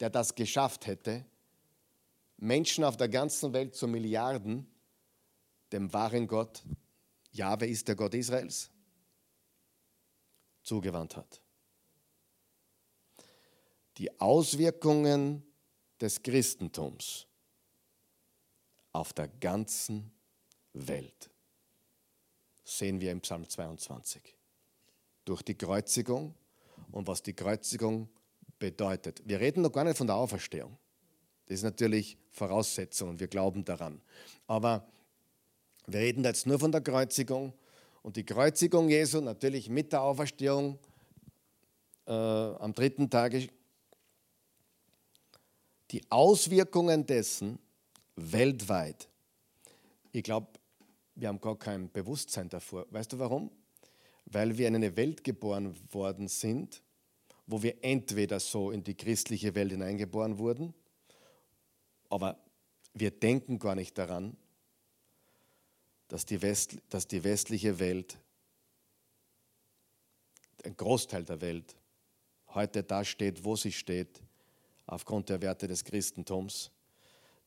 der 0.00 0.10
das 0.10 0.34
geschafft 0.34 0.86
hätte, 0.86 1.24
Menschen 2.36 2.84
auf 2.84 2.96
der 2.96 3.08
ganzen 3.08 3.52
Welt 3.52 3.74
zu 3.74 3.86
Milliarden 3.86 4.66
dem 5.72 5.92
wahren 5.92 6.26
Gott, 6.26 6.62
Jahwe 7.32 7.66
ist 7.66 7.88
der 7.88 7.96
Gott 7.96 8.14
Israels, 8.14 8.70
zugewandt 10.62 11.16
hat. 11.16 11.40
Die 13.96 14.20
Auswirkungen 14.20 15.42
des 16.00 16.22
Christentums 16.22 17.26
auf 18.92 19.12
der 19.12 19.28
ganzen 19.28 20.12
Welt 20.72 21.30
sehen 22.64 23.00
wir 23.00 23.12
im 23.12 23.20
Psalm 23.20 23.48
22. 23.48 24.36
Durch 25.24 25.42
die 25.42 25.54
Kreuzigung 25.54 26.34
und 26.90 27.06
was 27.06 27.22
die 27.22 27.34
Kreuzigung 27.34 28.08
bedeutet. 28.58 29.22
Wir 29.24 29.40
reden 29.40 29.62
noch 29.62 29.72
gar 29.72 29.84
nicht 29.84 29.96
von 29.96 30.06
der 30.06 30.16
Auferstehung. 30.16 30.76
Das 31.46 31.56
ist 31.56 31.62
natürlich 31.64 32.16
Voraussetzung 32.30 33.10
und 33.10 33.20
wir 33.20 33.28
glauben 33.28 33.64
daran. 33.64 34.00
Aber 34.46 34.86
wir 35.86 36.00
reden 36.00 36.24
jetzt 36.24 36.46
nur 36.46 36.58
von 36.58 36.72
der 36.72 36.80
Kreuzigung 36.80 37.52
und 38.02 38.16
die 38.16 38.24
Kreuzigung 38.24 38.88
Jesu 38.88 39.20
natürlich 39.20 39.68
mit 39.68 39.92
der 39.92 40.02
Auferstehung 40.02 40.78
äh, 42.06 42.12
am 42.12 42.72
dritten 42.72 43.10
Tage. 43.10 43.48
Die 45.90 46.02
Auswirkungen 46.10 47.04
dessen 47.06 47.58
weltweit. 48.16 49.08
Ich 50.12 50.22
glaube, 50.22 50.48
wir 51.14 51.28
haben 51.28 51.40
gar 51.40 51.58
kein 51.58 51.90
Bewusstsein 51.90 52.48
davor. 52.48 52.86
Weißt 52.90 53.12
du 53.12 53.18
warum? 53.18 53.50
Weil 54.26 54.56
wir 54.56 54.68
in 54.68 54.76
eine 54.76 54.96
Welt 54.96 55.24
geboren 55.24 55.76
worden 55.92 56.28
sind, 56.28 56.82
wo 57.46 57.62
wir 57.62 57.82
entweder 57.84 58.40
so 58.40 58.70
in 58.70 58.82
die 58.82 58.94
christliche 58.94 59.54
Welt 59.54 59.72
hineingeboren 59.72 60.38
wurden, 60.38 60.74
aber 62.08 62.38
wir 62.94 63.10
denken 63.10 63.58
gar 63.58 63.74
nicht 63.74 63.96
daran, 63.96 64.36
dass 66.08 66.26
die, 66.26 66.42
West, 66.42 66.76
dass 66.90 67.08
die 67.08 67.24
westliche 67.24 67.78
Welt, 67.78 68.18
ein 70.64 70.76
Großteil 70.76 71.24
der 71.24 71.40
Welt, 71.40 71.74
heute 72.48 72.82
da 72.82 73.04
steht, 73.04 73.44
wo 73.44 73.56
sie 73.56 73.72
steht, 73.72 74.22
aufgrund 74.86 75.30
der 75.30 75.40
Werte 75.40 75.66
des 75.66 75.84
Christentums, 75.84 76.70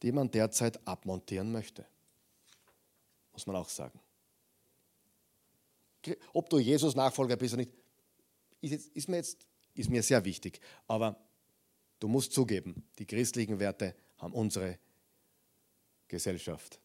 die 0.02 0.12
man 0.12 0.32
derzeit 0.32 0.86
abmontieren 0.88 1.52
möchte. 1.52 1.86
Muss 3.34 3.46
man 3.46 3.56
auch 3.56 3.70
sagen. 3.70 4.00
Ob 6.34 6.50
du 6.50 6.60
Jesus 6.60 6.96
Nachfolger 6.96 7.36
bist 7.36 7.54
oder 7.54 7.64
nicht, 7.64 7.74
ist, 8.62 8.88
ist, 8.96 9.10
mir 9.10 9.18
jetzt 9.18 9.46
ist 9.74 9.90
mir 9.90 10.04
sehr 10.04 10.24
wichtig. 10.26 10.60
Aber 10.88 11.18
du 12.00 12.08
musst 12.08 12.34
zugeben, 12.34 12.88
die 12.98 13.06
christlichen 13.06 13.60
Werte 13.60 13.96
haben 14.18 14.34
unsere 14.34 14.80
Gesellschaft 16.08 16.80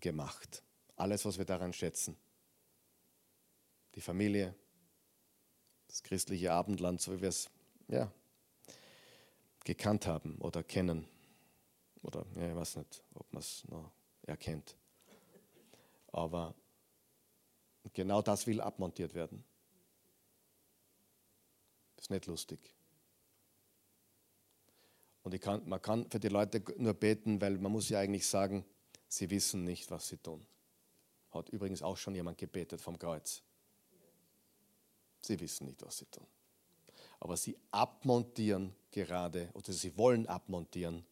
gemacht 0.00 0.64
alles, 0.96 1.24
was 1.24 1.38
wir 1.38 1.44
daran 1.44 1.72
schätzen. 1.72 2.16
Die 3.94 4.00
Familie, 4.00 4.54
das 5.86 6.02
christliche 6.02 6.52
Abendland, 6.52 7.00
so 7.00 7.12
wie 7.12 7.22
wir 7.22 7.28
es 7.28 7.50
ja, 7.88 8.10
gekannt 9.64 10.06
haben 10.06 10.38
oder 10.38 10.62
kennen. 10.62 11.06
Oder 12.02 12.26
ja, 12.36 12.48
ich 12.48 12.56
weiß 12.56 12.76
nicht, 12.76 13.02
ob 13.14 13.32
man 13.32 13.40
es 13.40 13.64
noch 13.68 13.90
erkennt. 14.22 14.76
Aber 16.12 16.54
genau 17.92 18.22
das 18.22 18.46
will 18.46 18.60
abmontiert 18.60 19.14
werden. 19.14 19.44
Das 21.96 22.06
ist 22.06 22.10
nicht 22.10 22.26
lustig. 22.26 22.74
Und 25.22 25.38
kann, 25.40 25.66
man 25.66 25.80
kann 25.80 26.08
für 26.10 26.20
die 26.20 26.28
Leute 26.28 26.62
nur 26.76 26.94
beten, 26.94 27.40
weil 27.40 27.58
man 27.58 27.72
muss 27.72 27.88
ja 27.88 27.98
eigentlich 27.98 28.26
sagen, 28.26 28.64
sie 29.08 29.28
wissen 29.30 29.64
nicht, 29.64 29.90
was 29.90 30.08
sie 30.08 30.18
tun. 30.18 30.46
Hat 31.30 31.48
übrigens 31.48 31.82
auch 31.82 31.96
schon 31.96 32.14
jemand 32.14 32.38
gebetet 32.38 32.80
vom 32.80 32.98
Kreuz. 32.98 33.42
Sie 35.20 35.40
wissen 35.40 35.66
nicht, 35.66 35.82
was 35.82 35.98
sie 35.98 36.06
tun. 36.06 36.26
Aber 37.20 37.36
sie 37.38 37.56
abmontieren 37.70 38.74
gerade, 38.90 39.50
oder 39.54 39.72
sie 39.72 39.96
wollen 39.96 40.26
abmontieren, 40.26 41.06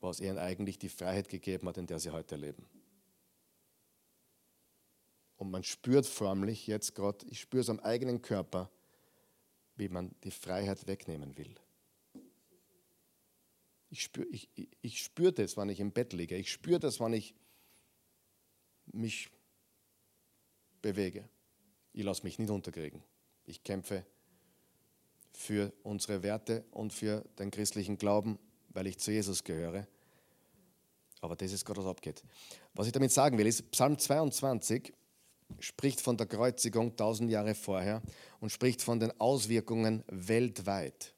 was 0.00 0.20
ihnen 0.20 0.38
eigentlich 0.38 0.78
die 0.78 0.90
Freiheit 0.90 1.28
gegeben 1.28 1.66
hat, 1.66 1.78
in 1.78 1.86
der 1.86 1.98
sie 1.98 2.10
heute 2.10 2.36
leben. 2.36 2.66
Und 5.38 5.50
man 5.50 5.62
spürt 5.62 6.04
förmlich 6.04 6.66
jetzt 6.66 6.94
gerade, 6.94 7.24
ich 7.28 7.40
spüre 7.40 7.62
es 7.62 7.70
am 7.70 7.80
eigenen 7.80 8.20
Körper, 8.20 8.70
wie 9.76 9.88
man 9.88 10.14
die 10.24 10.32
Freiheit 10.32 10.86
wegnehmen 10.88 11.38
will. 11.38 11.54
Ich 13.90 14.02
spüre 14.02 14.26
ich, 14.26 14.50
ich 14.82 15.02
spür 15.02 15.32
das, 15.32 15.56
wenn 15.56 15.68
ich 15.70 15.80
im 15.80 15.92
Bett 15.92 16.12
liege. 16.12 16.36
Ich 16.36 16.50
spüre 16.50 16.80
das, 16.80 17.00
wenn 17.00 17.12
ich 17.12 17.34
mich 18.86 19.30
bewege. 20.82 21.28
Ich 21.92 22.02
lasse 22.02 22.24
mich 22.24 22.38
nicht 22.38 22.50
unterkriegen. 22.50 23.02
Ich 23.46 23.62
kämpfe 23.62 24.04
für 25.32 25.72
unsere 25.84 26.22
Werte 26.24 26.64
und 26.72 26.92
für 26.92 27.24
den 27.38 27.52
christlichen 27.52 27.96
Glauben, 27.96 28.38
weil 28.70 28.88
ich 28.88 28.98
zu 28.98 29.12
Jesus 29.12 29.44
gehöre. 29.44 29.86
Aber 31.20 31.36
das 31.36 31.52
ist 31.52 31.64
Gott, 31.64 31.76
was 31.78 31.86
abgeht. 31.86 32.22
Was 32.74 32.86
ich 32.88 32.92
damit 32.92 33.12
sagen 33.12 33.38
will, 33.38 33.46
ist, 33.46 33.70
Psalm 33.70 33.98
22 33.98 34.92
spricht 35.58 36.00
von 36.00 36.16
der 36.16 36.26
Kreuzigung 36.26 36.96
tausend 36.96 37.30
Jahre 37.30 37.54
vorher 37.54 38.02
und 38.40 38.50
spricht 38.50 38.82
von 38.82 39.00
den 39.00 39.18
Auswirkungen 39.20 40.04
weltweit. 40.08 41.14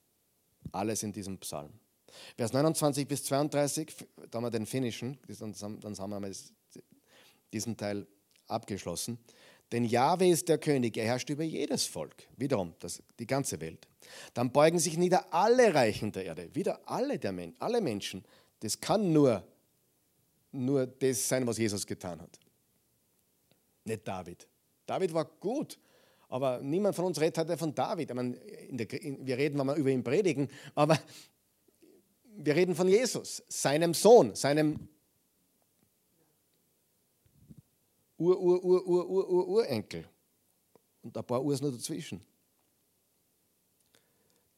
Alles 0.72 1.03
in 1.03 1.12
diesem 1.12 1.39
Psalm. 1.39 1.70
Vers 2.37 2.53
29 2.53 3.07
bis 3.07 3.24
32, 3.24 3.95
da 4.31 4.37
haben 4.37 4.45
wir 4.45 4.51
den 4.51 4.66
Finnischen, 4.66 5.18
dann, 5.39 5.55
haben 5.99 6.22
wir 6.22 6.33
diesen 7.53 7.76
Teil 7.76 8.07
abgeschlossen. 8.47 9.18
Denn 9.72 9.85
Jahwe 9.85 10.28
ist 10.28 10.49
der 10.49 10.59
König, 10.59 10.97
er 10.97 11.05
herrscht 11.05 11.31
über 11.31 11.45
jedes 11.45 11.87
Volk, 11.87 12.26
wiederum 12.37 12.74
das, 12.81 13.03
die 13.18 13.26
ganze 13.26 13.61
Welt. 13.61 13.87
Dann 14.35 14.51
beugen 14.51 14.81
sich 14.81 14.99
nieder 14.99 15.33
alle 15.33 15.72
Reichen 15.72 16.11
der 16.11 16.24
Erde, 16.24 16.53
wieder 16.55 16.81
alle, 16.87 17.18
der 17.18 17.33
Men 17.33 17.55
alle 17.61 17.81
Menschen. 17.81 18.24
Das 18.61 18.81
kann 18.81 19.12
nur, 19.12 19.47
nur 20.51 20.87
das 20.87 21.28
sein, 21.28 21.47
was 21.47 21.59
Jesus 21.59 21.87
getan 21.87 22.20
hat. 22.20 22.39
Nicht 23.85 24.07
David. 24.07 24.49
David 24.87 25.14
war 25.14 25.24
gut, 25.24 25.78
aber 26.28 26.61
niemand 26.61 26.95
von 26.95 27.07
uns 27.07 27.20
redet 27.20 27.39
heute 27.39 27.57
von 27.57 27.74
David. 27.74 28.14
Meine, 28.14 28.37
der, 28.70 29.03
in, 29.03 29.26
wir 29.26 29.37
reden, 29.37 29.59
wenn 29.59 29.66
wir 29.66 29.74
über 29.74 29.91
ihn 29.91 30.05
predigen, 30.05 30.49
aber 30.74 30.99
wir 32.37 32.57
reden 32.57 32.74
von 32.74 32.89
Jesus, 32.89 33.43
seinem 33.49 33.95
Sohn, 33.95 34.35
seinem 34.35 34.89
Ur, 38.16 38.39
Ur, 38.39 38.64
Ur, 38.64 38.87
Ur, 38.87 39.09
Ur, 39.09 39.31
Ur, 39.31 39.49
Urenkel. 39.49 40.05
Und 41.03 41.16
ein 41.16 41.24
paar 41.24 41.43
Urs 41.43 41.62
noch 41.62 41.70
dazwischen. 41.70 42.20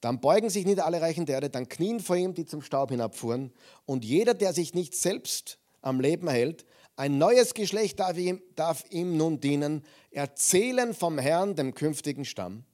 Dann 0.01 0.21
beugen 0.21 0.51
sich 0.51 0.67
nieder 0.67 0.85
alle 0.85 1.01
Reichen 1.01 1.27
der 1.27 1.37
Erde, 1.37 1.49
dann 1.49 1.69
knien 1.69 2.01
vor 2.01 2.17
ihm, 2.17 2.35
die 2.35 2.45
zum 2.45 2.61
Staub 2.61 2.91
hinabfuhren. 2.91 3.53
Und 3.87 4.05
jeder, 4.05 4.35
der 4.35 4.53
sich 4.53 4.75
nicht 4.75 4.97
selbst 4.97 5.61
am 5.81 6.01
Leben 6.01 6.29
hält, 6.29 6.67
ein 6.97 7.19
neues 7.19 7.55
Geschlecht 7.55 8.01
darf 8.01 8.17
ihm, 8.17 8.43
darf 8.55 8.85
ihm 8.91 9.17
nun 9.17 9.41
dienen, 9.41 9.85
erzählen 10.11 10.95
vom 10.95 11.19
Herrn, 11.19 11.57
dem 11.57 11.75
künftigen 11.75 12.25
Stamm. 12.25 12.65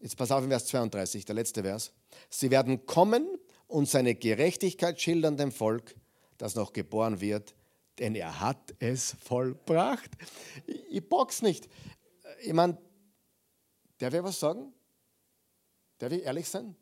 Jetzt 0.00 0.16
pass 0.16 0.30
auf 0.30 0.44
in 0.44 0.50
Vers 0.50 0.66
32, 0.66 1.24
der 1.24 1.34
letzte 1.34 1.62
Vers. 1.62 1.92
Sie 2.30 2.50
werden 2.50 2.86
kommen 2.86 3.26
und 3.66 3.88
seine 3.88 4.14
Gerechtigkeit 4.14 5.00
schildern 5.00 5.36
dem 5.36 5.52
Volk, 5.52 5.96
das 6.38 6.54
noch 6.54 6.72
geboren 6.72 7.20
wird 7.20 7.54
denn 7.98 8.14
er 8.14 8.40
hat 8.40 8.74
es 8.78 9.12
vollbracht. 9.22 10.10
Ich, 10.66 10.84
ich 10.88 11.08
box 11.08 11.42
nicht. 11.42 11.68
Ich 12.42 12.52
meine, 12.52 12.78
der 14.00 14.12
will 14.12 14.24
was 14.24 14.40
sagen? 14.40 14.72
Der 16.00 16.10
will 16.10 16.20
ehrlich 16.20 16.48
sein? 16.48 16.76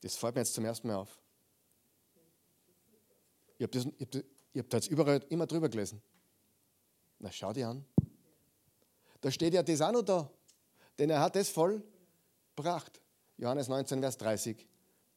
Das 0.00 0.16
fällt 0.16 0.34
mir 0.34 0.40
jetzt 0.40 0.54
zum 0.54 0.64
ersten 0.64 0.88
Mal 0.88 0.96
auf. 0.96 1.20
Ich 3.58 3.62
habe 3.62 3.72
das, 3.72 3.86
hab 3.86 4.10
das, 4.10 4.24
hab 4.60 4.70
da 4.70 4.76
jetzt 4.76 4.88
überall 4.88 5.24
immer 5.28 5.46
drüber 5.46 5.68
gelesen. 5.68 6.00
Na, 7.18 7.30
schau 7.32 7.52
dir 7.52 7.68
an. 7.68 7.84
Da 9.20 9.30
steht 9.30 9.54
ja 9.54 9.62
das 9.62 9.80
auch 9.80 9.92
noch 9.92 10.02
da. 10.02 10.30
Denn 10.98 11.10
er 11.10 11.20
hat 11.20 11.36
es 11.36 11.48
vollbracht. 11.48 13.00
Johannes 13.36 13.68
19, 13.68 14.00
Vers 14.00 14.16
30. 14.18 14.68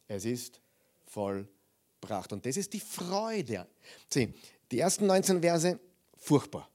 Es 0.07 0.25
ist 0.25 0.61
vollbracht. 1.05 2.33
Und 2.33 2.45
das 2.45 2.57
ist 2.57 2.73
die 2.73 2.79
Freude. 2.79 3.67
Sieh, 4.11 4.33
Die 4.71 4.79
ersten 4.79 5.05
19 5.05 5.41
Verse, 5.41 5.79
furchtbar. 6.17 6.69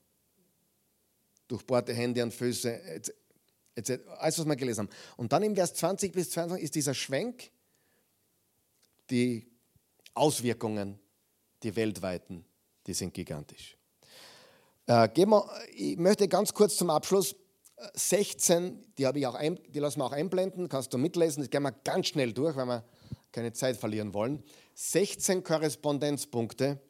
Durchbohrte 1.48 1.92
Hände 1.92 2.22
und 2.22 2.32
Füße, 2.32 2.72
etc. 3.74 4.00
alles, 4.18 4.38
was 4.38 4.46
wir 4.46 4.56
gelesen 4.56 4.86
haben. 4.86 4.96
Und 5.16 5.32
dann 5.32 5.42
im 5.42 5.54
Vers 5.54 5.74
20 5.74 6.12
bis 6.12 6.30
22 6.30 6.64
ist 6.64 6.74
dieser 6.74 6.94
Schwenk, 6.94 7.50
die 9.10 9.50
Auswirkungen, 10.14 10.98
die 11.62 11.74
weltweiten, 11.76 12.44
die 12.86 12.94
sind 12.94 13.14
gigantisch. 13.14 13.76
Äh, 14.86 15.08
wir, 15.14 15.44
ich 15.74 15.96
möchte 15.96 16.28
ganz 16.28 16.52
kurz 16.52 16.76
zum 16.76 16.90
Abschluss 16.90 17.36
16, 17.94 18.94
die, 18.98 19.08
ich 19.14 19.26
auch 19.26 19.34
ein, 19.34 19.58
die 19.68 19.78
lassen 19.78 20.00
wir 20.00 20.06
auch 20.06 20.12
einblenden, 20.12 20.68
kannst 20.68 20.92
du 20.92 20.98
mitlesen, 20.98 21.42
das 21.42 21.50
gehen 21.50 21.62
wir 21.62 21.72
ganz 21.72 22.08
schnell 22.08 22.32
durch, 22.32 22.56
weil 22.56 22.66
wir 22.66 22.84
keine 23.32 23.52
Zeit 23.52 23.76
verlieren 23.76 24.14
wollen. 24.14 24.42
16 24.74 25.42
Korrespondenzpunkte, 25.42 26.80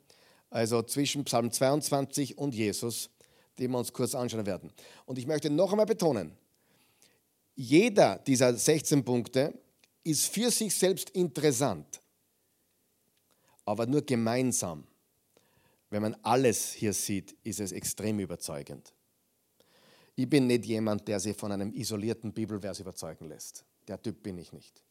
also 0.50 0.82
zwischen 0.82 1.24
Psalm 1.24 1.50
22 1.50 2.36
und 2.36 2.54
Jesus, 2.54 3.10
die 3.58 3.68
wir 3.68 3.78
uns 3.78 3.92
kurz 3.92 4.14
anschauen 4.14 4.44
werden. 4.46 4.72
Und 5.06 5.18
ich 5.18 5.26
möchte 5.26 5.50
noch 5.50 5.70
einmal 5.70 5.86
betonen, 5.86 6.36
jeder 7.54 8.18
dieser 8.18 8.54
16 8.54 9.04
Punkte 9.04 9.58
ist 10.04 10.26
für 10.26 10.50
sich 10.50 10.74
selbst 10.74 11.10
interessant, 11.10 12.00
aber 13.64 13.86
nur 13.86 14.02
gemeinsam. 14.02 14.86
Wenn 15.92 16.00
man 16.00 16.16
alles 16.22 16.72
hier 16.72 16.94
sieht, 16.94 17.36
ist 17.42 17.60
es 17.60 17.70
extrem 17.70 18.18
überzeugend. 18.18 18.94
Ich 20.14 20.26
bin 20.26 20.46
nicht 20.46 20.64
jemand, 20.64 21.06
der 21.06 21.20
sich 21.20 21.36
von 21.36 21.52
einem 21.52 21.70
isolierten 21.74 22.32
Bibelvers 22.32 22.80
überzeugen 22.80 23.26
lässt. 23.26 23.66
Der 23.86 24.00
Typ 24.00 24.22
bin 24.22 24.38
ich 24.38 24.54
nicht. 24.54 24.82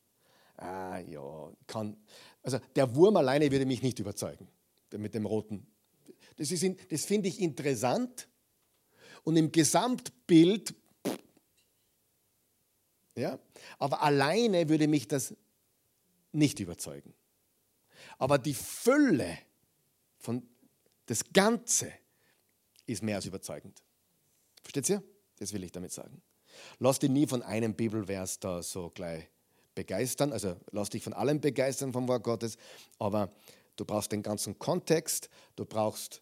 Ah, 0.58 1.00
ja, 1.00 1.52
kann. 1.66 1.98
Also 2.44 2.60
der 2.76 2.96
Wurm 2.96 3.18
alleine 3.18 3.52
würde 3.52 3.66
mich 3.66 3.82
nicht 3.82 3.98
überzeugen, 3.98 4.48
mit 4.96 5.16
dem 5.16 5.26
roten. 5.26 5.66
Das, 6.38 6.50
das 6.50 7.06
finde 7.06 7.30
ich 7.30 7.42
interessant 7.42 8.28
und 9.24 9.38
im 9.38 9.52
Gesamtbild, 9.52 10.76
ja, 13.16 13.40
aber 13.80 14.04
alleine 14.04 14.70
würde 14.70 14.88
mich 14.88 15.08
das 15.08 15.34
nicht 16.32 16.60
überzeugen. 16.60 17.16
Aber 18.20 18.38
die 18.38 18.54
Fülle 18.54 19.40
von 20.20 20.51
das 21.12 21.26
Ganze 21.34 21.92
ist 22.86 23.04
mehr 23.04 23.18
als 23.18 23.26
überzeugend. 23.26 23.84
Versteht 24.64 24.90
ihr? 24.90 25.04
Das 25.40 25.52
will 25.52 25.62
ich 25.62 25.74
damit 25.74 25.92
sagen. 25.92 26.22
Lass 26.80 27.00
dich 27.00 27.10
nie 27.10 27.28
von 27.28 27.44
einem 27.44 27.74
Bibelvers 27.74 28.40
da 28.40 28.64
so 28.64 28.92
gleich 28.92 29.28
begeistern. 29.76 30.32
Also 30.32 30.56
lass 30.72 30.90
dich 30.90 31.04
von 31.04 31.12
allem 31.12 31.42
begeistern 31.42 31.92
vom 31.92 32.08
Wort 32.08 32.24
Gottes, 32.24 32.58
aber 32.98 33.30
du 33.76 33.84
brauchst 33.84 34.14
den 34.14 34.24
ganzen 34.24 34.58
Kontext, 34.58 35.30
du 35.58 35.66
brauchst 35.66 36.22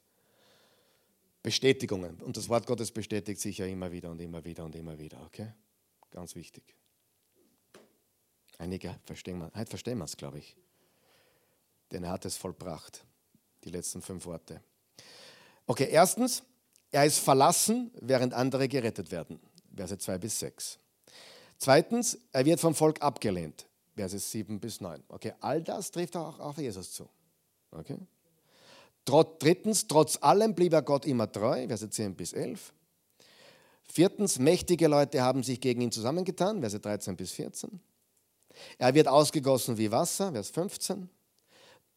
Bestätigungen. 1.43 2.19
Und 2.23 2.35
das 2.35 2.49
Wort 2.49 2.65
Gottes 2.65 2.89
bestätigt 2.89 3.39
sich 3.41 3.59
ja 3.59 3.67
immer 3.67 3.91
wieder 3.91 4.09
und 4.09 4.19
immer 4.19 4.43
wieder 4.43 4.65
und 4.65 4.75
immer 4.75 4.97
wieder. 4.97 5.21
Okay? 5.27 5.53
Ganz 6.09 6.33
wichtig. 6.33 6.63
Einige 8.57 8.99
verstehen 9.03 9.51
heute 9.55 9.69
verstehen 9.69 9.99
wir 9.99 10.05
es, 10.05 10.17
glaube 10.17 10.39
ich. 10.39 10.57
Denn 11.91 12.05
er 12.05 12.09
hat 12.09 12.25
es 12.25 12.37
vollbracht. 12.37 13.05
Die 13.63 13.69
letzten 13.69 14.01
fünf 14.01 14.25
Worte. 14.25 14.63
Okay, 15.69 15.87
erstens, 15.91 16.41
er 16.89 17.05
ist 17.05 17.19
verlassen, 17.19 17.91
während 18.01 18.33
andere 18.33 18.67
gerettet 18.67 19.11
werden. 19.11 19.39
Verse 19.75 19.95
2 19.95 20.17
bis 20.17 20.39
6. 20.39 20.79
Zweitens, 21.59 22.17
er 22.31 22.43
wird 22.43 22.59
vom 22.59 22.73
Volk 22.73 23.03
abgelehnt. 23.03 23.67
Verse 23.95 24.17
7 24.17 24.59
bis 24.59 24.81
9. 24.81 25.03
Okay, 25.09 25.33
all 25.41 25.61
das 25.61 25.91
trifft 25.91 26.17
auch 26.17 26.39
auf 26.39 26.57
Jesus 26.57 26.91
zu. 26.91 27.07
Okay? 27.69 27.99
Drittens, 29.05 29.85
trotz 29.87 30.17
allem 30.19 30.55
blieb 30.55 30.73
er 30.73 30.81
Gott 30.81 31.05
immer 31.05 31.31
treu. 31.31 31.67
Verse 31.67 31.87
10 31.87 32.15
bis 32.15 32.33
11. 32.33 32.73
Viertens, 33.83 34.39
mächtige 34.39 34.87
Leute 34.87 35.21
haben 35.21 35.43
sich 35.43 35.61
gegen 35.61 35.81
ihn 35.81 35.91
zusammengetan. 35.91 36.61
Verse 36.61 36.79
13 36.79 37.15
bis 37.15 37.31
14. 37.33 37.79
Er 38.79 38.95
wird 38.95 39.07
ausgegossen 39.07 39.77
wie 39.77 39.91
Wasser. 39.91 40.31
Vers 40.31 40.49
15. 40.49 41.07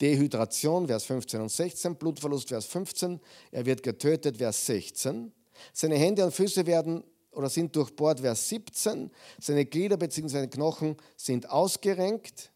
Dehydration, 0.02 0.88
Vers 0.88 1.04
15 1.04 1.40
und 1.40 1.48
16, 1.48 1.94
Blutverlust, 1.94 2.48
Vers 2.48 2.66
15, 2.66 3.20
er 3.52 3.64
wird 3.64 3.84
getötet, 3.84 4.38
Vers 4.38 4.66
16. 4.66 5.32
Seine 5.72 5.94
Hände 5.94 6.24
und 6.24 6.34
Füße 6.34 6.66
werden 6.66 7.04
oder 7.30 7.48
sind 7.48 7.76
durchbohrt, 7.76 8.18
Vers 8.20 8.48
17. 8.48 9.12
Seine 9.40 9.64
Glieder 9.64 9.96
bzw. 9.96 10.26
seine 10.28 10.48
Knochen 10.48 10.96
sind 11.16 11.48
ausgerenkt, 11.48 12.52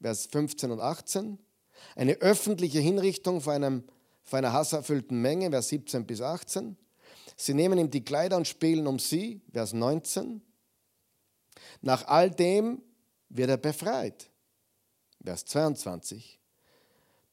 Vers 0.00 0.26
15 0.26 0.72
und 0.72 0.80
18. 0.80 1.38
Eine 1.94 2.14
öffentliche 2.14 2.80
Hinrichtung 2.80 3.40
vor, 3.40 3.52
einem, 3.52 3.84
vor 4.24 4.40
einer 4.40 4.52
hasserfüllten 4.52 5.22
Menge, 5.22 5.50
Vers 5.50 5.68
17 5.68 6.04
bis 6.04 6.20
18. 6.20 6.76
Sie 7.36 7.54
nehmen 7.54 7.78
ihm 7.78 7.90
die 7.90 8.04
Kleider 8.04 8.36
und 8.36 8.48
spielen 8.48 8.88
um 8.88 8.98
sie, 8.98 9.40
Vers 9.52 9.72
19. 9.72 10.42
Nach 11.80 12.08
all 12.08 12.28
dem 12.28 12.82
wird 13.28 13.50
er 13.50 13.56
befreit. 13.56 14.30
Vers 15.22 15.44
22. 15.44 16.39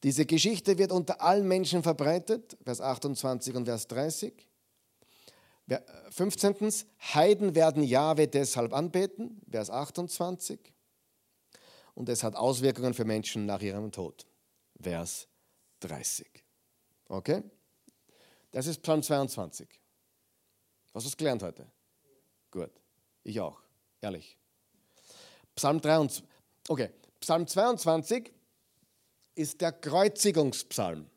Diese 0.02 0.26
Geschichte 0.26 0.78
wird 0.78 0.92
unter 0.92 1.20
allen 1.20 1.46
Menschen 1.48 1.82
verbreitet, 1.82 2.56
Vers 2.64 2.80
28 2.80 3.54
und 3.54 3.64
Vers 3.64 3.88
30. 3.88 4.48
15. 6.10 6.72
Heiden 7.14 7.54
werden 7.54 7.82
Jahwe 7.82 8.26
deshalb 8.28 8.72
anbeten, 8.72 9.40
Vers 9.50 9.70
28. 9.70 10.58
Und 11.94 12.08
es 12.08 12.22
hat 12.22 12.36
Auswirkungen 12.36 12.94
für 12.94 13.04
Menschen 13.04 13.44
nach 13.44 13.60
ihrem 13.60 13.90
Tod, 13.90 14.26
Vers 14.80 15.28
30. 15.80 16.26
Okay? 17.08 17.42
Das 18.52 18.66
ist 18.66 18.82
Psalm 18.82 19.02
22. 19.02 19.68
Hast 20.94 21.04
du 21.04 21.08
es 21.08 21.16
gelernt 21.16 21.42
heute? 21.42 21.66
Gut. 22.50 22.70
Ich 23.24 23.38
auch. 23.40 23.60
Ehrlich. 24.00 24.38
Psalm 25.54 25.80
23. 25.80 26.24
Okay. 26.68 26.90
Psalm 27.20 27.46
22 27.46 28.32
ist 29.38 29.60
der 29.60 29.72
Kreuzigungspsalm. 29.72 31.08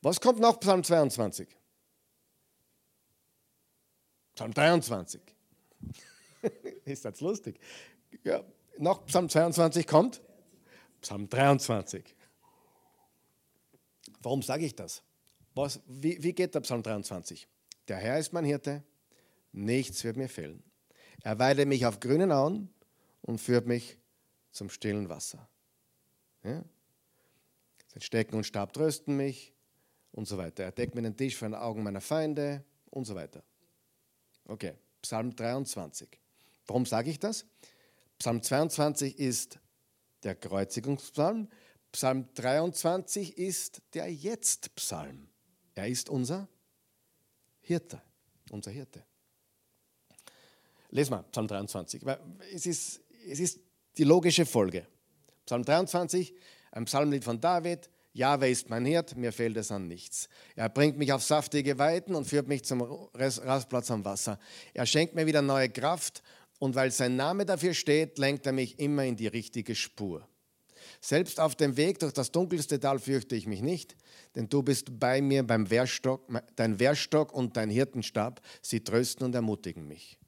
Was 0.00 0.20
kommt 0.20 0.38
nach 0.38 0.60
Psalm 0.60 0.84
22? 0.84 1.48
Psalm 4.34 4.52
23. 4.52 5.20
ist 6.84 7.04
das 7.04 7.20
lustig? 7.20 7.58
Ja, 8.22 8.44
nach 8.78 9.04
Psalm 9.06 9.28
22 9.28 9.86
kommt 9.86 10.22
Psalm 11.00 11.28
23. 11.28 12.14
Warum 14.20 14.42
sage 14.42 14.64
ich 14.64 14.74
das? 14.74 15.02
Was, 15.54 15.80
wie, 15.86 16.22
wie 16.22 16.32
geht 16.32 16.54
der 16.54 16.60
Psalm 16.60 16.82
23? 16.82 17.48
Der 17.88 17.96
Herr 17.96 18.18
ist 18.18 18.32
mein 18.32 18.44
Hirte, 18.44 18.82
nichts 19.52 20.02
wird 20.04 20.16
mir 20.16 20.28
fehlen. 20.28 20.62
Er 21.22 21.38
weidet 21.38 21.68
mich 21.68 21.86
auf 21.86 22.00
grünen 22.00 22.32
Auen 22.32 22.68
und 23.22 23.40
führt 23.40 23.66
mich 23.66 23.98
zum 24.50 24.68
stillen 24.68 25.08
Wasser. 25.08 25.48
Ja? 26.42 26.64
Sein 27.94 28.02
Stecken 28.02 28.36
und 28.36 28.44
Stab 28.44 28.72
trösten 28.72 29.16
mich 29.16 29.54
und 30.10 30.26
so 30.26 30.36
weiter. 30.36 30.64
Er 30.64 30.72
deckt 30.72 30.96
mir 30.96 31.02
den 31.02 31.16
Tisch 31.16 31.36
vor 31.36 31.48
den 31.48 31.54
Augen 31.54 31.84
meiner 31.84 32.00
Feinde 32.00 32.64
und 32.90 33.04
so 33.04 33.14
weiter. 33.14 33.42
Okay, 34.46 34.74
Psalm 35.00 35.34
23. 35.34 36.08
Warum 36.66 36.86
sage 36.86 37.10
ich 37.10 37.20
das? 37.20 37.46
Psalm 38.18 38.42
22 38.42 39.18
ist 39.18 39.60
der 40.24 40.34
Kreuzigungspsalm. 40.34 41.48
Psalm 41.92 42.28
23 42.34 43.38
ist 43.38 43.80
der 43.92 44.12
Jetzt-Psalm. 44.12 45.28
Er 45.74 45.86
ist 45.88 46.08
unser 46.08 46.48
Hirte, 47.60 48.02
unser 48.50 48.72
Hirte. 48.72 49.04
Lesen 50.90 51.12
wir 51.12 51.22
Psalm 51.24 51.46
23. 51.46 52.02
Es 52.52 52.66
ist, 52.66 53.00
es 53.28 53.38
ist 53.38 53.60
die 53.96 54.04
logische 54.04 54.46
Folge. 54.46 54.86
Psalm 55.46 55.64
23, 55.64 56.34
ein 56.74 56.84
Psalmlied 56.86 57.24
von 57.24 57.40
David. 57.40 57.88
Jahwe 58.12 58.48
ist 58.48 58.68
mein 58.68 58.84
Hirt, 58.84 59.16
mir 59.16 59.32
fehlt 59.32 59.56
es 59.56 59.70
an 59.70 59.88
nichts. 59.88 60.28
Er 60.54 60.68
bringt 60.68 60.98
mich 60.98 61.12
auf 61.12 61.22
saftige 61.22 61.78
Weiden 61.78 62.14
und 62.14 62.26
führt 62.26 62.46
mich 62.46 62.64
zum 62.64 62.82
Rastplatz 63.14 63.90
am 63.90 64.04
Wasser. 64.04 64.38
Er 64.72 64.86
schenkt 64.86 65.14
mir 65.14 65.26
wieder 65.26 65.42
neue 65.42 65.68
Kraft 65.68 66.22
und 66.58 66.74
weil 66.74 66.90
sein 66.90 67.16
Name 67.16 67.44
dafür 67.44 67.74
steht, 67.74 68.18
lenkt 68.18 68.46
er 68.46 68.52
mich 68.52 68.78
immer 68.78 69.04
in 69.04 69.16
die 69.16 69.26
richtige 69.26 69.74
Spur. 69.74 70.28
Selbst 71.00 71.40
auf 71.40 71.56
dem 71.56 71.76
Weg 71.76 71.98
durch 71.98 72.12
das 72.12 72.30
dunkelste 72.30 72.78
Tal 72.78 72.98
fürchte 72.98 73.34
ich 73.34 73.46
mich 73.46 73.62
nicht, 73.62 73.96
denn 74.36 74.48
du 74.48 74.62
bist 74.62 74.98
bei 74.98 75.20
mir 75.20 75.42
beim 75.42 75.70
Wehrstock, 75.70 76.28
dein 76.56 76.78
Wehrstock 76.78 77.32
und 77.32 77.56
dein 77.56 77.70
Hirtenstab, 77.70 78.40
sie 78.62 78.80
trösten 78.80 79.26
und 79.26 79.34
ermutigen 79.34 79.88
mich. 79.88 80.18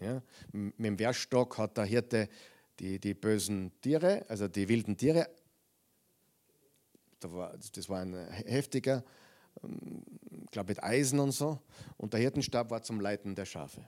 Ja, 0.00 0.22
mit 0.52 0.74
dem 0.78 0.98
Wehrstock 0.98 1.58
hat 1.58 1.76
der 1.76 1.84
Hirte 1.84 2.28
die, 2.82 2.98
die 2.98 3.14
bösen 3.14 3.70
Tiere, 3.80 4.26
also 4.28 4.48
die 4.48 4.68
wilden 4.68 4.96
Tiere, 4.96 5.28
das 7.20 7.88
war 7.88 8.00
ein 8.00 8.14
heftiger, 8.44 9.04
ich 9.56 9.62
ähm, 9.64 10.02
glaube 10.50 10.72
mit 10.72 10.82
Eisen 10.82 11.20
und 11.20 11.30
so, 11.30 11.60
und 11.96 12.12
der 12.12 12.20
Hirtenstab 12.20 12.70
war 12.70 12.82
zum 12.82 13.00
Leiten 13.00 13.36
der 13.36 13.46
Schafe. 13.46 13.86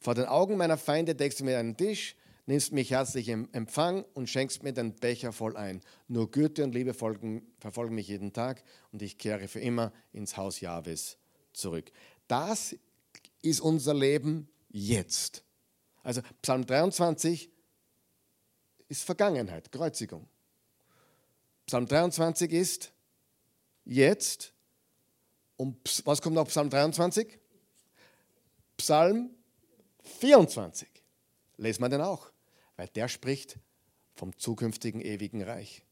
Vor 0.00 0.14
den 0.14 0.24
Augen 0.24 0.56
meiner 0.56 0.78
Feinde 0.78 1.14
deckst 1.14 1.40
du 1.40 1.44
mir 1.44 1.58
einen 1.58 1.76
Tisch, 1.76 2.16
nimmst 2.46 2.72
mich 2.72 2.90
herzlich 2.90 3.28
im 3.28 3.48
Empfang 3.52 4.04
und 4.14 4.28
schenkst 4.28 4.62
mir 4.62 4.72
den 4.72 4.94
Becher 4.94 5.32
voll 5.32 5.56
ein. 5.56 5.82
Nur 6.08 6.30
Güte 6.30 6.64
und 6.64 6.74
Liebe 6.74 6.94
folgen, 6.94 7.46
verfolgen 7.58 7.94
mich 7.94 8.08
jeden 8.08 8.32
Tag 8.32 8.64
und 8.90 9.02
ich 9.02 9.18
kehre 9.18 9.46
für 9.46 9.60
immer 9.60 9.92
ins 10.12 10.38
Haus 10.38 10.60
Jahwes 10.60 11.18
zurück. 11.52 11.92
Das 12.26 12.74
ist 13.42 13.60
unser 13.60 13.94
Leben 13.94 14.48
jetzt. 14.70 15.44
Also 16.02 16.22
Psalm 16.40 16.66
23 16.66 17.52
ist 18.92 19.04
Vergangenheit, 19.04 19.72
Kreuzigung. 19.72 20.28
Psalm 21.64 21.86
23 21.86 22.52
ist 22.52 22.92
jetzt. 23.86 24.52
Und 25.56 26.06
was 26.06 26.20
kommt 26.20 26.34
nach 26.34 26.46
Psalm 26.46 26.68
23? 26.68 27.38
Psalm 28.76 29.30
24. 30.02 30.88
Lesen 31.56 31.82
wir 31.82 31.88
den 31.88 32.02
auch, 32.02 32.30
weil 32.76 32.88
der 32.88 33.08
spricht 33.08 33.58
vom 34.14 34.36
zukünftigen 34.36 35.00
ewigen 35.00 35.42
Reich. 35.42 35.86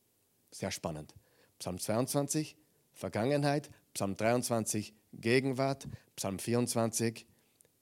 Sehr 0.51 0.71
spannend. 0.71 1.15
Psalm 1.59 1.79
22, 1.79 2.55
Vergangenheit, 2.93 3.71
Psalm 3.95 4.15
23, 4.15 4.95
Gegenwart, 5.15 5.89
Psalm 6.17 6.39
24, 6.39 7.27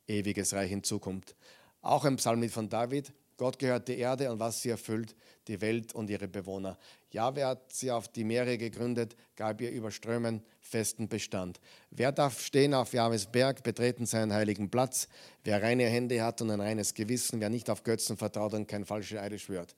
ewiges 0.06 0.52
Reich 0.52 0.70
in 0.70 0.84
Zukunft. 0.84 1.34
Auch 1.80 2.04
ein 2.04 2.16
Psalm 2.16 2.48
von 2.50 2.68
David. 2.68 3.12
Gott 3.38 3.58
gehört 3.58 3.88
die 3.88 3.98
Erde 3.98 4.30
und 4.30 4.40
was 4.40 4.60
sie 4.60 4.68
erfüllt, 4.68 5.14
die 5.46 5.60
Welt 5.60 5.94
und 5.94 6.10
ihre 6.10 6.28
Bewohner. 6.28 6.76
Jahwe 7.10 7.46
hat 7.46 7.72
sie 7.72 7.90
auf 7.90 8.08
die 8.08 8.24
Meere 8.24 8.58
gegründet, 8.58 9.16
gab 9.36 9.60
ihr 9.60 9.70
über 9.70 9.90
Strömen 9.90 10.42
festen 10.60 11.08
Bestand. 11.08 11.60
Wer 11.90 12.12
darf 12.12 12.42
stehen 12.42 12.74
auf 12.74 12.92
Jahwes 12.92 13.26
Berg, 13.26 13.62
betreten 13.62 14.06
seinen 14.06 14.32
heiligen 14.32 14.70
Platz? 14.70 15.08
Wer 15.44 15.62
reine 15.62 15.86
Hände 15.86 16.22
hat 16.22 16.42
und 16.42 16.50
ein 16.50 16.60
reines 16.60 16.92
Gewissen, 16.92 17.40
wer 17.40 17.48
nicht 17.48 17.70
auf 17.70 17.84
Götzen 17.84 18.16
vertraut 18.16 18.52
und 18.54 18.66
kein 18.66 18.84
falsche 18.84 19.22
Eide 19.22 19.38
schwört, 19.38 19.74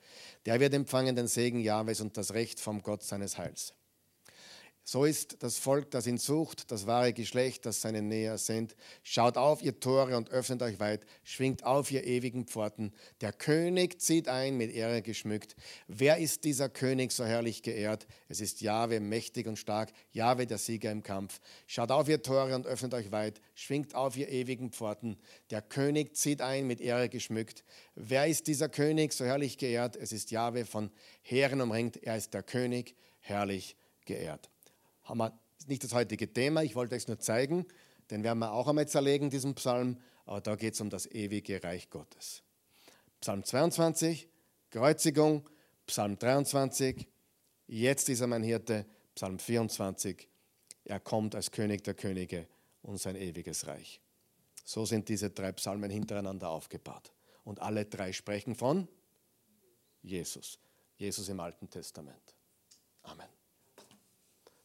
der 0.46 0.58
wird 0.58 0.74
empfangen 0.74 1.14
den 1.14 1.28
Segen 1.28 1.60
Jahwes 1.60 2.00
und 2.00 2.16
das 2.16 2.34
Recht 2.34 2.58
vom 2.58 2.82
Gott 2.82 3.02
seines 3.02 3.38
Heils. 3.38 3.74
So 4.82 5.04
ist 5.04 5.42
das 5.42 5.58
Volk, 5.58 5.90
das 5.92 6.06
ihn 6.06 6.18
sucht, 6.18 6.70
das 6.72 6.86
wahre 6.86 7.12
Geschlecht, 7.12 7.64
das 7.64 7.80
seine 7.80 8.02
Nähe 8.02 8.38
sind. 8.38 8.74
Schaut 9.02 9.36
auf, 9.36 9.62
ihr 9.62 9.78
Tore, 9.78 10.16
und 10.16 10.30
öffnet 10.30 10.62
euch 10.62 10.80
weit. 10.80 11.06
Schwingt 11.22 11.64
auf, 11.64 11.92
ihr 11.92 12.04
ewigen 12.04 12.46
Pforten. 12.46 12.92
Der 13.20 13.32
König 13.32 14.00
zieht 14.00 14.26
ein, 14.26 14.56
mit 14.56 14.72
Ehre 14.72 15.02
geschmückt. 15.02 15.54
Wer 15.86 16.18
ist 16.18 16.44
dieser 16.44 16.68
König 16.68 17.12
so 17.12 17.24
herrlich 17.24 17.62
geehrt? 17.62 18.06
Es 18.28 18.40
ist 18.40 18.62
Jahwe, 18.62 18.98
mächtig 19.00 19.46
und 19.46 19.58
stark. 19.58 19.92
Jahwe, 20.12 20.46
der 20.46 20.58
Sieger 20.58 20.90
im 20.90 21.02
Kampf. 21.02 21.40
Schaut 21.66 21.92
auf, 21.92 22.08
ihr 22.08 22.22
Tore, 22.22 22.54
und 22.54 22.66
öffnet 22.66 22.94
euch 22.94 23.12
weit. 23.12 23.40
Schwingt 23.54 23.94
auf, 23.94 24.16
ihr 24.16 24.28
ewigen 24.28 24.72
Pforten. 24.72 25.18
Der 25.50 25.62
König 25.62 26.16
zieht 26.16 26.40
ein, 26.40 26.66
mit 26.66 26.80
Ehre 26.80 27.08
geschmückt. 27.08 27.64
Wer 27.94 28.26
ist 28.26 28.48
dieser 28.48 28.68
König 28.68 29.12
so 29.12 29.24
herrlich 29.24 29.58
geehrt? 29.58 29.94
Es 29.94 30.10
ist 30.10 30.30
Jahwe, 30.30 30.64
von 30.64 30.90
Heeren 31.22 31.60
umringt. 31.60 32.02
Er 32.02 32.16
ist 32.16 32.34
der 32.34 32.42
König, 32.42 32.96
herrlich 33.20 33.76
geehrt 34.04 34.50
haben 35.02 35.18
wir 35.18 35.38
nicht 35.66 35.84
das 35.84 35.94
heutige 35.94 36.32
Thema, 36.32 36.62
ich 36.62 36.74
wollte 36.74 36.96
es 36.96 37.08
nur 37.08 37.18
zeigen, 37.18 37.66
den 38.10 38.24
werden 38.24 38.38
wir 38.38 38.52
auch 38.52 38.68
einmal 38.68 38.88
zerlegen, 38.88 39.30
diesen 39.30 39.54
Psalm, 39.54 39.98
aber 40.24 40.40
da 40.40 40.56
geht 40.56 40.74
es 40.74 40.80
um 40.80 40.90
das 40.90 41.06
ewige 41.06 41.62
Reich 41.62 41.90
Gottes. 41.90 42.42
Psalm 43.20 43.44
22, 43.44 44.28
Kreuzigung, 44.70 45.48
Psalm 45.86 46.18
23, 46.18 47.06
jetzt 47.66 48.08
ist 48.08 48.20
er 48.20 48.26
mein 48.26 48.42
Hirte, 48.42 48.86
Psalm 49.14 49.38
24, 49.38 50.28
er 50.84 51.00
kommt 51.00 51.34
als 51.34 51.50
König 51.50 51.84
der 51.84 51.94
Könige 51.94 52.48
und 52.82 52.98
sein 52.98 53.16
ewiges 53.16 53.66
Reich. 53.66 54.00
So 54.64 54.84
sind 54.84 55.08
diese 55.08 55.30
drei 55.30 55.52
Psalmen 55.52 55.90
hintereinander 55.90 56.48
aufgebaut. 56.48 57.12
Und 57.44 57.60
alle 57.60 57.86
drei 57.86 58.12
sprechen 58.12 58.54
von 58.54 58.88
Jesus. 60.02 60.58
Jesus 60.96 61.28
im 61.28 61.40
Alten 61.40 61.68
Testament. 61.68 62.34
Amen. 63.02 63.39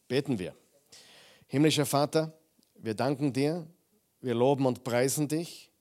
Beten 0.08 0.38
wir. 0.40 0.56
Himmlischer 1.48 1.86
Vater, 1.86 2.38
wir 2.76 2.94
danken 2.94 3.34
dir, 3.34 3.68
wir 4.22 4.36
loben 4.36 4.66
und 4.66 4.84
preisen 4.84 5.28
dich. 5.28 5.72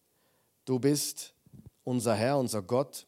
Du 0.65 0.79
bist 0.79 1.35
unser 1.83 2.15
Herr, 2.15 2.39
unser 2.39 2.63
Gott. 2.63 3.07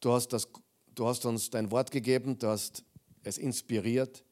Du 0.00 0.12
hast, 0.12 0.28
das, 0.28 0.48
du 0.94 1.06
hast 1.06 1.24
uns 1.26 1.50
dein 1.50 1.70
Wort 1.70 1.90
gegeben, 1.90 2.38
du 2.38 2.48
hast 2.48 2.84
es 3.24 3.38
inspiriert. 3.38 4.24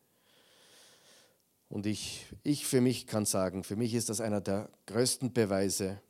Und 1.68 1.86
ich, 1.86 2.26
ich 2.42 2.66
für 2.66 2.80
mich 2.80 3.06
kann 3.06 3.24
sagen, 3.24 3.62
für 3.62 3.76
mich 3.76 3.94
ist 3.94 4.08
das 4.08 4.20
einer 4.20 4.40
der 4.40 4.68
größten 4.86 5.32
Beweise 5.32 6.00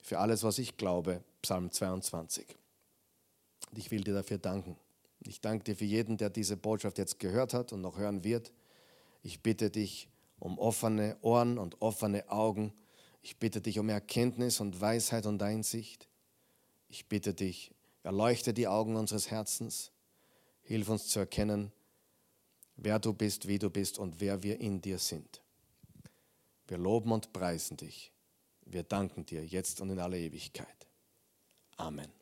für 0.00 0.18
alles, 0.18 0.42
was 0.42 0.58
ich 0.58 0.76
glaube, 0.76 1.22
Psalm 1.42 1.70
22. 1.70 2.46
Und 3.70 3.78
ich 3.78 3.90
will 3.90 4.04
dir 4.04 4.14
dafür 4.14 4.38
danken. 4.38 4.78
Ich 5.20 5.40
danke 5.40 5.64
dir 5.64 5.76
für 5.76 5.84
jeden, 5.84 6.16
der 6.16 6.30
diese 6.30 6.56
Botschaft 6.56 6.98
jetzt 6.98 7.18
gehört 7.18 7.52
hat 7.52 7.72
und 7.72 7.80
noch 7.80 7.98
hören 7.98 8.24
wird. 8.24 8.52
Ich 9.26 9.42
bitte 9.42 9.70
dich 9.70 10.08
um 10.38 10.56
offene 10.56 11.16
Ohren 11.20 11.58
und 11.58 11.82
offene 11.82 12.30
Augen. 12.30 12.72
Ich 13.22 13.38
bitte 13.38 13.60
dich 13.60 13.80
um 13.80 13.88
Erkenntnis 13.88 14.60
und 14.60 14.80
Weisheit 14.80 15.26
und 15.26 15.42
Einsicht. 15.42 16.08
Ich 16.88 17.08
bitte 17.08 17.34
dich, 17.34 17.72
erleuchte 18.04 18.54
die 18.54 18.68
Augen 18.68 18.94
unseres 18.94 19.28
Herzens. 19.28 19.90
Hilf 20.62 20.88
uns 20.88 21.08
zu 21.08 21.18
erkennen, 21.18 21.72
wer 22.76 23.00
du 23.00 23.12
bist, 23.12 23.48
wie 23.48 23.58
du 23.58 23.68
bist 23.68 23.98
und 23.98 24.20
wer 24.20 24.44
wir 24.44 24.60
in 24.60 24.80
dir 24.80 25.00
sind. 25.00 25.42
Wir 26.68 26.78
loben 26.78 27.10
und 27.10 27.32
preisen 27.32 27.76
dich. 27.76 28.12
Wir 28.64 28.84
danken 28.84 29.26
dir 29.26 29.44
jetzt 29.44 29.80
und 29.80 29.90
in 29.90 29.98
aller 29.98 30.18
Ewigkeit. 30.18 30.86
Amen. 31.78 32.15